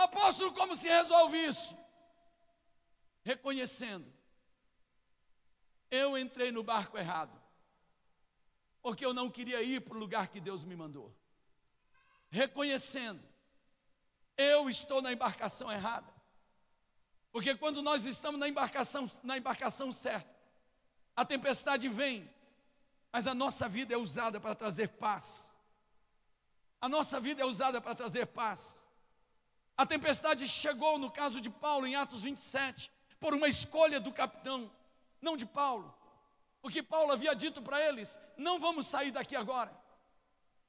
Apóstolo, 0.04 0.52
como 0.52 0.76
se 0.76 0.88
resolve 0.88 1.36
isso? 1.46 1.76
Reconhecendo. 3.22 4.10
Eu 5.90 6.16
entrei 6.16 6.50
no 6.52 6.62
barco 6.62 6.96
errado. 6.96 7.38
Porque 8.82 9.04
eu 9.04 9.12
não 9.12 9.30
queria 9.30 9.62
ir 9.62 9.80
para 9.80 9.94
o 9.94 9.98
lugar 9.98 10.28
que 10.28 10.40
Deus 10.40 10.64
me 10.64 10.74
mandou. 10.74 11.14
Reconhecendo. 12.30 13.22
Eu 14.36 14.70
estou 14.70 15.02
na 15.02 15.12
embarcação 15.12 15.70
errada. 15.70 16.10
Porque 17.32 17.54
quando 17.54 17.82
nós 17.82 18.04
estamos 18.06 18.40
na 18.40 18.48
embarcação, 18.48 19.08
na 19.22 19.36
embarcação 19.36 19.92
certa, 19.92 20.34
a 21.14 21.24
tempestade 21.24 21.88
vem, 21.88 22.28
mas 23.12 23.26
a 23.26 23.34
nossa 23.34 23.68
vida 23.68 23.94
é 23.94 23.96
usada 23.96 24.40
para 24.40 24.54
trazer 24.54 24.88
paz. 24.88 25.52
A 26.80 26.88
nossa 26.88 27.20
vida 27.20 27.42
é 27.42 27.44
usada 27.44 27.80
para 27.80 27.94
trazer 27.94 28.26
paz. 28.26 28.88
A 29.80 29.86
tempestade 29.86 30.46
chegou 30.46 30.98
no 30.98 31.10
caso 31.10 31.40
de 31.40 31.48
Paulo 31.48 31.86
em 31.86 31.96
Atos 31.96 32.22
27, 32.24 32.92
por 33.18 33.32
uma 33.32 33.48
escolha 33.48 33.98
do 33.98 34.12
capitão, 34.12 34.70
não 35.22 35.38
de 35.38 35.46
Paulo. 35.46 35.88
Porque 36.60 36.82
Paulo 36.82 37.12
havia 37.12 37.34
dito 37.34 37.62
para 37.62 37.80
eles: 37.88 38.18
não 38.36 38.60
vamos 38.60 38.86
sair 38.86 39.10
daqui 39.10 39.34
agora, 39.34 39.74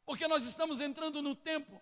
porque 0.05 0.29
nós 0.29 0.45
estamos 0.45 0.79
entrando 0.79 1.21
no 1.21 1.35
tempo, 1.35 1.81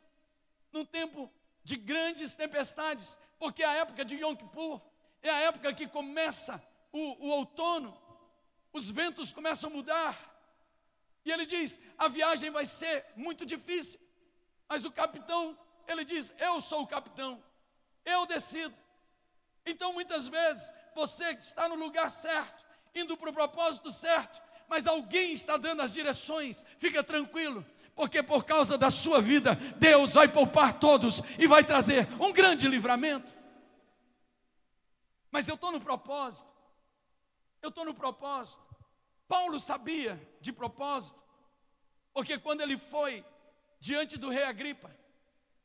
num 0.71 0.83
tempo 0.83 1.31
de 1.63 1.75
grandes 1.75 2.33
tempestades, 2.33 3.15
porque 3.37 3.61
é 3.61 3.67
a 3.67 3.75
época 3.75 4.03
de 4.03 4.15
Yom 4.15 4.35
Kippur, 4.35 4.81
é 5.21 5.29
a 5.29 5.39
época 5.41 5.71
que 5.71 5.87
começa 5.87 6.59
o, 6.91 7.27
o 7.27 7.29
outono, 7.29 7.95
os 8.73 8.89
ventos 8.89 9.31
começam 9.31 9.69
a 9.69 9.73
mudar. 9.73 10.17
E 11.23 11.31
ele 11.31 11.45
diz: 11.45 11.79
a 11.95 12.07
viagem 12.07 12.49
vai 12.49 12.65
ser 12.65 13.05
muito 13.15 13.45
difícil, 13.45 13.99
mas 14.67 14.83
o 14.83 14.91
capitão 14.91 15.55
ele 15.89 16.05
diz: 16.05 16.31
Eu 16.37 16.61
sou 16.61 16.83
o 16.83 16.87
capitão, 16.87 17.43
eu 18.05 18.25
decido. 18.25 18.75
Então, 19.65 19.91
muitas 19.93 20.27
vezes, 20.27 20.71
você 20.95 21.31
está 21.31 21.67
no 21.67 21.75
lugar 21.75 22.09
certo, 22.09 22.63
indo 22.93 23.17
para 23.17 23.29
o 23.29 23.33
propósito 23.33 23.91
certo, 23.91 24.41
mas 24.67 24.85
alguém 24.85 25.33
está 25.33 25.57
dando 25.57 25.81
as 25.81 25.91
direções. 25.91 26.63
Fica 26.77 27.03
tranquilo, 27.03 27.65
porque 27.95 28.21
por 28.21 28.45
causa 28.45 28.77
da 28.77 28.89
sua 28.89 29.21
vida, 29.21 29.55
Deus 29.77 30.13
vai 30.13 30.27
poupar 30.27 30.79
todos 30.79 31.21
e 31.37 31.47
vai 31.47 31.63
trazer 31.63 32.07
um 32.21 32.31
grande 32.31 32.67
livramento. 32.67 33.37
Mas 35.31 35.47
eu 35.47 35.55
estou 35.55 35.71
no 35.71 35.81
propósito, 35.81 36.47
eu 37.61 37.69
estou 37.69 37.85
no 37.85 37.93
propósito. 37.93 38.59
Paulo 39.27 39.59
sabia 39.59 40.19
de 40.41 40.51
propósito, 40.51 41.19
porque 42.13 42.39
quando 42.39 42.61
ele 42.61 42.77
foi 42.77 43.23
diante 43.79 44.17
do 44.17 44.29
rei 44.29 44.43
Agripa. 44.43 44.98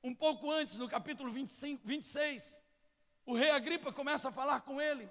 Um 0.05 0.15
pouco 0.15 0.51
antes, 0.51 0.77
no 0.77 0.87
capítulo 0.87 1.33
25, 1.33 1.81
26, 1.83 2.61
o 3.25 3.35
rei 3.35 3.51
Agripa 3.51 3.91
começa 3.91 4.29
a 4.29 4.33
falar 4.33 4.61
com 4.61 4.79
ele. 4.79 5.09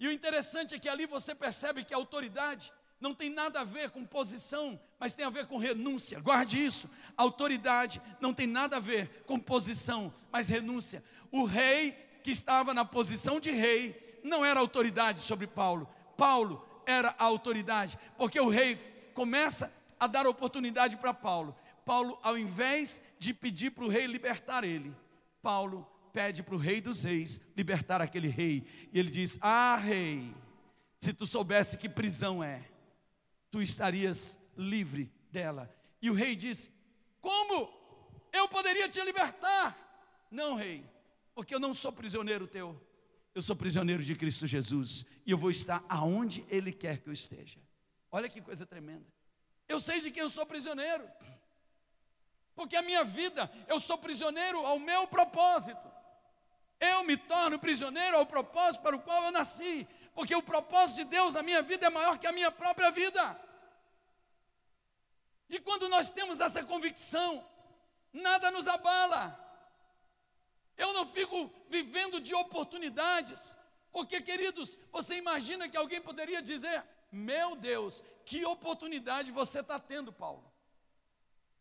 E 0.00 0.08
o 0.08 0.10
interessante 0.10 0.74
é 0.74 0.78
que 0.78 0.88
ali 0.88 1.04
você 1.04 1.34
percebe 1.34 1.84
que 1.84 1.92
a 1.92 1.98
autoridade 1.98 2.72
não 2.98 3.14
tem 3.14 3.28
nada 3.28 3.60
a 3.60 3.64
ver 3.64 3.90
com 3.90 4.06
posição, 4.06 4.80
mas 4.98 5.12
tem 5.12 5.26
a 5.26 5.28
ver 5.28 5.46
com 5.46 5.58
renúncia. 5.58 6.18
Guarde 6.18 6.64
isso. 6.64 6.88
Autoridade 7.14 8.00
não 8.18 8.32
tem 8.32 8.46
nada 8.46 8.78
a 8.78 8.80
ver 8.80 9.22
com 9.26 9.38
posição, 9.38 10.10
mas 10.32 10.48
renúncia. 10.48 11.04
O 11.30 11.44
rei 11.44 11.92
que 12.24 12.30
estava 12.30 12.72
na 12.72 12.86
posição 12.86 13.38
de 13.38 13.50
rei 13.50 14.18
não 14.24 14.42
era 14.42 14.58
autoridade 14.58 15.20
sobre 15.20 15.46
Paulo. 15.46 15.86
Paulo 16.16 16.66
era 16.86 17.14
a 17.18 17.24
autoridade, 17.24 17.98
porque 18.16 18.40
o 18.40 18.48
rei 18.48 18.76
começa 19.12 19.70
a 20.00 20.06
dar 20.06 20.26
oportunidade 20.26 20.96
para 20.96 21.12
Paulo. 21.12 21.54
Paulo, 21.84 22.18
ao 22.22 22.36
invés 22.38 23.00
de 23.18 23.32
pedir 23.32 23.70
para 23.70 23.84
o 23.84 23.88
rei 23.88 24.06
libertar 24.06 24.64
ele, 24.64 24.94
Paulo 25.42 25.86
pede 26.12 26.42
para 26.42 26.54
o 26.54 26.58
rei 26.58 26.80
dos 26.80 27.02
reis 27.02 27.40
libertar 27.56 28.00
aquele 28.00 28.28
rei. 28.28 28.66
E 28.92 28.98
ele 28.98 29.10
diz: 29.10 29.38
Ah, 29.40 29.76
rei, 29.76 30.34
se 31.00 31.12
tu 31.12 31.26
soubesse 31.26 31.76
que 31.76 31.88
prisão 31.88 32.42
é, 32.42 32.62
tu 33.50 33.60
estarias 33.60 34.38
livre 34.56 35.12
dela. 35.30 35.70
E 36.00 36.10
o 36.10 36.14
rei 36.14 36.34
disse: 36.34 36.70
Como 37.20 37.70
eu 38.32 38.48
poderia 38.48 38.88
te 38.88 39.00
libertar? 39.02 39.76
Não, 40.30 40.56
rei, 40.56 40.84
porque 41.34 41.54
eu 41.54 41.60
não 41.60 41.74
sou 41.74 41.92
prisioneiro 41.92 42.46
teu. 42.46 42.80
Eu 43.34 43.42
sou 43.42 43.54
prisioneiro 43.54 44.02
de 44.02 44.14
Cristo 44.14 44.46
Jesus 44.46 45.04
e 45.26 45.30
eu 45.30 45.36
vou 45.36 45.50
estar 45.50 45.84
aonde 45.90 46.42
Ele 46.48 46.72
quer 46.72 47.02
que 47.02 47.08
eu 47.10 47.12
esteja. 47.12 47.60
Olha 48.10 48.30
que 48.30 48.40
coisa 48.40 48.64
tremenda. 48.64 49.04
Eu 49.68 49.78
sei 49.78 50.00
de 50.00 50.10
quem 50.10 50.22
eu 50.22 50.30
sou 50.30 50.46
prisioneiro, 50.46 51.06
porque 52.56 52.74
a 52.74 52.82
minha 52.82 53.04
vida, 53.04 53.50
eu 53.68 53.78
sou 53.78 53.98
prisioneiro 53.98 54.64
ao 54.64 54.78
meu 54.78 55.06
propósito. 55.06 55.86
Eu 56.80 57.04
me 57.04 57.16
torno 57.16 57.58
prisioneiro 57.58 58.16
ao 58.16 58.24
propósito 58.24 58.80
para 58.82 58.96
o 58.96 59.00
qual 59.00 59.24
eu 59.24 59.30
nasci, 59.30 59.86
porque 60.14 60.34
o 60.34 60.42
propósito 60.42 60.96
de 60.96 61.04
Deus 61.04 61.34
na 61.34 61.42
minha 61.42 61.60
vida 61.60 61.86
é 61.86 61.90
maior 61.90 62.18
que 62.18 62.26
a 62.26 62.32
minha 62.32 62.50
própria 62.50 62.90
vida. 62.90 63.38
E 65.50 65.60
quando 65.60 65.88
nós 65.88 66.10
temos 66.10 66.40
essa 66.40 66.64
convicção, 66.64 67.46
nada 68.10 68.50
nos 68.50 68.66
abala. 68.66 69.38
Eu 70.78 70.94
não 70.94 71.06
fico 71.06 71.50
vivendo 71.68 72.20
de 72.20 72.34
oportunidades, 72.34 73.54
porque, 73.92 74.20
queridos, 74.20 74.78
você 74.90 75.16
imagina 75.16 75.68
que 75.68 75.76
alguém 75.76 76.00
poderia 76.00 76.40
dizer: 76.42 76.82
Meu 77.12 77.54
Deus, 77.54 78.02
que 78.24 78.44
oportunidade 78.44 79.30
você 79.30 79.60
está 79.60 79.78
tendo, 79.78 80.12
Paulo. 80.12 80.55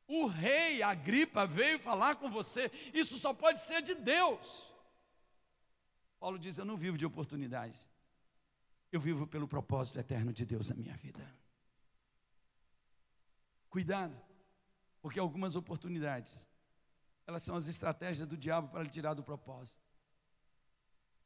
O 0.08 0.28
rei 0.28 0.84
Agripa 0.84 1.48
veio 1.48 1.80
falar 1.80 2.16
com 2.18 2.30
você, 2.30 2.72
isso 2.94 3.18
só 3.18 3.34
pode 3.34 3.60
ser 3.62 3.82
de 3.82 3.96
Deus. 3.96 4.72
Paulo 6.20 6.38
diz: 6.38 6.58
Eu 6.58 6.66
não 6.66 6.78
vivo 6.78 6.98
de 6.98 7.06
oportunidades, 7.06 7.90
eu 8.92 9.00
vivo 9.00 9.26
pelo 9.26 9.48
propósito 9.48 10.00
eterno 10.00 10.32
de 10.32 10.46
Deus 10.46 10.70
na 10.70 10.76
minha 10.76 10.96
vida. 10.96 11.26
Cuidado, 13.70 14.16
porque 15.02 15.20
algumas 15.20 15.56
oportunidades 15.56 16.48
elas 17.28 17.42
são 17.42 17.56
as 17.56 17.66
estratégias 17.68 18.28
do 18.28 18.38
diabo 18.38 18.70
para 18.70 18.84
lhe 18.84 18.90
tirar 18.90 19.16
do 19.16 19.24
propósito. 19.24 19.84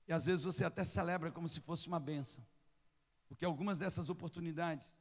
E 0.08 0.14
às 0.14 0.26
vezes 0.26 0.46
você 0.46 0.64
até 0.64 0.86
celebra 0.86 1.30
como 1.32 1.48
se 1.48 1.60
fosse 1.60 1.88
uma 1.90 2.00
bênção, 2.00 2.42
porque 3.28 3.44
algumas 3.44 3.78
dessas 3.78 4.10
oportunidades 4.10 4.98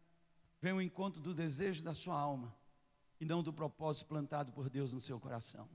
vêm 0.61 0.73
ao 0.73 0.83
encontro 0.83 1.21
do 1.21 1.33
desejo 1.33 1.85
da 1.85 1.95
sua 1.95 2.19
alma 2.19 2.53
e 3.21 3.25
não 3.25 3.43
do 3.43 3.53
propósito 3.53 4.07
plantado 4.07 4.53
por 4.53 4.69
Deus 4.69 4.93
no 4.93 5.01
seu 5.01 5.19
coração. 5.19 5.69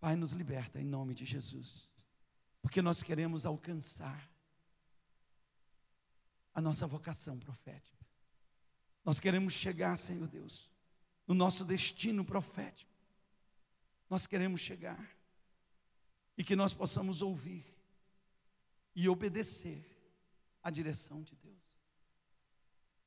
Pai, 0.00 0.16
nos 0.16 0.32
liberta 0.32 0.80
em 0.80 0.84
nome 0.84 1.14
de 1.14 1.24
Jesus, 1.24 1.88
porque 2.60 2.82
nós 2.82 3.02
queremos 3.02 3.46
alcançar 3.46 4.28
a 6.54 6.60
nossa 6.60 6.86
vocação 6.86 7.38
profética. 7.38 8.04
Nós 9.04 9.20
queremos 9.20 9.54
chegar, 9.54 9.96
Senhor 9.96 10.28
Deus, 10.28 10.70
no 11.26 11.34
nosso 11.34 11.64
destino 11.64 12.24
profético 12.24 12.92
nós 14.12 14.26
queremos 14.26 14.60
chegar 14.60 15.10
e 16.36 16.44
que 16.44 16.54
nós 16.54 16.74
possamos 16.74 17.22
ouvir 17.22 17.64
e 18.94 19.08
obedecer 19.08 19.82
à 20.62 20.68
direção 20.70 21.22
de 21.22 21.34
Deus. 21.36 21.80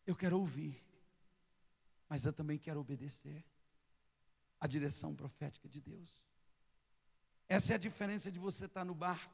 Eu 0.03 0.15
quero 0.15 0.39
ouvir, 0.39 0.83
mas 2.09 2.25
eu 2.25 2.33
também 2.33 2.57
quero 2.57 2.79
obedecer 2.79 3.43
à 4.59 4.67
direção 4.67 5.15
profética 5.15 5.67
de 5.67 5.81
Deus. 5.81 6.19
Essa 7.47 7.73
é 7.73 7.75
a 7.75 7.79
diferença 7.79 8.31
de 8.31 8.39
você 8.39 8.65
estar 8.65 8.83
no 8.83 8.95
barco 8.95 9.33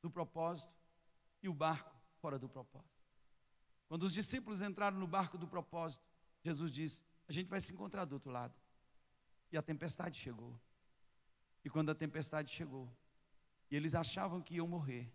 do 0.00 0.10
propósito 0.10 0.72
e 1.42 1.48
o 1.48 1.54
barco 1.54 1.94
fora 2.20 2.38
do 2.38 2.48
propósito. 2.48 2.96
Quando 3.88 4.02
os 4.04 4.12
discípulos 4.12 4.62
entraram 4.62 4.98
no 4.98 5.06
barco 5.06 5.38
do 5.38 5.46
propósito, 5.46 6.04
Jesus 6.42 6.72
disse: 6.72 7.02
A 7.28 7.32
gente 7.32 7.48
vai 7.48 7.60
se 7.60 7.72
encontrar 7.72 8.04
do 8.04 8.14
outro 8.14 8.30
lado. 8.30 8.54
E 9.50 9.56
a 9.56 9.62
tempestade 9.62 10.18
chegou. 10.18 10.58
E 11.64 11.70
quando 11.70 11.90
a 11.90 11.94
tempestade 11.94 12.52
chegou, 12.52 12.88
e 13.70 13.76
eles 13.76 13.94
achavam 13.94 14.40
que 14.40 14.54
iam 14.54 14.68
morrer, 14.68 15.12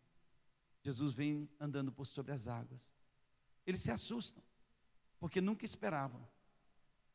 Jesus 0.82 1.14
vem 1.14 1.50
andando 1.60 1.92
por 1.92 2.06
sobre 2.06 2.32
as 2.32 2.48
águas. 2.48 2.92
Eles 3.66 3.82
se 3.82 3.92
assustam, 3.92 4.44
porque 5.22 5.40
nunca 5.40 5.64
esperavam 5.64 6.22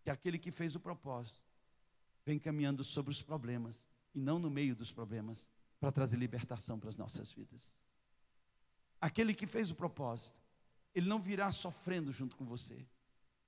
que 0.03 0.09
aquele 0.09 0.39
que 0.39 0.51
fez 0.51 0.75
o 0.75 0.81
propósito 0.81 1.43
vem 2.25 2.39
caminhando 2.39 2.83
sobre 2.83 3.11
os 3.11 3.21
problemas 3.21 3.87
e 4.15 4.21
não 4.21 4.39
no 4.39 4.49
meio 4.49 4.75
dos 4.75 4.91
problemas 4.91 5.47
para 5.79 5.93
trazer 5.93 6.17
libertação 6.17 6.79
para 6.79 6.89
as 6.89 6.97
nossas 6.97 7.31
vidas. 7.31 7.77
Aquele 8.99 9.35
que 9.35 9.47
fez 9.47 9.71
o 9.71 9.75
propósito, 9.75 10.41
ele 10.95 11.07
não 11.07 11.21
virá 11.21 11.53
sofrendo 11.53 12.11
junto 12.11 12.35
com 12.35 12.47
você, 12.47 12.87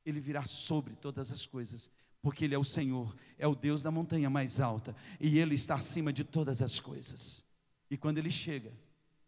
ele 0.04 0.20
virá 0.20 0.44
sobre 0.44 0.94
todas 0.94 1.32
as 1.32 1.46
coisas 1.46 1.90
porque 2.20 2.44
Ele 2.44 2.54
é 2.54 2.58
o 2.58 2.64
Senhor, 2.64 3.14
é 3.38 3.46
o 3.46 3.54
Deus 3.54 3.82
da 3.82 3.90
montanha 3.90 4.28
mais 4.28 4.60
alta, 4.60 4.94
e 5.20 5.38
Ele 5.38 5.54
está 5.54 5.76
acima 5.76 6.12
de 6.12 6.24
todas 6.24 6.60
as 6.60 6.80
coisas. 6.80 7.44
E 7.90 7.96
quando 7.96 8.18
Ele 8.18 8.30
chega, 8.30 8.72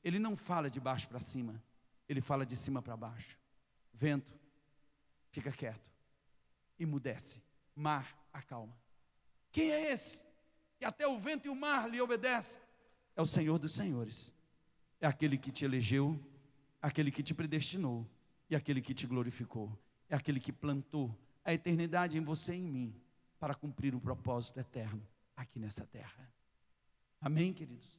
Ele 0.03 0.19
não 0.19 0.37
fala 0.37 0.69
de 0.69 0.81
baixo 0.81 1.09
para 1.09 1.21
cima, 1.21 1.63
Ele 2.09 2.21
fala 2.21 2.45
de 2.45 2.57
cima 2.57 2.83
para 2.83 2.97
baixo. 2.97 3.39
Vento, 3.93 4.33
fica 5.31 5.51
quieto, 5.51 5.91
emudece, 6.79 7.43
mar, 7.75 8.17
acalma. 8.33 8.77
Quem 9.53 9.71
é 9.71 9.93
esse? 9.93 10.25
Que 10.79 10.85
até 10.85 11.07
o 11.07 11.19
vento 11.19 11.47
e 11.47 11.49
o 11.49 11.55
mar 11.55 11.89
lhe 11.89 12.01
obedecem? 12.01 12.61
É 13.17 13.23
o 13.23 13.27
Senhor 13.27 13.59
dos 13.59 13.73
Senhores, 13.73 14.33
é 15.01 15.07
aquele 15.07 15.37
que 15.37 15.51
te 15.51 15.65
elegeu, 15.65 16.19
aquele 16.81 17.11
que 17.11 17.23
te 17.23 17.35
predestinou 17.35 18.09
e 18.49 18.57
aquele 18.57 18.81
que 18.81 18.95
te 18.95 19.07
glorificou, 19.07 19.77
é 20.09 20.17
aquele 20.17 20.41
que 20.41 20.53
plantou 20.53 21.17
a 21.45 21.53
eternidade 21.53 22.17
em 22.17 22.21
você 22.23 22.55
e 22.55 22.59
em 22.59 22.69
mim 22.69 22.95
para 23.39 23.55
cumprir 23.55 23.95
o 23.95 24.01
propósito 24.01 24.61
eterno 24.61 25.07
aqui 25.37 25.59
nessa 25.59 25.87
terra. 25.87 26.33
Amém, 27.21 27.53
queridos? 27.53 27.99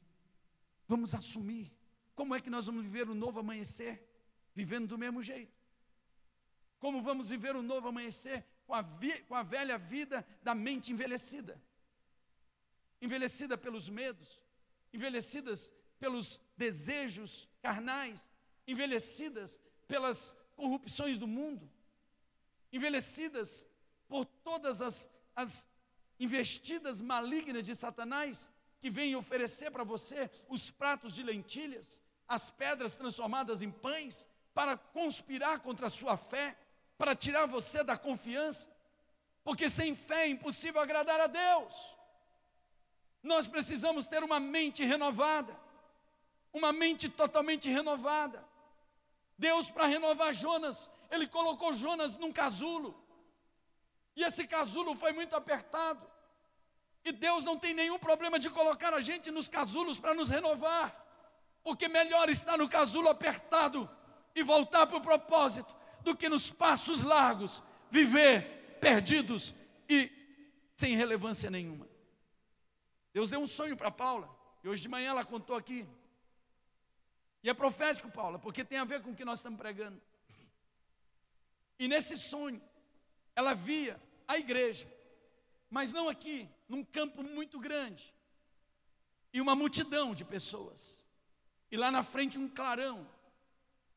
Vamos 0.88 1.14
assumir. 1.14 1.72
Como 2.14 2.34
é 2.34 2.40
que 2.40 2.50
nós 2.50 2.66
vamos 2.66 2.82
viver 2.82 3.08
o 3.08 3.14
novo 3.14 3.40
amanhecer? 3.40 4.08
Vivendo 4.54 4.88
do 4.88 4.98
mesmo 4.98 5.22
jeito. 5.22 5.61
Como 6.82 6.98
vamos 7.08 7.30
viver 7.34 7.54
o 7.56 7.66
novo 7.72 7.88
amanhecer? 7.88 8.38
Com 8.66 8.74
a, 8.74 8.84
com 9.28 9.34
a 9.34 9.42
velha 9.42 9.76
vida 9.78 10.18
da 10.42 10.54
mente 10.66 10.92
envelhecida. 10.94 11.54
Envelhecida 13.06 13.56
pelos 13.64 13.88
medos, 13.88 14.28
envelhecidas 14.96 15.60
pelos 16.02 16.26
desejos 16.56 17.30
carnais, 17.66 18.20
envelhecidas 18.72 19.58
pelas 19.92 20.18
corrupções 20.56 21.18
do 21.18 21.28
mundo 21.38 21.64
envelhecidas 22.72 23.68
por 24.08 24.24
todas 24.24 24.80
as, 24.80 25.10
as 25.36 25.68
investidas 26.18 27.00
malignas 27.00 27.66
de 27.66 27.74
Satanás, 27.74 28.50
que 28.80 28.90
vêm 28.90 29.14
oferecer 29.14 29.70
para 29.70 29.84
você 29.84 30.30
os 30.48 30.70
pratos 30.70 31.12
de 31.12 31.22
lentilhas, 31.22 32.00
as 32.26 32.50
pedras 32.50 32.96
transformadas 32.96 33.60
em 33.60 33.70
pães, 33.70 34.26
para 34.54 34.76
conspirar 34.76 35.60
contra 35.60 35.86
a 35.86 35.90
sua 35.90 36.16
fé, 36.16 36.56
para 37.02 37.16
tirar 37.16 37.46
você 37.46 37.82
da 37.82 37.96
confiança, 37.98 38.68
porque 39.42 39.68
sem 39.68 39.92
fé 39.92 40.20
é 40.26 40.28
impossível 40.28 40.80
agradar 40.80 41.18
a 41.18 41.26
Deus. 41.26 41.74
Nós 43.20 43.48
precisamos 43.48 44.06
ter 44.06 44.22
uma 44.22 44.38
mente 44.38 44.84
renovada, 44.84 45.52
uma 46.52 46.72
mente 46.72 47.08
totalmente 47.08 47.68
renovada. 47.68 48.40
Deus, 49.36 49.68
para 49.68 49.86
renovar 49.86 50.32
Jonas, 50.32 50.88
ele 51.10 51.26
colocou 51.26 51.74
Jonas 51.74 52.14
num 52.14 52.32
casulo. 52.32 52.94
E 54.14 54.22
esse 54.22 54.46
casulo 54.46 54.94
foi 54.94 55.10
muito 55.10 55.34
apertado. 55.34 56.08
E 57.04 57.10
Deus 57.10 57.42
não 57.42 57.58
tem 57.58 57.74
nenhum 57.74 57.98
problema 57.98 58.38
de 58.38 58.48
colocar 58.48 58.94
a 58.94 59.00
gente 59.00 59.28
nos 59.28 59.48
casulos 59.48 59.98
para 59.98 60.14
nos 60.14 60.28
renovar. 60.28 60.94
Porque 61.64 61.88
melhor 61.88 62.30
estar 62.30 62.56
no 62.56 62.68
casulo 62.68 63.08
apertado 63.08 63.90
e 64.36 64.44
voltar 64.44 64.86
para 64.86 64.98
o 64.98 65.00
propósito 65.10 65.81
do 66.02 66.16
que 66.16 66.28
nos 66.28 66.50
passos 66.50 67.02
largos 67.02 67.62
viver 67.90 68.78
perdidos 68.80 69.54
e 69.88 70.10
sem 70.76 70.96
relevância 70.96 71.50
nenhuma. 71.50 71.88
Deus 73.12 73.30
deu 73.30 73.40
um 73.40 73.46
sonho 73.46 73.76
para 73.76 73.90
Paula, 73.90 74.28
e 74.64 74.68
hoje 74.68 74.82
de 74.82 74.88
manhã 74.88 75.10
ela 75.10 75.24
contou 75.24 75.54
aqui. 75.54 75.86
E 77.42 77.50
é 77.50 77.54
profético, 77.54 78.10
Paula, 78.10 78.38
porque 78.38 78.64
tem 78.64 78.78
a 78.78 78.84
ver 78.84 79.02
com 79.02 79.10
o 79.10 79.14
que 79.14 79.24
nós 79.24 79.38
estamos 79.38 79.58
pregando. 79.58 80.00
E 81.78 81.88
nesse 81.88 82.16
sonho, 82.16 82.62
ela 83.34 83.54
via 83.54 84.00
a 84.26 84.38
igreja, 84.38 84.86
mas 85.68 85.92
não 85.92 86.08
aqui, 86.08 86.48
num 86.68 86.84
campo 86.84 87.22
muito 87.22 87.58
grande, 87.58 88.12
e 89.32 89.40
uma 89.40 89.54
multidão 89.54 90.14
de 90.14 90.24
pessoas, 90.24 91.04
e 91.70 91.76
lá 91.76 91.90
na 91.90 92.02
frente 92.02 92.38
um 92.38 92.48
clarão. 92.48 93.06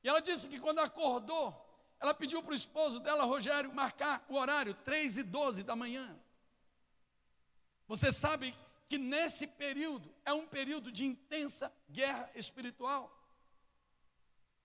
E 0.03 0.09
ela 0.09 0.19
disse 0.19 0.47
que 0.47 0.59
quando 0.59 0.79
acordou, 0.79 1.64
ela 1.99 2.13
pediu 2.13 2.41
para 2.43 2.51
o 2.51 2.55
esposo 2.55 2.99
dela, 2.99 3.23
Rogério, 3.23 3.73
marcar 3.73 4.25
o 4.29 4.35
horário, 4.35 4.73
3 4.73 5.17
e 5.17 5.23
12 5.23 5.63
da 5.63 5.75
manhã. 5.75 6.17
Você 7.87 8.11
sabe 8.11 8.55
que 8.87 8.97
nesse 8.97 9.47
período 9.47 10.13
é 10.23 10.33
um 10.33 10.47
período 10.47 10.91
de 10.91 11.05
intensa 11.05 11.71
guerra 11.89 12.29
espiritual. 12.35 13.11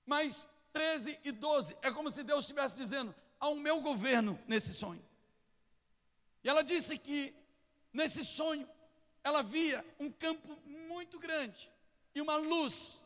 Mas 0.04 0.46
13 0.72 1.18
e 1.24 1.32
12 1.32 1.76
é 1.82 1.90
como 1.90 2.10
se 2.10 2.22
Deus 2.22 2.40
estivesse 2.40 2.76
dizendo: 2.76 3.14
ao 3.38 3.54
meu 3.54 3.80
governo 3.80 4.38
nesse 4.46 4.74
sonho. 4.74 5.04
E 6.42 6.48
ela 6.48 6.62
disse 6.62 6.98
que 6.98 7.34
nesse 7.92 8.24
sonho 8.24 8.68
ela 9.22 9.42
via 9.42 9.84
um 9.98 10.10
campo 10.10 10.56
muito 10.66 11.18
grande 11.18 11.70
e 12.14 12.20
uma 12.20 12.36
luz. 12.36 13.02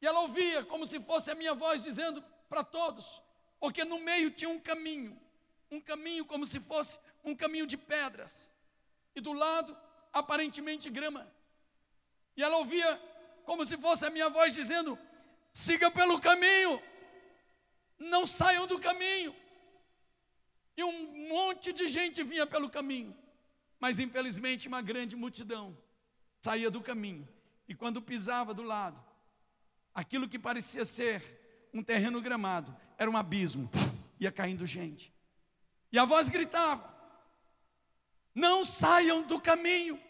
E 0.00 0.06
ela 0.06 0.20
ouvia 0.20 0.64
como 0.64 0.86
se 0.86 1.00
fosse 1.00 1.30
a 1.30 1.34
minha 1.34 1.54
voz 1.54 1.82
dizendo 1.82 2.22
para 2.48 2.62
todos, 2.62 3.22
porque 3.58 3.84
no 3.84 3.98
meio 3.98 4.30
tinha 4.30 4.50
um 4.50 4.60
caminho, 4.60 5.18
um 5.70 5.80
caminho 5.80 6.24
como 6.24 6.46
se 6.46 6.60
fosse 6.60 6.98
um 7.24 7.34
caminho 7.34 7.66
de 7.66 7.76
pedras, 7.76 8.50
e 9.14 9.20
do 9.20 9.32
lado 9.32 9.76
aparentemente 10.12 10.90
grama. 10.90 11.26
E 12.36 12.42
ela 12.42 12.58
ouvia 12.58 13.00
como 13.44 13.64
se 13.64 13.76
fosse 13.76 14.04
a 14.04 14.10
minha 14.10 14.28
voz 14.28 14.54
dizendo: 14.54 14.98
siga 15.52 15.90
pelo 15.90 16.20
caminho, 16.20 16.82
não 17.98 18.26
saiam 18.26 18.66
do 18.66 18.78
caminho. 18.78 19.34
E 20.76 20.82
um 20.82 21.28
monte 21.28 21.72
de 21.72 21.86
gente 21.86 22.22
vinha 22.24 22.46
pelo 22.46 22.68
caminho, 22.68 23.16
mas 23.78 23.98
infelizmente 23.98 24.66
uma 24.66 24.82
grande 24.82 25.14
multidão 25.14 25.76
saía 26.40 26.70
do 26.70 26.82
caminho, 26.82 27.26
e 27.68 27.74
quando 27.74 28.02
pisava 28.02 28.52
do 28.52 28.62
lado, 28.62 29.02
aquilo 29.94 30.28
que 30.28 30.38
parecia 30.38 30.84
ser 30.84 31.43
um 31.74 31.82
terreno 31.82 32.22
gramado 32.22 32.74
era 32.96 33.10
um 33.10 33.16
abismo, 33.16 33.68
ia 34.20 34.30
caindo 34.30 34.64
gente. 34.64 35.12
E 35.90 35.98
a 35.98 36.04
voz 36.04 36.28
gritava: 36.28 36.88
Não 38.32 38.64
saiam 38.64 39.22
do 39.22 39.40
caminho, 39.40 40.00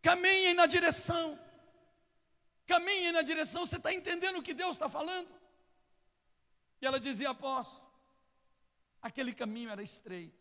caminhem 0.00 0.54
na 0.54 0.66
direção, 0.66 1.38
caminhem 2.66 3.10
na 3.10 3.22
direção. 3.22 3.66
Você 3.66 3.76
está 3.76 3.92
entendendo 3.92 4.38
o 4.38 4.42
que 4.42 4.54
Deus 4.54 4.76
está 4.76 4.88
falando? 4.88 5.28
E 6.80 6.86
ela 6.86 7.00
dizia: 7.00 7.30
Apóstolo, 7.30 7.84
aquele 9.02 9.34
caminho 9.34 9.68
era 9.70 9.82
estreito, 9.82 10.40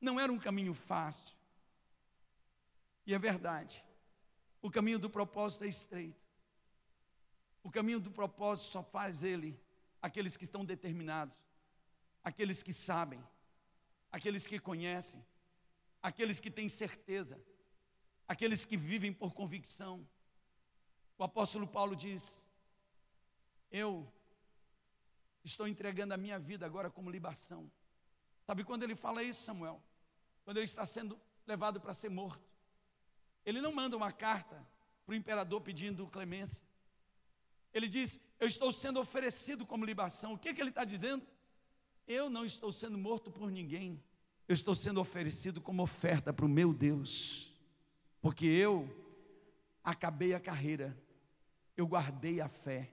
não 0.00 0.20
era 0.20 0.32
um 0.32 0.38
caminho 0.38 0.72
fácil. 0.72 1.36
E 3.04 3.12
é 3.12 3.18
verdade, 3.18 3.82
o 4.62 4.70
caminho 4.70 5.00
do 5.00 5.10
propósito 5.10 5.64
é 5.64 5.68
estreito. 5.68 6.27
O 7.68 7.70
caminho 7.70 8.00
do 8.00 8.10
propósito 8.10 8.70
só 8.70 8.82
faz 8.82 9.22
ele 9.22 9.50
aqueles 10.00 10.38
que 10.38 10.44
estão 10.44 10.64
determinados, 10.64 11.38
aqueles 12.24 12.62
que 12.62 12.72
sabem, 12.72 13.22
aqueles 14.10 14.46
que 14.46 14.58
conhecem, 14.58 15.22
aqueles 16.02 16.40
que 16.40 16.50
têm 16.50 16.66
certeza, 16.70 17.38
aqueles 18.26 18.64
que 18.64 18.74
vivem 18.74 19.12
por 19.12 19.34
convicção. 19.34 20.08
O 21.18 21.24
apóstolo 21.24 21.66
Paulo 21.66 21.94
diz: 21.94 22.42
Eu 23.70 24.10
estou 25.44 25.68
entregando 25.68 26.14
a 26.14 26.16
minha 26.16 26.38
vida 26.38 26.64
agora 26.64 26.90
como 26.90 27.10
libação. 27.10 27.70
Sabe 28.46 28.64
quando 28.64 28.84
ele 28.84 28.96
fala 28.96 29.22
isso, 29.22 29.42
Samuel? 29.42 29.78
Quando 30.42 30.56
ele 30.56 30.64
está 30.64 30.86
sendo 30.86 31.20
levado 31.46 31.82
para 31.82 31.92
ser 31.92 32.08
morto. 32.08 32.48
Ele 33.44 33.60
não 33.60 33.72
manda 33.72 33.94
uma 33.94 34.10
carta 34.10 34.66
para 35.04 35.12
o 35.12 35.14
imperador 35.14 35.60
pedindo 35.60 36.08
clemência. 36.08 36.66
Ele 37.72 37.88
diz: 37.88 38.20
Eu 38.38 38.46
estou 38.46 38.72
sendo 38.72 39.00
oferecido 39.00 39.66
como 39.66 39.84
libação. 39.84 40.32
O 40.32 40.38
que, 40.38 40.54
que 40.54 40.60
ele 40.60 40.70
está 40.70 40.84
dizendo? 40.84 41.26
Eu 42.06 42.30
não 42.30 42.44
estou 42.44 42.72
sendo 42.72 42.96
morto 42.96 43.30
por 43.30 43.50
ninguém. 43.50 44.02
Eu 44.46 44.54
estou 44.54 44.74
sendo 44.74 45.00
oferecido 45.00 45.60
como 45.60 45.82
oferta 45.82 46.32
para 46.32 46.46
o 46.46 46.48
meu 46.48 46.72
Deus. 46.72 47.52
Porque 48.20 48.46
eu 48.46 48.88
acabei 49.84 50.34
a 50.34 50.40
carreira, 50.40 50.96
eu 51.76 51.86
guardei 51.86 52.40
a 52.40 52.48
fé. 52.48 52.90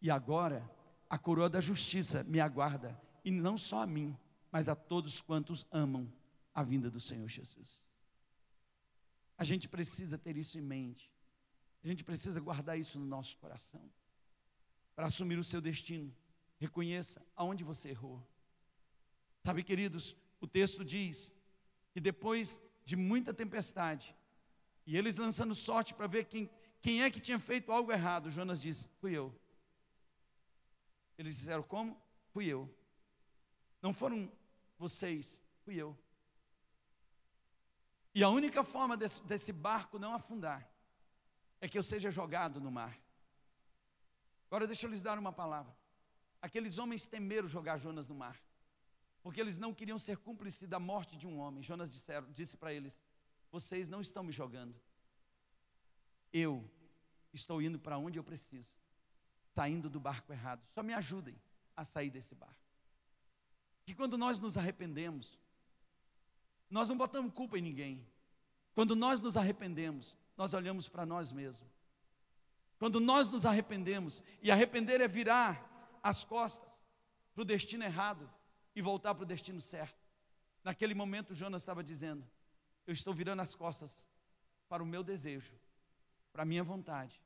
E 0.00 0.10
agora 0.10 0.68
a 1.08 1.18
coroa 1.18 1.50
da 1.50 1.60
justiça 1.60 2.24
me 2.24 2.40
aguarda. 2.40 2.98
E 3.24 3.30
não 3.30 3.58
só 3.58 3.82
a 3.82 3.86
mim, 3.86 4.16
mas 4.50 4.68
a 4.68 4.74
todos 4.74 5.20
quantos 5.20 5.66
amam 5.70 6.10
a 6.54 6.62
vinda 6.62 6.90
do 6.90 7.00
Senhor 7.00 7.28
Jesus. 7.28 7.82
A 9.36 9.44
gente 9.44 9.68
precisa 9.68 10.16
ter 10.16 10.36
isso 10.38 10.56
em 10.56 10.62
mente. 10.62 11.12
A 11.84 11.86
gente 11.86 12.02
precisa 12.02 12.40
guardar 12.40 12.78
isso 12.78 12.98
no 12.98 13.04
nosso 13.04 13.36
coração 13.36 13.82
para 14.96 15.06
assumir 15.06 15.38
o 15.38 15.44
seu 15.44 15.60
destino. 15.60 16.12
Reconheça 16.58 17.24
aonde 17.36 17.62
você 17.62 17.90
errou. 17.90 18.26
Sabe, 19.44 19.62
queridos, 19.62 20.16
o 20.40 20.46
texto 20.46 20.84
diz 20.84 21.32
que 21.92 22.00
depois 22.00 22.60
de 22.82 22.96
muita 22.96 23.34
tempestade, 23.34 24.16
e 24.86 24.96
eles 24.96 25.16
lançando 25.16 25.54
sorte 25.54 25.92
para 25.92 26.06
ver 26.06 26.24
quem, 26.24 26.50
quem 26.80 27.02
é 27.02 27.10
que 27.10 27.20
tinha 27.20 27.38
feito 27.38 27.70
algo 27.70 27.92
errado, 27.92 28.30
Jonas 28.30 28.60
disse: 28.60 28.88
Fui 29.00 29.12
eu. 29.12 29.32
Eles 31.18 31.36
disseram: 31.36 31.62
Como? 31.62 32.00
Fui 32.32 32.46
eu. 32.46 32.72
Não 33.82 33.92
foram 33.92 34.32
vocês, 34.78 35.42
fui 35.64 35.76
eu. 35.76 35.96
E 38.14 38.22
a 38.22 38.30
única 38.30 38.64
forma 38.64 38.96
desse, 38.96 39.20
desse 39.24 39.52
barco 39.52 39.98
não 39.98 40.14
afundar 40.14 40.66
é 41.60 41.68
que 41.68 41.76
eu 41.76 41.82
seja 41.82 42.10
jogado 42.10 42.60
no 42.60 42.70
mar. 42.70 42.98
Agora 44.56 44.68
deixa 44.68 44.86
eu 44.86 44.90
lhes 44.90 45.02
dar 45.02 45.18
uma 45.18 45.34
palavra. 45.34 45.76
Aqueles 46.40 46.78
homens 46.78 47.04
temeram 47.04 47.46
jogar 47.46 47.76
Jonas 47.76 48.08
no 48.08 48.14
mar, 48.14 48.40
porque 49.22 49.38
eles 49.38 49.58
não 49.58 49.74
queriam 49.74 49.98
ser 49.98 50.16
cúmplices 50.16 50.66
da 50.66 50.80
morte 50.80 51.14
de 51.14 51.26
um 51.26 51.38
homem. 51.38 51.62
Jonas 51.62 51.90
disseram, 51.90 52.32
disse 52.32 52.56
para 52.56 52.72
eles: 52.72 53.04
Vocês 53.52 53.86
não 53.86 54.00
estão 54.00 54.24
me 54.24 54.32
jogando. 54.32 54.74
Eu 56.32 56.66
estou 57.34 57.60
indo 57.60 57.78
para 57.78 57.98
onde 57.98 58.18
eu 58.18 58.24
preciso, 58.24 58.74
saindo 59.52 59.90
do 59.90 60.00
barco 60.00 60.32
errado. 60.32 60.66
Só 60.74 60.82
me 60.82 60.94
ajudem 60.94 61.38
a 61.76 61.84
sair 61.84 62.08
desse 62.08 62.34
barco. 62.34 62.56
Que 63.84 63.94
quando 63.94 64.16
nós 64.16 64.38
nos 64.38 64.56
arrependemos, 64.56 65.38
nós 66.70 66.88
não 66.88 66.96
botamos 66.96 67.34
culpa 67.34 67.58
em 67.58 67.62
ninguém. 67.62 68.06
Quando 68.74 68.96
nós 68.96 69.20
nos 69.20 69.36
arrependemos, 69.36 70.16
nós 70.34 70.54
olhamos 70.54 70.88
para 70.88 71.04
nós 71.04 71.30
mesmos. 71.30 71.75
Quando 72.78 73.00
nós 73.00 73.30
nos 73.30 73.46
arrependemos, 73.46 74.22
e 74.42 74.50
arrepender 74.50 75.00
é 75.00 75.08
virar 75.08 75.98
as 76.02 76.24
costas 76.24 76.84
para 77.34 77.42
o 77.42 77.44
destino 77.44 77.84
errado 77.84 78.30
e 78.74 78.82
voltar 78.82 79.14
para 79.14 79.24
o 79.24 79.26
destino 79.26 79.60
certo. 79.60 80.04
Naquele 80.62 80.94
momento, 80.94 81.34
Jonas 81.34 81.62
estava 81.62 81.82
dizendo: 81.82 82.26
Eu 82.86 82.92
estou 82.92 83.14
virando 83.14 83.40
as 83.40 83.54
costas 83.54 84.06
para 84.68 84.82
o 84.82 84.86
meu 84.86 85.02
desejo, 85.02 85.54
para 86.32 86.42
a 86.42 86.46
minha 86.46 86.62
vontade, 86.62 87.20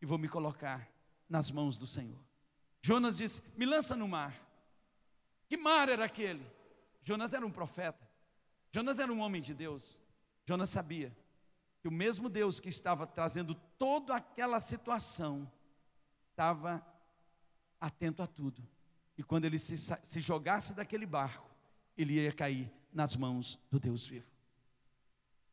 e 0.00 0.06
vou 0.06 0.18
me 0.18 0.28
colocar 0.28 0.88
nas 1.28 1.50
mãos 1.50 1.76
do 1.76 1.86
Senhor. 1.86 2.18
Jonas 2.80 3.18
disse: 3.18 3.42
Me 3.56 3.66
lança 3.66 3.94
no 3.96 4.08
mar. 4.08 4.34
Que 5.46 5.56
mar 5.56 5.88
era 5.88 6.04
aquele? 6.04 6.46
Jonas 7.02 7.34
era 7.34 7.44
um 7.44 7.50
profeta. 7.50 8.08
Jonas 8.70 8.98
era 8.98 9.12
um 9.12 9.20
homem 9.20 9.42
de 9.42 9.52
Deus. 9.52 9.98
Jonas 10.46 10.70
sabia 10.70 11.14
que 11.80 11.88
o 11.88 11.92
mesmo 11.92 12.28
Deus 12.28 12.60
que 12.60 12.68
estava 12.68 13.06
trazendo 13.06 13.54
toda 13.78 14.14
aquela 14.14 14.60
situação 14.60 15.50
estava 16.30 16.84
atento 17.80 18.22
a 18.22 18.26
tudo. 18.26 18.62
E 19.16 19.22
quando 19.22 19.46
ele 19.46 19.58
se, 19.58 19.76
se 19.76 20.20
jogasse 20.20 20.74
daquele 20.74 21.06
barco, 21.06 21.48
ele 21.96 22.14
ia 22.14 22.32
cair 22.32 22.70
nas 22.92 23.16
mãos 23.16 23.58
do 23.70 23.80
Deus 23.80 24.06
vivo. 24.06 24.26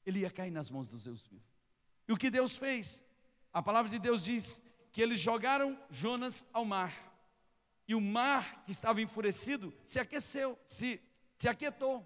Ele 0.06 0.20
ia 0.20 0.32
cair 0.32 0.52
nas 0.52 0.70
mãos 0.70 0.90
do 0.90 0.98
Deus 0.98 1.26
vivo. 1.26 1.44
E 2.08 2.14
o 2.14 2.18
que 2.18 2.30
Deus 2.30 2.58
fez? 2.58 3.04
A 3.54 3.62
palavra 3.62 3.90
de 3.90 4.00
Deus 4.00 4.24
diz 4.24 4.62
que 4.92 5.02
eles 5.02 5.20
jogaram 5.20 5.80
Jonas 5.90 6.46
ao 6.52 6.66
mar. 6.66 6.94
E 7.88 7.96
o 7.96 8.02
mar, 8.02 8.64
que 8.66 8.72
estava 8.72 9.02
enfurecido, 9.02 9.74
se 9.82 10.00
aqueceu, 10.00 10.60
se, 10.66 11.02
se 11.38 11.48
aquietou. 11.48 12.06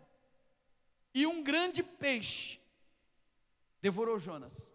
E 1.14 1.26
um 1.26 1.44
grande 1.44 1.82
peixe 1.82 2.61
devorou 3.82 4.20
Jonas. 4.20 4.74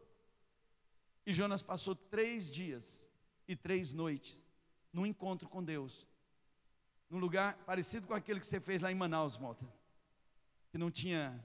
E 1.24 1.32
Jonas 1.32 1.62
passou 1.62 1.94
três 1.94 2.50
dias 2.50 3.08
e 3.48 3.54
três 3.54 3.92
noites 3.92 4.44
num 4.92 5.06
encontro 5.06 5.48
com 5.48 5.62
Deus, 5.62 6.06
num 7.10 7.18
lugar 7.18 7.56
parecido 7.66 8.06
com 8.06 8.14
aquele 8.14 8.40
que 8.40 8.46
você 8.46 8.58
fez 8.58 8.80
lá 8.80 8.90
em 8.90 8.94
Manaus, 8.94 9.38
Mota. 9.38 9.66
que 10.70 10.78
não 10.78 10.90
tinha 10.90 11.42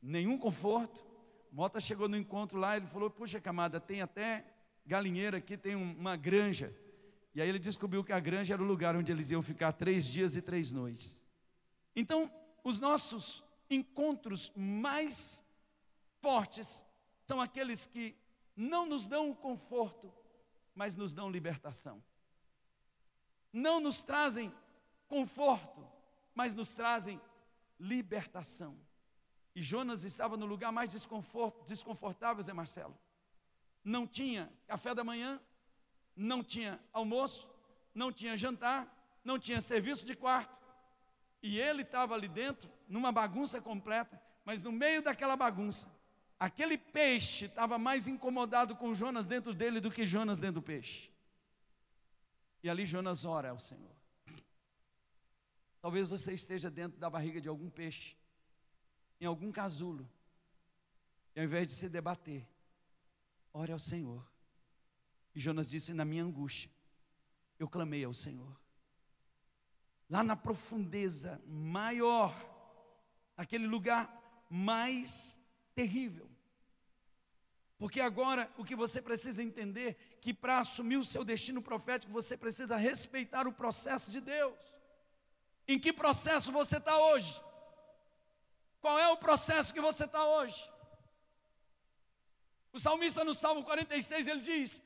nenhum 0.00 0.38
conforto. 0.38 1.04
Mota 1.50 1.80
chegou 1.80 2.08
no 2.08 2.16
encontro 2.16 2.58
lá, 2.58 2.76
ele 2.76 2.86
falou: 2.86 3.10
Puxa, 3.10 3.40
camada, 3.40 3.80
tem 3.80 4.02
até 4.02 4.44
galinheiro 4.86 5.36
aqui, 5.36 5.56
tem 5.56 5.74
uma 5.74 6.16
granja. 6.16 6.74
E 7.34 7.40
aí 7.40 7.48
ele 7.48 7.58
descobriu 7.58 8.04
que 8.04 8.12
a 8.12 8.20
granja 8.20 8.54
era 8.54 8.62
o 8.62 8.66
lugar 8.66 8.94
onde 8.94 9.10
eles 9.10 9.30
iam 9.30 9.42
ficar 9.42 9.72
três 9.72 10.06
dias 10.06 10.36
e 10.36 10.42
três 10.42 10.72
noites. 10.72 11.24
Então, 11.96 12.30
os 12.62 12.78
nossos 12.78 13.42
encontros 13.70 14.52
mais 14.54 15.44
fortes 16.20 16.84
são 17.32 17.40
aqueles 17.40 17.86
que 17.86 18.14
não 18.54 18.84
nos 18.84 19.06
dão 19.06 19.34
conforto, 19.34 20.12
mas 20.74 20.94
nos 20.94 21.14
dão 21.14 21.30
libertação. 21.30 22.04
Não 23.50 23.80
nos 23.80 24.02
trazem 24.02 24.54
conforto, 25.08 25.82
mas 26.34 26.54
nos 26.54 26.74
trazem 26.74 27.18
libertação. 27.80 28.78
E 29.54 29.62
Jonas 29.62 30.04
estava 30.04 30.36
no 30.36 30.44
lugar 30.44 30.70
mais 30.70 30.90
desconfortável, 31.66 32.42
Zé 32.42 32.52
Marcelo. 32.52 32.94
Não 33.82 34.06
tinha 34.06 34.52
café 34.66 34.94
da 34.94 35.02
manhã, 35.02 35.40
não 36.14 36.44
tinha 36.44 36.78
almoço, 36.92 37.50
não 37.94 38.12
tinha 38.12 38.36
jantar, 38.36 38.86
não 39.24 39.38
tinha 39.38 39.62
serviço 39.62 40.04
de 40.04 40.14
quarto. 40.14 40.62
E 41.42 41.58
ele 41.58 41.80
estava 41.80 42.12
ali 42.12 42.28
dentro, 42.28 42.70
numa 42.86 43.10
bagunça 43.10 43.58
completa, 43.58 44.22
mas 44.44 44.62
no 44.62 44.70
meio 44.70 45.00
daquela 45.00 45.34
bagunça, 45.34 45.90
aquele 46.42 46.76
peixe 46.76 47.44
estava 47.44 47.78
mais 47.78 48.08
incomodado 48.08 48.74
com 48.74 48.92
Jonas 48.92 49.26
dentro 49.26 49.54
dele 49.54 49.78
do 49.78 49.92
que 49.92 50.04
Jonas 50.04 50.40
dentro 50.40 50.60
do 50.60 50.62
peixe. 50.62 51.08
E 52.64 52.68
ali 52.68 52.84
Jonas 52.84 53.24
ora 53.24 53.50
ao 53.50 53.60
Senhor. 53.60 53.94
Talvez 55.80 56.10
você 56.10 56.32
esteja 56.32 56.68
dentro 56.68 56.98
da 56.98 57.08
barriga 57.08 57.40
de 57.40 57.48
algum 57.48 57.70
peixe, 57.70 58.16
em 59.20 59.24
algum 59.24 59.52
casulo, 59.52 60.08
e 61.36 61.38
ao 61.38 61.46
invés 61.46 61.68
de 61.68 61.74
se 61.74 61.88
debater, 61.88 62.44
ore 63.52 63.70
ao 63.70 63.78
Senhor. 63.78 64.26
E 65.36 65.38
Jonas 65.38 65.68
disse: 65.68 65.94
Na 65.94 66.04
minha 66.04 66.24
angústia, 66.24 66.70
eu 67.56 67.68
clamei 67.68 68.02
ao 68.04 68.12
Senhor. 68.12 68.60
Lá 70.10 70.24
na 70.24 70.34
profundeza 70.34 71.40
maior, 71.46 72.34
aquele 73.36 73.68
lugar 73.68 74.12
mais 74.50 75.40
terrível. 75.72 76.31
Porque 77.82 78.00
agora 78.00 78.48
o 78.56 78.64
que 78.64 78.76
você 78.76 79.02
precisa 79.02 79.42
entender 79.42 79.96
que 80.20 80.32
para 80.32 80.60
assumir 80.60 80.98
o 80.98 81.04
seu 81.04 81.24
destino 81.24 81.60
profético 81.60 82.12
você 82.12 82.36
precisa 82.36 82.76
respeitar 82.76 83.48
o 83.48 83.52
processo 83.52 84.08
de 84.08 84.20
Deus. 84.20 84.56
Em 85.66 85.80
que 85.80 85.92
processo 85.92 86.52
você 86.52 86.76
está 86.76 86.96
hoje? 86.96 87.42
Qual 88.80 88.96
é 89.00 89.08
o 89.08 89.16
processo 89.16 89.74
que 89.74 89.80
você 89.80 90.04
está 90.04 90.24
hoje? 90.24 90.62
O 92.72 92.78
salmista 92.78 93.24
no 93.24 93.34
Salmo 93.34 93.64
46 93.64 94.28
ele 94.28 94.42
diz: 94.42 94.80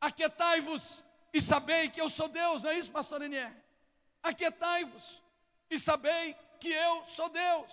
Aquietai-vos 0.00 1.04
e 1.34 1.42
sabei 1.42 1.90
que 1.90 2.00
eu 2.00 2.08
sou 2.08 2.28
Deus, 2.28 2.62
não 2.62 2.70
é 2.70 2.78
isso, 2.78 2.90
pastor 2.90 3.20
Enier? 3.20 3.54
Aquietai-vos 4.22 5.22
e 5.70 5.78
sabei 5.78 6.34
que 6.58 6.72
eu 6.72 7.04
sou 7.04 7.28
Deus. 7.28 7.70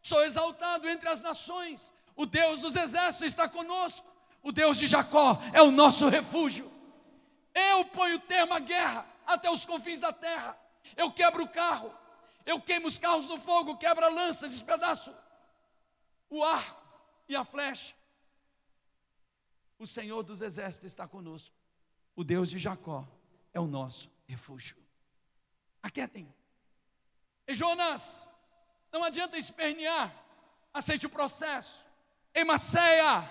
Sou 0.00 0.24
exaltado 0.24 0.88
entre 0.88 1.10
as 1.10 1.20
nações. 1.20 1.92
O 2.16 2.24
Deus 2.24 2.62
dos 2.62 2.74
exércitos 2.74 3.26
está 3.26 3.46
conosco. 3.50 4.13
O 4.44 4.52
Deus 4.52 4.76
de 4.76 4.86
Jacó 4.86 5.40
é 5.52 5.62
o 5.62 5.72
nosso 5.72 6.08
refúgio. 6.08 6.70
Eu 7.54 7.86
ponho 7.86 8.20
termo 8.20 8.52
à 8.52 8.60
guerra 8.60 9.06
até 9.26 9.50
os 9.50 9.64
confins 9.64 9.98
da 9.98 10.12
terra. 10.12 10.56
Eu 10.96 11.10
quebro 11.10 11.42
o 11.44 11.48
carro. 11.48 11.92
Eu 12.44 12.60
queimo 12.60 12.86
os 12.86 12.98
carros 12.98 13.26
no 13.26 13.38
fogo, 13.38 13.78
quebro 13.78 14.04
a 14.04 14.08
lança, 14.08 14.46
despedaço 14.46 15.12
o 16.28 16.44
arco 16.44 16.82
e 17.28 17.34
a 17.34 17.44
flecha. 17.44 17.94
O 19.78 19.86
Senhor 19.86 20.22
dos 20.22 20.42
exércitos 20.42 20.90
está 20.90 21.08
conosco. 21.08 21.54
O 22.14 22.22
Deus 22.22 22.50
de 22.50 22.58
Jacó 22.58 23.06
é 23.52 23.60
o 23.60 23.66
nosso 23.66 24.10
refúgio. 24.26 24.76
Aquietem. 25.82 26.32
E 27.46 27.54
Jonas, 27.54 28.28
não 28.92 29.02
adianta 29.02 29.38
espernear, 29.38 30.12
aceite 30.72 31.06
o 31.06 31.10
processo. 31.10 31.84
Em 32.34 32.44
Maceia, 32.44 33.28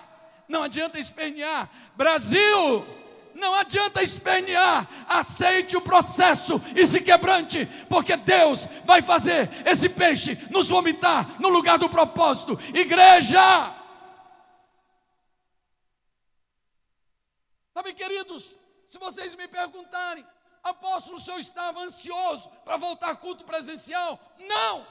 não 0.48 0.62
adianta 0.62 0.98
espernear. 0.98 1.70
Brasil, 1.96 2.86
não 3.34 3.54
adianta 3.54 4.02
espernear, 4.02 4.88
aceite 5.08 5.76
o 5.76 5.80
processo 5.82 6.60
e 6.74 6.86
se 6.86 7.00
quebrante, 7.00 7.66
porque 7.88 8.16
Deus 8.16 8.66
vai 8.84 9.02
fazer 9.02 9.50
esse 9.66 9.88
peixe 9.88 10.36
nos 10.50 10.68
vomitar 10.68 11.40
no 11.40 11.48
lugar 11.48 11.78
do 11.78 11.88
propósito. 11.88 12.58
Igreja! 12.72 13.74
Sabe, 17.72 17.92
queridos, 17.92 18.44
se 18.86 18.98
vocês 18.98 19.34
me 19.34 19.48
perguntarem, 19.48 20.24
apóstolo, 20.62 21.16
o 21.16 21.20
senhor 21.20 21.40
estava 21.40 21.80
ansioso 21.80 22.48
para 22.64 22.76
voltar 22.76 23.10
a 23.10 23.16
culto 23.16 23.44
presencial? 23.44 24.18
Não! 24.38 24.86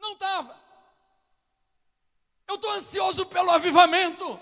Não 0.00 0.14
estava. 0.14 0.56
Eu 2.52 2.56
estou 2.56 2.72
ansioso 2.72 3.24
pelo 3.24 3.50
avivamento. 3.50 4.38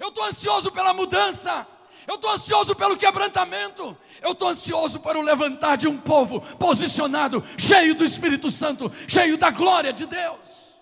Eu 0.00 0.08
estou 0.08 0.24
ansioso 0.24 0.72
pela 0.72 0.92
mudança. 0.92 1.64
Eu 2.04 2.16
estou 2.16 2.28
ansioso 2.28 2.74
pelo 2.74 2.96
quebrantamento. 2.96 3.96
Eu 4.20 4.32
estou 4.32 4.48
ansioso 4.48 4.98
para 4.98 5.16
o 5.16 5.22
levantar 5.22 5.76
de 5.76 5.86
um 5.86 5.96
povo 5.96 6.40
posicionado, 6.56 7.40
cheio 7.56 7.94
do 7.94 8.04
Espírito 8.04 8.50
Santo, 8.50 8.90
cheio 9.08 9.38
da 9.38 9.52
glória 9.52 9.92
de 9.92 10.06
Deus. 10.06 10.74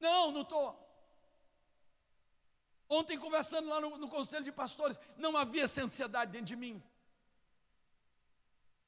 Não, 0.00 0.30
não 0.30 0.40
estou. 0.40 0.74
Ontem, 2.88 3.18
conversando 3.18 3.68
lá 3.68 3.78
no, 3.78 3.98
no 3.98 4.08
conselho 4.08 4.44
de 4.44 4.50
pastores, 4.50 4.98
não 5.18 5.36
havia 5.36 5.64
essa 5.64 5.82
ansiedade 5.82 6.32
dentro 6.32 6.46
de 6.46 6.56
mim. 6.56 6.82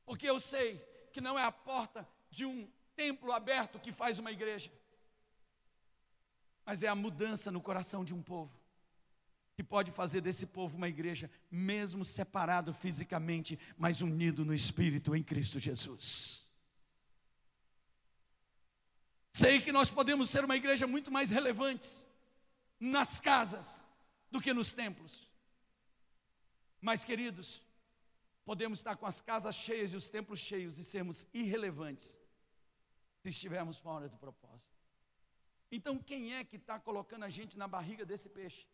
Porque 0.07 0.29
eu 0.29 0.41
sei 0.41 0.79
que 1.13 1.21
não 1.21 1.39
é 1.39 1.45
a 1.45 1.53
porta 1.53 2.09
de 2.31 2.47
um 2.47 2.67
templo 2.97 3.31
aberto 3.33 3.79
que 3.79 3.93
faz 3.93 4.19
uma 4.19 4.33
igreja, 4.33 4.73
mas 6.65 6.83
é 6.83 6.89
a 6.89 6.95
mudança 6.95 7.51
no 7.51 7.61
coração 7.61 8.05
de 8.05 8.15
um 8.15 8.23
povo, 8.23 8.53
que 9.55 9.63
pode 9.63 9.91
fazer 9.91 10.21
desse 10.21 10.47
povo 10.47 10.77
uma 10.77 10.89
igreja, 10.89 11.31
mesmo 11.51 12.05
separado 12.05 12.73
fisicamente, 12.73 13.59
mas 13.77 14.01
unido 14.01 14.45
no 14.45 14.55
espírito 14.55 15.15
em 15.15 15.23
Cristo 15.23 15.59
Jesus. 15.59 16.49
Sei 19.33 19.61
que 19.61 19.73
nós 19.73 19.91
podemos 19.91 20.29
ser 20.31 20.45
uma 20.45 20.57
igreja 20.57 20.87
muito 20.87 21.11
mais 21.11 21.31
relevante 21.31 21.89
nas 22.79 23.19
casas, 23.19 23.87
do 24.31 24.41
que 24.41 24.53
nos 24.53 24.75
templos. 24.75 25.29
Mas, 26.81 27.05
queridos, 27.05 27.63
podemos 28.45 28.79
estar 28.81 28.97
com 28.97 29.07
as 29.07 29.21
casas 29.21 29.55
cheias 29.55 29.93
e 29.93 29.97
os 29.97 30.09
templos 30.09 30.41
cheios 30.41 30.79
e 30.79 30.85
sermos 30.85 31.27
irrelevantes 31.33 32.19
se 33.23 33.29
estivermos 33.29 33.79
fora 33.79 34.09
do 34.09 34.17
propósito. 34.17 34.72
Então, 35.73 35.99
quem 35.99 36.35
é 36.35 36.45
que 36.45 36.57
está 36.57 36.79
colocando 36.79 37.25
a 37.25 37.31
gente 37.31 37.57
na 37.57 37.67
barriga 37.67 38.05
desse 38.05 38.29
peixe? 38.29 38.67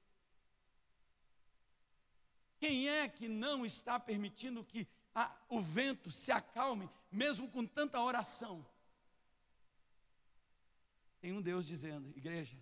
Quem 2.59 2.89
é 2.89 3.09
que 3.09 3.29
não 3.29 3.65
está 3.65 4.01
permitindo 4.01 4.65
que 4.65 4.85
a, 5.15 5.33
o 5.49 5.63
vento 5.63 6.11
se 6.11 6.33
acalme, 6.33 6.91
mesmo 7.11 7.49
com 7.49 7.65
tanta 7.65 8.03
oração? 8.03 8.67
Tem 11.21 11.33
um 11.33 11.41
Deus 11.41 11.65
dizendo, 11.65 12.13
igreja, 12.17 12.59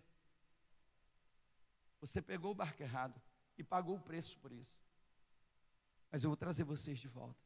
você 1.98 2.20
pegou 2.20 2.50
o 2.52 2.54
barco 2.54 2.82
errado 2.82 3.18
e 3.56 3.64
pagou 3.64 3.96
o 3.96 4.00
preço 4.00 4.38
por 4.38 4.52
isso. 4.52 4.76
Mas 6.10 6.24
eu 6.24 6.28
vou 6.28 6.36
trazer 6.36 6.64
vocês 6.64 6.98
de 6.98 7.08
volta. 7.08 7.40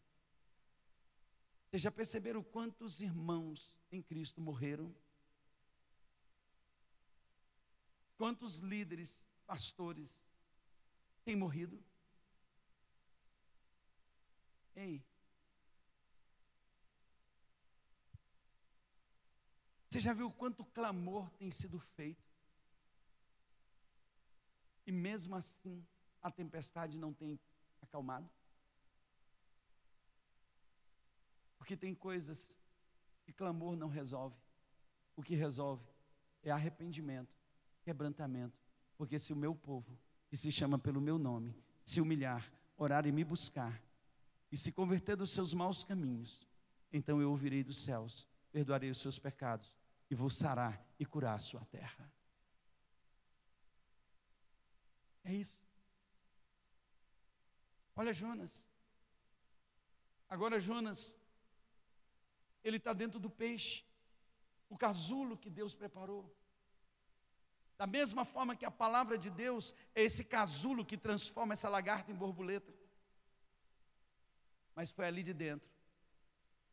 Vocês 1.69 1.83
já 1.83 1.91
perceberam 1.93 2.43
quantos 2.43 3.01
irmãos 3.01 3.77
em 3.93 4.03
Cristo 4.03 4.41
morreram? 4.41 4.93
Quantos 8.21 8.57
líderes, 8.57 9.25
pastores 9.47 10.23
têm 11.25 11.35
morrido? 11.35 11.83
Ei. 14.77 15.03
Você 19.89 20.01
já 20.01 20.13
viu 20.13 20.31
quanto 20.31 20.67
clamor 20.67 21.31
tem 21.39 21.51
sido 21.51 21.79
feito? 21.79 22.23
E 24.85 24.93
mesmo 24.93 25.35
assim, 25.35 25.83
a 26.21 26.31
tempestade 26.31 26.99
não 26.99 27.15
tem 27.15 27.41
acalmado? 27.81 28.31
Porque 31.57 31.75
tem 31.75 31.95
coisas 31.95 32.55
que 33.23 33.33
clamor 33.33 33.77
não 33.77 33.89
resolve. 33.89 34.39
O 35.17 35.23
que 35.23 35.35
resolve 35.35 35.89
é 36.43 36.51
arrependimento, 36.51 37.40
quebrantamento. 37.83 38.59
Porque 38.97 39.19
se 39.19 39.33
o 39.33 39.37
meu 39.37 39.55
povo, 39.55 39.99
que 40.29 40.37
se 40.37 40.53
chama 40.53 40.79
pelo 40.79 41.01
meu 41.01 41.19
nome, 41.19 41.55
se 41.85 42.01
humilhar, 42.01 42.51
orar 42.77 43.07
e 43.07 43.13
me 43.13 43.25
buscar, 43.25 43.83
e 44.53 44.57
se 44.57 44.73
converter 44.73 45.17
dos 45.17 45.31
seus 45.31 45.55
maus 45.55 45.85
caminhos, 45.85 46.47
então 46.93 47.21
eu 47.21 47.31
ouvirei 47.31 47.63
dos 47.63 47.79
céus, 47.79 48.27
perdoarei 48.53 48.91
os 48.91 48.99
seus 48.99 49.19
pecados 49.19 49.77
e 50.11 50.15
vou 50.15 50.29
sarar 50.29 50.85
e 50.99 51.07
curar 51.07 51.35
a 51.35 51.39
sua 51.39 51.65
terra. 51.67 52.13
É 55.25 55.33
isso. 55.33 55.59
Olha 57.95 58.13
Jonas. 58.13 58.67
Agora 60.29 60.59
Jonas, 60.59 61.19
ele 62.63 62.77
está 62.77 62.93
dentro 62.93 63.19
do 63.19 63.31
peixe, 63.31 63.85
o 64.69 64.77
casulo 64.77 65.37
que 65.37 65.51
Deus 65.51 65.75
preparou. 65.75 66.25
Da 67.81 67.87
mesma 67.87 68.27
forma 68.27 68.55
que 68.55 68.67
a 68.67 68.71
palavra 68.71 69.17
de 69.17 69.31
Deus 69.31 69.75
é 69.95 70.03
esse 70.03 70.23
casulo 70.23 70.85
que 70.85 70.99
transforma 70.99 71.55
essa 71.55 71.67
lagarta 71.67 72.13
em 72.13 72.15
borboleta. 72.15 72.71
Mas 74.77 74.91
foi 74.91 75.07
ali 75.07 75.23
de 75.23 75.33
dentro. 75.33 75.67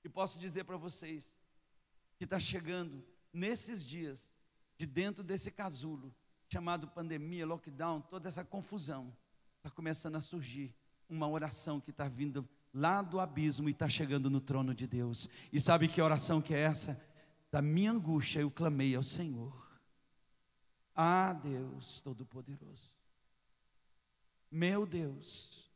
E 0.03 0.09
posso 0.09 0.37
dizer 0.37 0.65
para 0.65 0.75
vocês 0.75 1.25
que 2.17 2.25
está 2.25 2.37
chegando 2.37 3.01
nesses 3.31 3.85
dias, 3.85 4.33
de 4.77 4.85
dentro 4.85 5.23
desse 5.23 5.49
casulo, 5.49 6.13
chamado 6.49 6.89
pandemia, 6.89 7.45
lockdown, 7.45 8.01
toda 8.01 8.27
essa 8.27 8.43
confusão, 8.43 9.15
está 9.55 9.69
começando 9.69 10.17
a 10.17 10.21
surgir 10.21 10.75
uma 11.07 11.29
oração 11.29 11.79
que 11.79 11.91
está 11.91 12.09
vindo 12.09 12.45
lá 12.73 13.01
do 13.01 13.21
abismo 13.21 13.69
e 13.69 13.71
está 13.71 13.87
chegando 13.87 14.29
no 14.29 14.41
trono 14.41 14.75
de 14.75 14.85
Deus. 14.85 15.29
E 15.53 15.61
sabe 15.61 15.87
que 15.87 16.01
oração 16.01 16.41
que 16.41 16.53
é 16.53 16.59
essa? 16.59 17.01
Da 17.49 17.61
minha 17.61 17.93
angústia 17.93 18.41
eu 18.41 18.51
clamei 18.51 18.93
ao 18.93 19.03
Senhor. 19.03 19.66
Ah, 20.99 21.31
Deus 21.31 22.01
Todo-Poderoso. 22.01 22.89
Meu 24.49 24.83
Deus, 24.83 25.69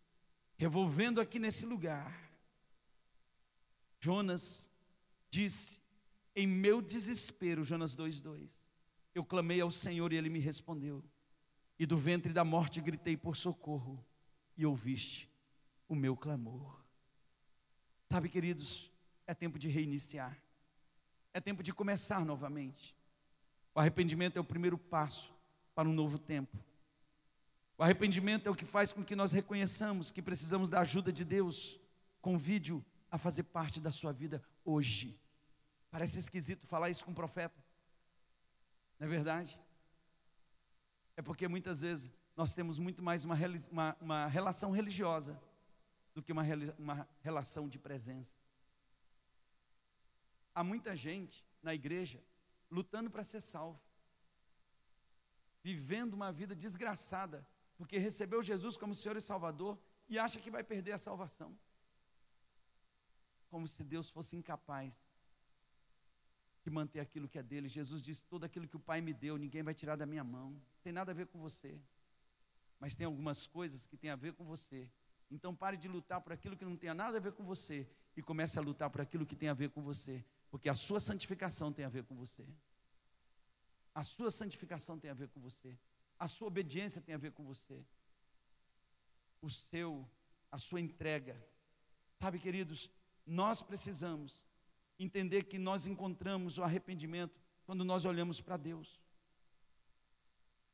revolvendo 0.58 1.22
aqui 1.22 1.38
nesse 1.38 1.64
lugar, 1.64 2.12
Jonas 4.00 4.68
disse: 5.30 5.80
em 6.36 6.48
meu 6.48 6.82
desespero, 6.82 7.64
Jonas 7.64 7.96
2,2, 7.96 8.50
eu 9.14 9.24
clamei 9.24 9.62
ao 9.62 9.70
Senhor 9.70 10.12
e 10.12 10.16
ele 10.16 10.30
me 10.30 10.40
respondeu. 10.40 11.04
E 11.78 11.86
do 11.86 11.98
ventre 11.98 12.32
da 12.32 12.44
morte 12.44 12.80
gritei 12.80 13.18
por 13.18 13.36
socorro, 13.36 14.04
e 14.58 14.66
ouviste 14.66 15.30
o 15.88 15.96
meu 15.96 16.16
clamor. 16.16 16.80
Sabe, 18.10 18.30
queridos, 18.30 18.92
é 19.28 19.34
tempo 19.34 19.60
de 19.60 19.68
reiniciar, 19.68 20.38
é 21.34 21.40
tempo 21.40 21.62
de 21.62 21.74
começar 21.74 22.26
novamente. 22.26 22.96
O 23.74 23.80
arrependimento 23.80 24.38
é 24.38 24.40
o 24.40 24.44
primeiro 24.46 24.78
passo 24.78 25.34
para 25.74 25.88
um 25.88 25.94
novo 25.94 26.20
tempo. 26.20 26.58
O 27.78 27.84
arrependimento 27.84 28.48
é 28.48 28.52
o 28.52 28.56
que 28.56 28.66
faz 28.66 28.92
com 28.92 29.04
que 29.04 29.16
nós 29.16 29.32
reconheçamos 29.32 30.12
que 30.12 30.22
precisamos 30.22 30.70
da 30.70 30.82
ajuda 30.82 31.12
de 31.12 31.26
Deus. 31.26 31.80
Convide-o 32.22 32.84
a 33.10 33.18
fazer 33.18 33.44
parte 33.44 33.80
da 33.80 33.92
sua 33.92 34.12
vida 34.12 34.44
hoje. 34.64 35.20
Parece 35.90 36.20
esquisito 36.20 36.68
falar 36.68 36.90
isso 36.90 37.04
com 37.04 37.12
um 37.12 37.16
profeta. 37.16 37.58
Não 39.00 39.08
é 39.08 39.10
verdade? 39.10 39.60
É 41.18 41.22
porque 41.22 41.48
muitas 41.48 41.82
vezes 41.82 42.12
nós 42.36 42.54
temos 42.54 42.78
muito 42.78 43.02
mais 43.02 43.26
uma, 43.26 43.36
uma, 43.72 43.98
uma 44.00 44.28
relação 44.28 44.72
religiosa 44.72 45.40
do 46.14 46.22
que 46.22 46.32
uma, 46.32 46.44
uma 46.78 47.08
relação 47.22 47.68
de 47.68 47.80
presença. 47.80 48.38
Há 50.54 50.64
muita 50.64 50.96
gente 50.96 51.44
na 51.64 51.74
igreja 51.74 52.22
lutando 52.72 53.12
para 53.12 53.24
ser 53.24 53.42
salvo, 53.42 53.80
vivendo 55.62 56.14
uma 56.14 56.32
vida 56.32 56.56
desgraçada, 56.56 57.46
porque 57.78 57.98
recebeu 57.98 58.42
Jesus 58.42 58.78
como 58.78 58.96
Senhor 58.96 59.18
e 59.18 59.22
Salvador 59.22 59.78
e 60.08 60.18
acha 60.18 60.40
que 60.40 60.50
vai 60.50 60.64
perder 60.64 60.94
a 60.94 60.98
salvação. 60.98 61.56
Como 63.50 63.68
se 63.68 63.84
Deus 63.84 64.10
fosse 64.10 64.36
incapaz 64.36 65.04
de 66.64 66.70
manter 66.70 67.00
aquilo 67.00 67.28
que 67.28 67.38
é 67.38 67.44
dele. 67.44 67.68
Jesus 67.68 68.02
disse: 68.02 68.24
Tudo 68.26 68.46
aquilo 68.46 68.68
que 68.68 68.78
o 68.78 68.80
Pai 68.80 69.02
me 69.02 69.14
deu, 69.14 69.38
ninguém 69.38 69.64
vai 69.64 69.74
tirar 69.74 69.96
da 69.96 70.06
minha 70.06 70.24
mão. 70.24 70.52
Não 70.52 70.82
tem 70.84 70.94
nada 70.94 71.12
a 71.12 71.16
ver 71.16 71.28
com 71.28 71.40
você. 71.40 71.80
Mas 72.80 72.96
tem 72.96 73.06
algumas 73.06 73.46
coisas 73.46 73.86
que 73.86 73.98
tem 73.98 74.10
a 74.10 74.16
ver 74.16 74.34
com 74.34 74.46
você. 74.46 74.90
Então 75.30 75.56
pare 75.56 75.78
de 75.78 75.88
lutar 75.88 76.22
por 76.22 76.34
aquilo 76.34 76.58
que 76.58 76.66
não 76.66 76.76
tem 76.76 76.94
nada 76.94 77.18
a 77.18 77.20
ver 77.20 77.34
com 77.34 77.44
você 77.44 77.88
e 78.16 78.22
comece 78.22 78.60
a 78.60 78.62
lutar 78.62 78.90
por 78.90 79.02
aquilo 79.02 79.26
que 79.26 79.36
tem 79.36 79.50
a 79.50 79.54
ver 79.54 79.70
com 79.70 79.82
você, 79.82 80.24
porque 80.52 80.70
a 80.70 80.76
sua 80.76 81.00
santificação 81.00 81.72
tem 81.72 81.86
a 81.86 81.90
ver 81.90 82.04
com 82.04 82.16
você. 82.16 82.46
A 83.96 84.04
sua 84.04 84.30
santificação 84.30 85.00
tem 85.00 85.10
a 85.10 85.14
ver 85.14 85.30
com 85.30 85.40
você. 85.40 85.78
A 86.20 86.28
sua 86.28 86.50
obediência 86.50 87.02
tem 87.02 87.16
a 87.16 87.18
ver 87.18 87.32
com 87.32 87.44
você. 87.44 87.84
O 89.42 89.50
seu, 89.50 90.08
a 90.52 90.58
sua 90.58 90.82
entrega. 90.82 91.36
Sabe, 92.20 92.38
queridos, 92.38 92.92
nós 93.26 93.64
precisamos 93.64 94.44
entender 95.00 95.44
que 95.46 95.58
nós 95.58 95.88
encontramos 95.88 96.58
o 96.58 96.64
arrependimento 96.64 97.42
quando 97.66 97.86
nós 97.86 98.06
olhamos 98.06 98.42
para 98.42 98.58
Deus. 98.58 99.02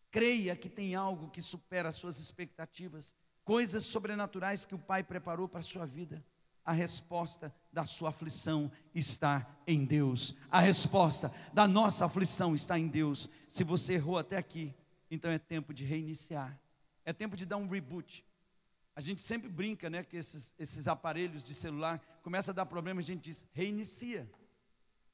Creia 0.09 0.55
que 0.55 0.69
tem 0.69 0.95
algo 0.95 1.29
que 1.29 1.41
supera 1.41 1.89
as 1.89 1.95
suas 1.95 2.17
expectativas, 2.17 3.15
coisas 3.43 3.85
sobrenaturais 3.85 4.65
que 4.65 4.75
o 4.75 4.79
Pai 4.79 5.03
preparou 5.03 5.47
para 5.47 5.59
a 5.59 5.63
sua 5.63 5.85
vida. 5.85 6.25
A 6.67 6.73
resposta 6.73 7.55
da 7.71 7.85
sua 7.85 8.09
aflição 8.09 8.69
está 8.93 9.47
em 9.65 9.85
Deus. 9.85 10.35
A 10.51 10.59
resposta 10.59 11.33
da 11.53 11.65
nossa 11.65 12.05
aflição 12.05 12.53
está 12.53 12.77
em 12.77 12.89
Deus. 12.89 13.29
Se 13.47 13.63
você 13.63 13.93
errou 13.93 14.17
até 14.17 14.35
aqui, 14.35 14.75
então 15.09 15.31
é 15.31 15.39
tempo 15.39 15.73
de 15.73 15.85
reiniciar. 15.85 16.59
É 17.05 17.13
tempo 17.13 17.37
de 17.37 17.45
dar 17.45 17.55
um 17.55 17.69
reboot. 17.69 18.21
A 18.93 18.99
gente 18.99 19.21
sempre 19.21 19.47
brinca, 19.47 19.89
né, 19.89 20.03
que 20.03 20.17
esses, 20.17 20.53
esses 20.59 20.89
aparelhos 20.89 21.47
de 21.47 21.55
celular 21.55 22.01
começa 22.21 22.51
a 22.51 22.53
dar 22.53 22.65
problema, 22.65 22.99
a 22.99 23.03
gente 23.03 23.21
diz, 23.21 23.45
reinicia. 23.53 24.29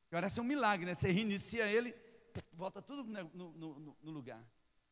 Parece 0.10 0.42
um 0.42 0.44
milagre, 0.44 0.88
né? 0.88 0.96
Você 0.96 1.12
reinicia 1.12 1.68
ele, 1.68 1.94
volta 2.54 2.82
tudo 2.82 3.04
no, 3.32 3.52
no, 3.52 3.96
no 4.02 4.12
lugar. 4.12 4.44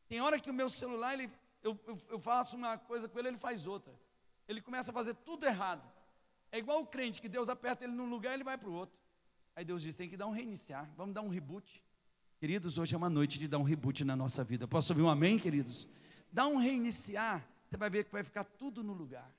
Tem 0.08 0.20
hora 0.20 0.38
que 0.38 0.48
o 0.48 0.54
meu 0.54 0.70
celular, 0.70 1.14
ele, 1.14 1.28
eu, 1.60 1.76
eu, 1.88 1.98
eu, 2.08 2.20
faço 2.20 2.56
uma 2.56 2.78
coisa 2.78 3.08
com 3.08 3.18
ele, 3.18 3.26
ele 3.28 3.36
faz 3.36 3.66
outra. 3.66 3.92
Ele 4.46 4.60
começa 4.60 4.92
a 4.92 4.94
fazer 4.94 5.14
tudo 5.14 5.44
errado. 5.44 5.82
É 6.52 6.58
igual 6.58 6.82
o 6.82 6.86
crente, 6.86 7.20
que 7.20 7.28
Deus 7.28 7.48
aperta 7.48 7.84
ele 7.84 7.92
num 7.92 8.08
lugar, 8.08 8.34
ele 8.34 8.44
vai 8.44 8.56
para 8.56 8.68
o 8.68 8.72
outro. 8.72 8.96
Aí 9.56 9.64
Deus 9.64 9.82
diz, 9.82 9.96
tem 9.96 10.08
que 10.08 10.16
dar 10.16 10.26
um 10.26 10.32
reiniciar, 10.32 10.88
vamos 10.96 11.14
dar 11.14 11.22
um 11.22 11.28
reboot. 11.28 11.82
Queridos, 12.38 12.78
hoje 12.78 12.94
é 12.94 12.98
uma 12.98 13.10
noite 13.10 13.38
de 13.38 13.48
dar 13.48 13.58
um 13.58 13.62
reboot 13.62 14.04
na 14.04 14.14
nossa 14.14 14.44
vida. 14.44 14.68
Posso 14.68 14.92
ouvir 14.92 15.02
um 15.02 15.08
amém, 15.08 15.38
queridos? 15.38 15.88
Dá 16.30 16.46
um 16.46 16.58
reiniciar 16.58 17.44
você 17.72 17.78
vai 17.78 17.88
ver 17.88 18.04
que 18.04 18.12
vai 18.12 18.22
ficar 18.22 18.44
tudo 18.44 18.84
no 18.84 18.92
lugar. 18.92 19.34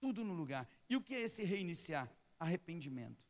Tudo 0.00 0.24
no 0.24 0.34
lugar. 0.34 0.68
E 0.90 0.96
o 0.96 1.00
que 1.00 1.14
é 1.14 1.20
esse 1.20 1.44
reiniciar? 1.44 2.10
Arrependimento. 2.36 3.24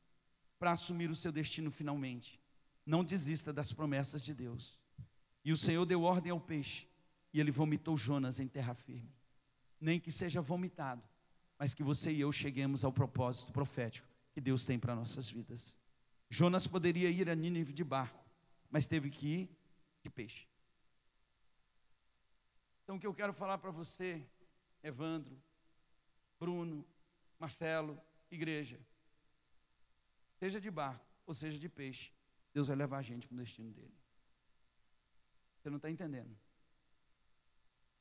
Para 0.59 0.72
assumir 0.72 1.11
o 1.11 1.14
seu 1.14 1.30
destino 1.30 1.70
finalmente. 1.70 2.41
Não 2.86 3.05
desista 3.05 3.53
das 3.53 3.70
promessas 3.70 4.22
de 4.22 4.32
Deus. 4.32 4.78
E 5.45 5.53
o 5.53 5.59
Senhor 5.59 5.84
deu 5.84 6.05
ordem 6.05 6.32
ao 6.32 6.41
peixe, 6.41 6.89
e 7.34 7.39
ele 7.39 7.51
vomitou 7.51 7.99
Jonas 7.99 8.41
em 8.41 8.49
terra 8.49 8.72
firme. 8.72 9.12
Nem 9.78 10.01
que 10.01 10.11
seja 10.11 10.41
vomitado, 10.41 11.03
mas 11.59 11.75
que 11.75 11.83
você 11.83 12.13
e 12.13 12.21
eu 12.21 12.31
cheguemos 12.31 12.85
ao 12.85 12.93
propósito 12.93 13.53
profético 13.53 14.07
que 14.33 14.41
Deus 14.41 14.65
tem 14.65 14.79
para 14.79 14.95
nossas 14.95 15.29
vidas. 15.29 15.77
Jonas 16.31 16.67
poderia 16.67 17.11
ir 17.11 17.29
a 17.29 17.35
Nínive 17.35 17.73
de 17.73 17.83
barco, 17.83 18.25
mas 18.71 18.87
teve 18.87 19.11
que 19.11 19.27
ir 19.27 19.59
de 20.03 20.11
peixe. 20.11 20.47
Então, 22.85 22.97
o 22.97 23.01
que 23.01 23.07
eu 23.07 23.15
quero 23.15 23.33
falar 23.33 23.59
para 23.59 23.71
você, 23.71 24.25
Evandro, 24.83 25.37
Bruno, 26.39 26.87
Marcelo, 27.39 28.01
igreja, 28.31 28.79
seja 30.37 30.61
de 30.61 30.71
barco 30.71 31.05
ou 31.27 31.35
seja 31.35 31.59
de 31.59 31.69
peixe, 31.69 32.13
Deus 32.55 32.69
vai 32.69 32.77
levar 32.77 32.99
a 32.99 33.03
gente 33.03 33.27
para 33.27 33.35
o 33.35 33.39
destino 33.39 33.71
dele. 33.73 33.95
Você 35.59 35.69
não 35.69 35.77
está 35.77 35.91
entendendo. 35.91 36.35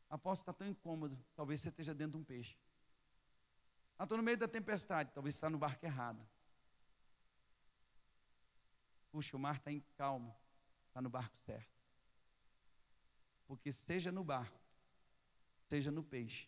Aposto 0.09 0.43
está 0.43 0.53
tão 0.53 0.67
incômodo, 0.67 1.17
talvez 1.35 1.59
você 1.59 1.69
esteja 1.69 1.93
dentro 1.93 2.13
de 2.13 2.17
um 2.21 2.23
peixe. 2.23 2.55
Ah, 3.97 4.03
estou 4.03 4.17
no 4.17 4.23
meio 4.23 4.37
da 4.37 4.47
tempestade, 4.47 5.11
talvez 5.13 5.35
está 5.35 5.49
no 5.49 5.57
barco 5.57 5.85
errado. 5.85 6.21
Puxa, 9.11 9.35
o 9.35 9.39
mar 9.39 9.55
está 9.55 9.71
em 9.71 9.83
calmo, 9.97 10.35
está 10.87 11.01
no 11.01 11.09
barco 11.09 11.35
certo. 11.37 11.75
Porque 13.47 13.71
seja 13.71 14.11
no 14.11 14.23
barco, 14.23 14.59
seja 15.67 15.89
no 15.89 16.03
peixe, 16.03 16.47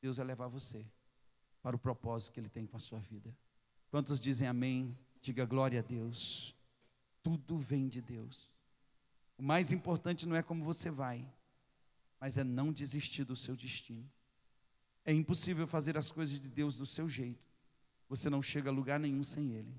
Deus 0.00 0.16
vai 0.16 0.26
levar 0.26 0.48
você 0.48 0.84
para 1.62 1.76
o 1.76 1.78
propósito 1.78 2.32
que 2.32 2.40
Ele 2.40 2.48
tem 2.48 2.66
com 2.66 2.76
a 2.76 2.80
sua 2.80 2.98
vida. 2.98 3.34
Quantos 3.90 4.18
dizem 4.18 4.48
amém? 4.48 4.98
Diga 5.20 5.44
glória 5.44 5.80
a 5.80 5.82
Deus. 5.82 6.54
Tudo 7.22 7.56
vem 7.56 7.88
de 7.88 8.02
Deus. 8.02 8.50
O 9.38 9.42
mais 9.42 9.72
importante 9.72 10.26
não 10.26 10.36
é 10.36 10.42
como 10.42 10.64
você 10.64 10.90
vai, 10.90 11.26
mas 12.18 12.36
é 12.36 12.44
não 12.44 12.72
desistir 12.72 13.24
do 13.24 13.36
seu 13.36 13.54
destino. 13.54 14.10
É 15.04 15.12
impossível 15.12 15.66
fazer 15.66 15.98
as 15.98 16.10
coisas 16.10 16.40
de 16.40 16.48
Deus 16.48 16.76
do 16.76 16.86
seu 16.86 17.08
jeito. 17.08 17.44
Você 18.08 18.30
não 18.30 18.42
chega 18.42 18.70
a 18.70 18.72
lugar 18.72 18.98
nenhum 18.98 19.22
sem 19.22 19.52
Ele. 19.52 19.74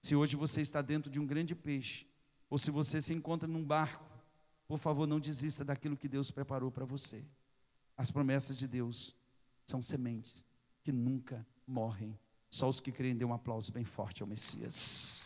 Se 0.00 0.14
hoje 0.14 0.36
você 0.36 0.60
está 0.60 0.82
dentro 0.82 1.10
de 1.10 1.18
um 1.18 1.26
grande 1.26 1.54
peixe, 1.54 2.06
ou 2.48 2.58
se 2.58 2.70
você 2.70 3.02
se 3.02 3.12
encontra 3.12 3.48
num 3.48 3.64
barco, 3.64 4.04
por 4.68 4.78
favor, 4.78 5.06
não 5.06 5.18
desista 5.18 5.64
daquilo 5.64 5.96
que 5.96 6.08
Deus 6.08 6.30
preparou 6.30 6.70
para 6.70 6.84
você. 6.84 7.24
As 7.96 8.10
promessas 8.10 8.56
de 8.56 8.68
Deus 8.68 9.16
são 9.64 9.80
sementes 9.82 10.44
que 10.82 10.92
nunca 10.92 11.44
morrem 11.66 12.16
Só 12.48 12.68
os 12.68 12.80
que 12.80 12.92
creem 12.92 13.16
dêem 13.16 13.28
um 13.28 13.34
aplauso 13.34 13.72
bem 13.72 13.84
forte 13.84 14.22
ao 14.22 14.28
Messias. 14.28 15.25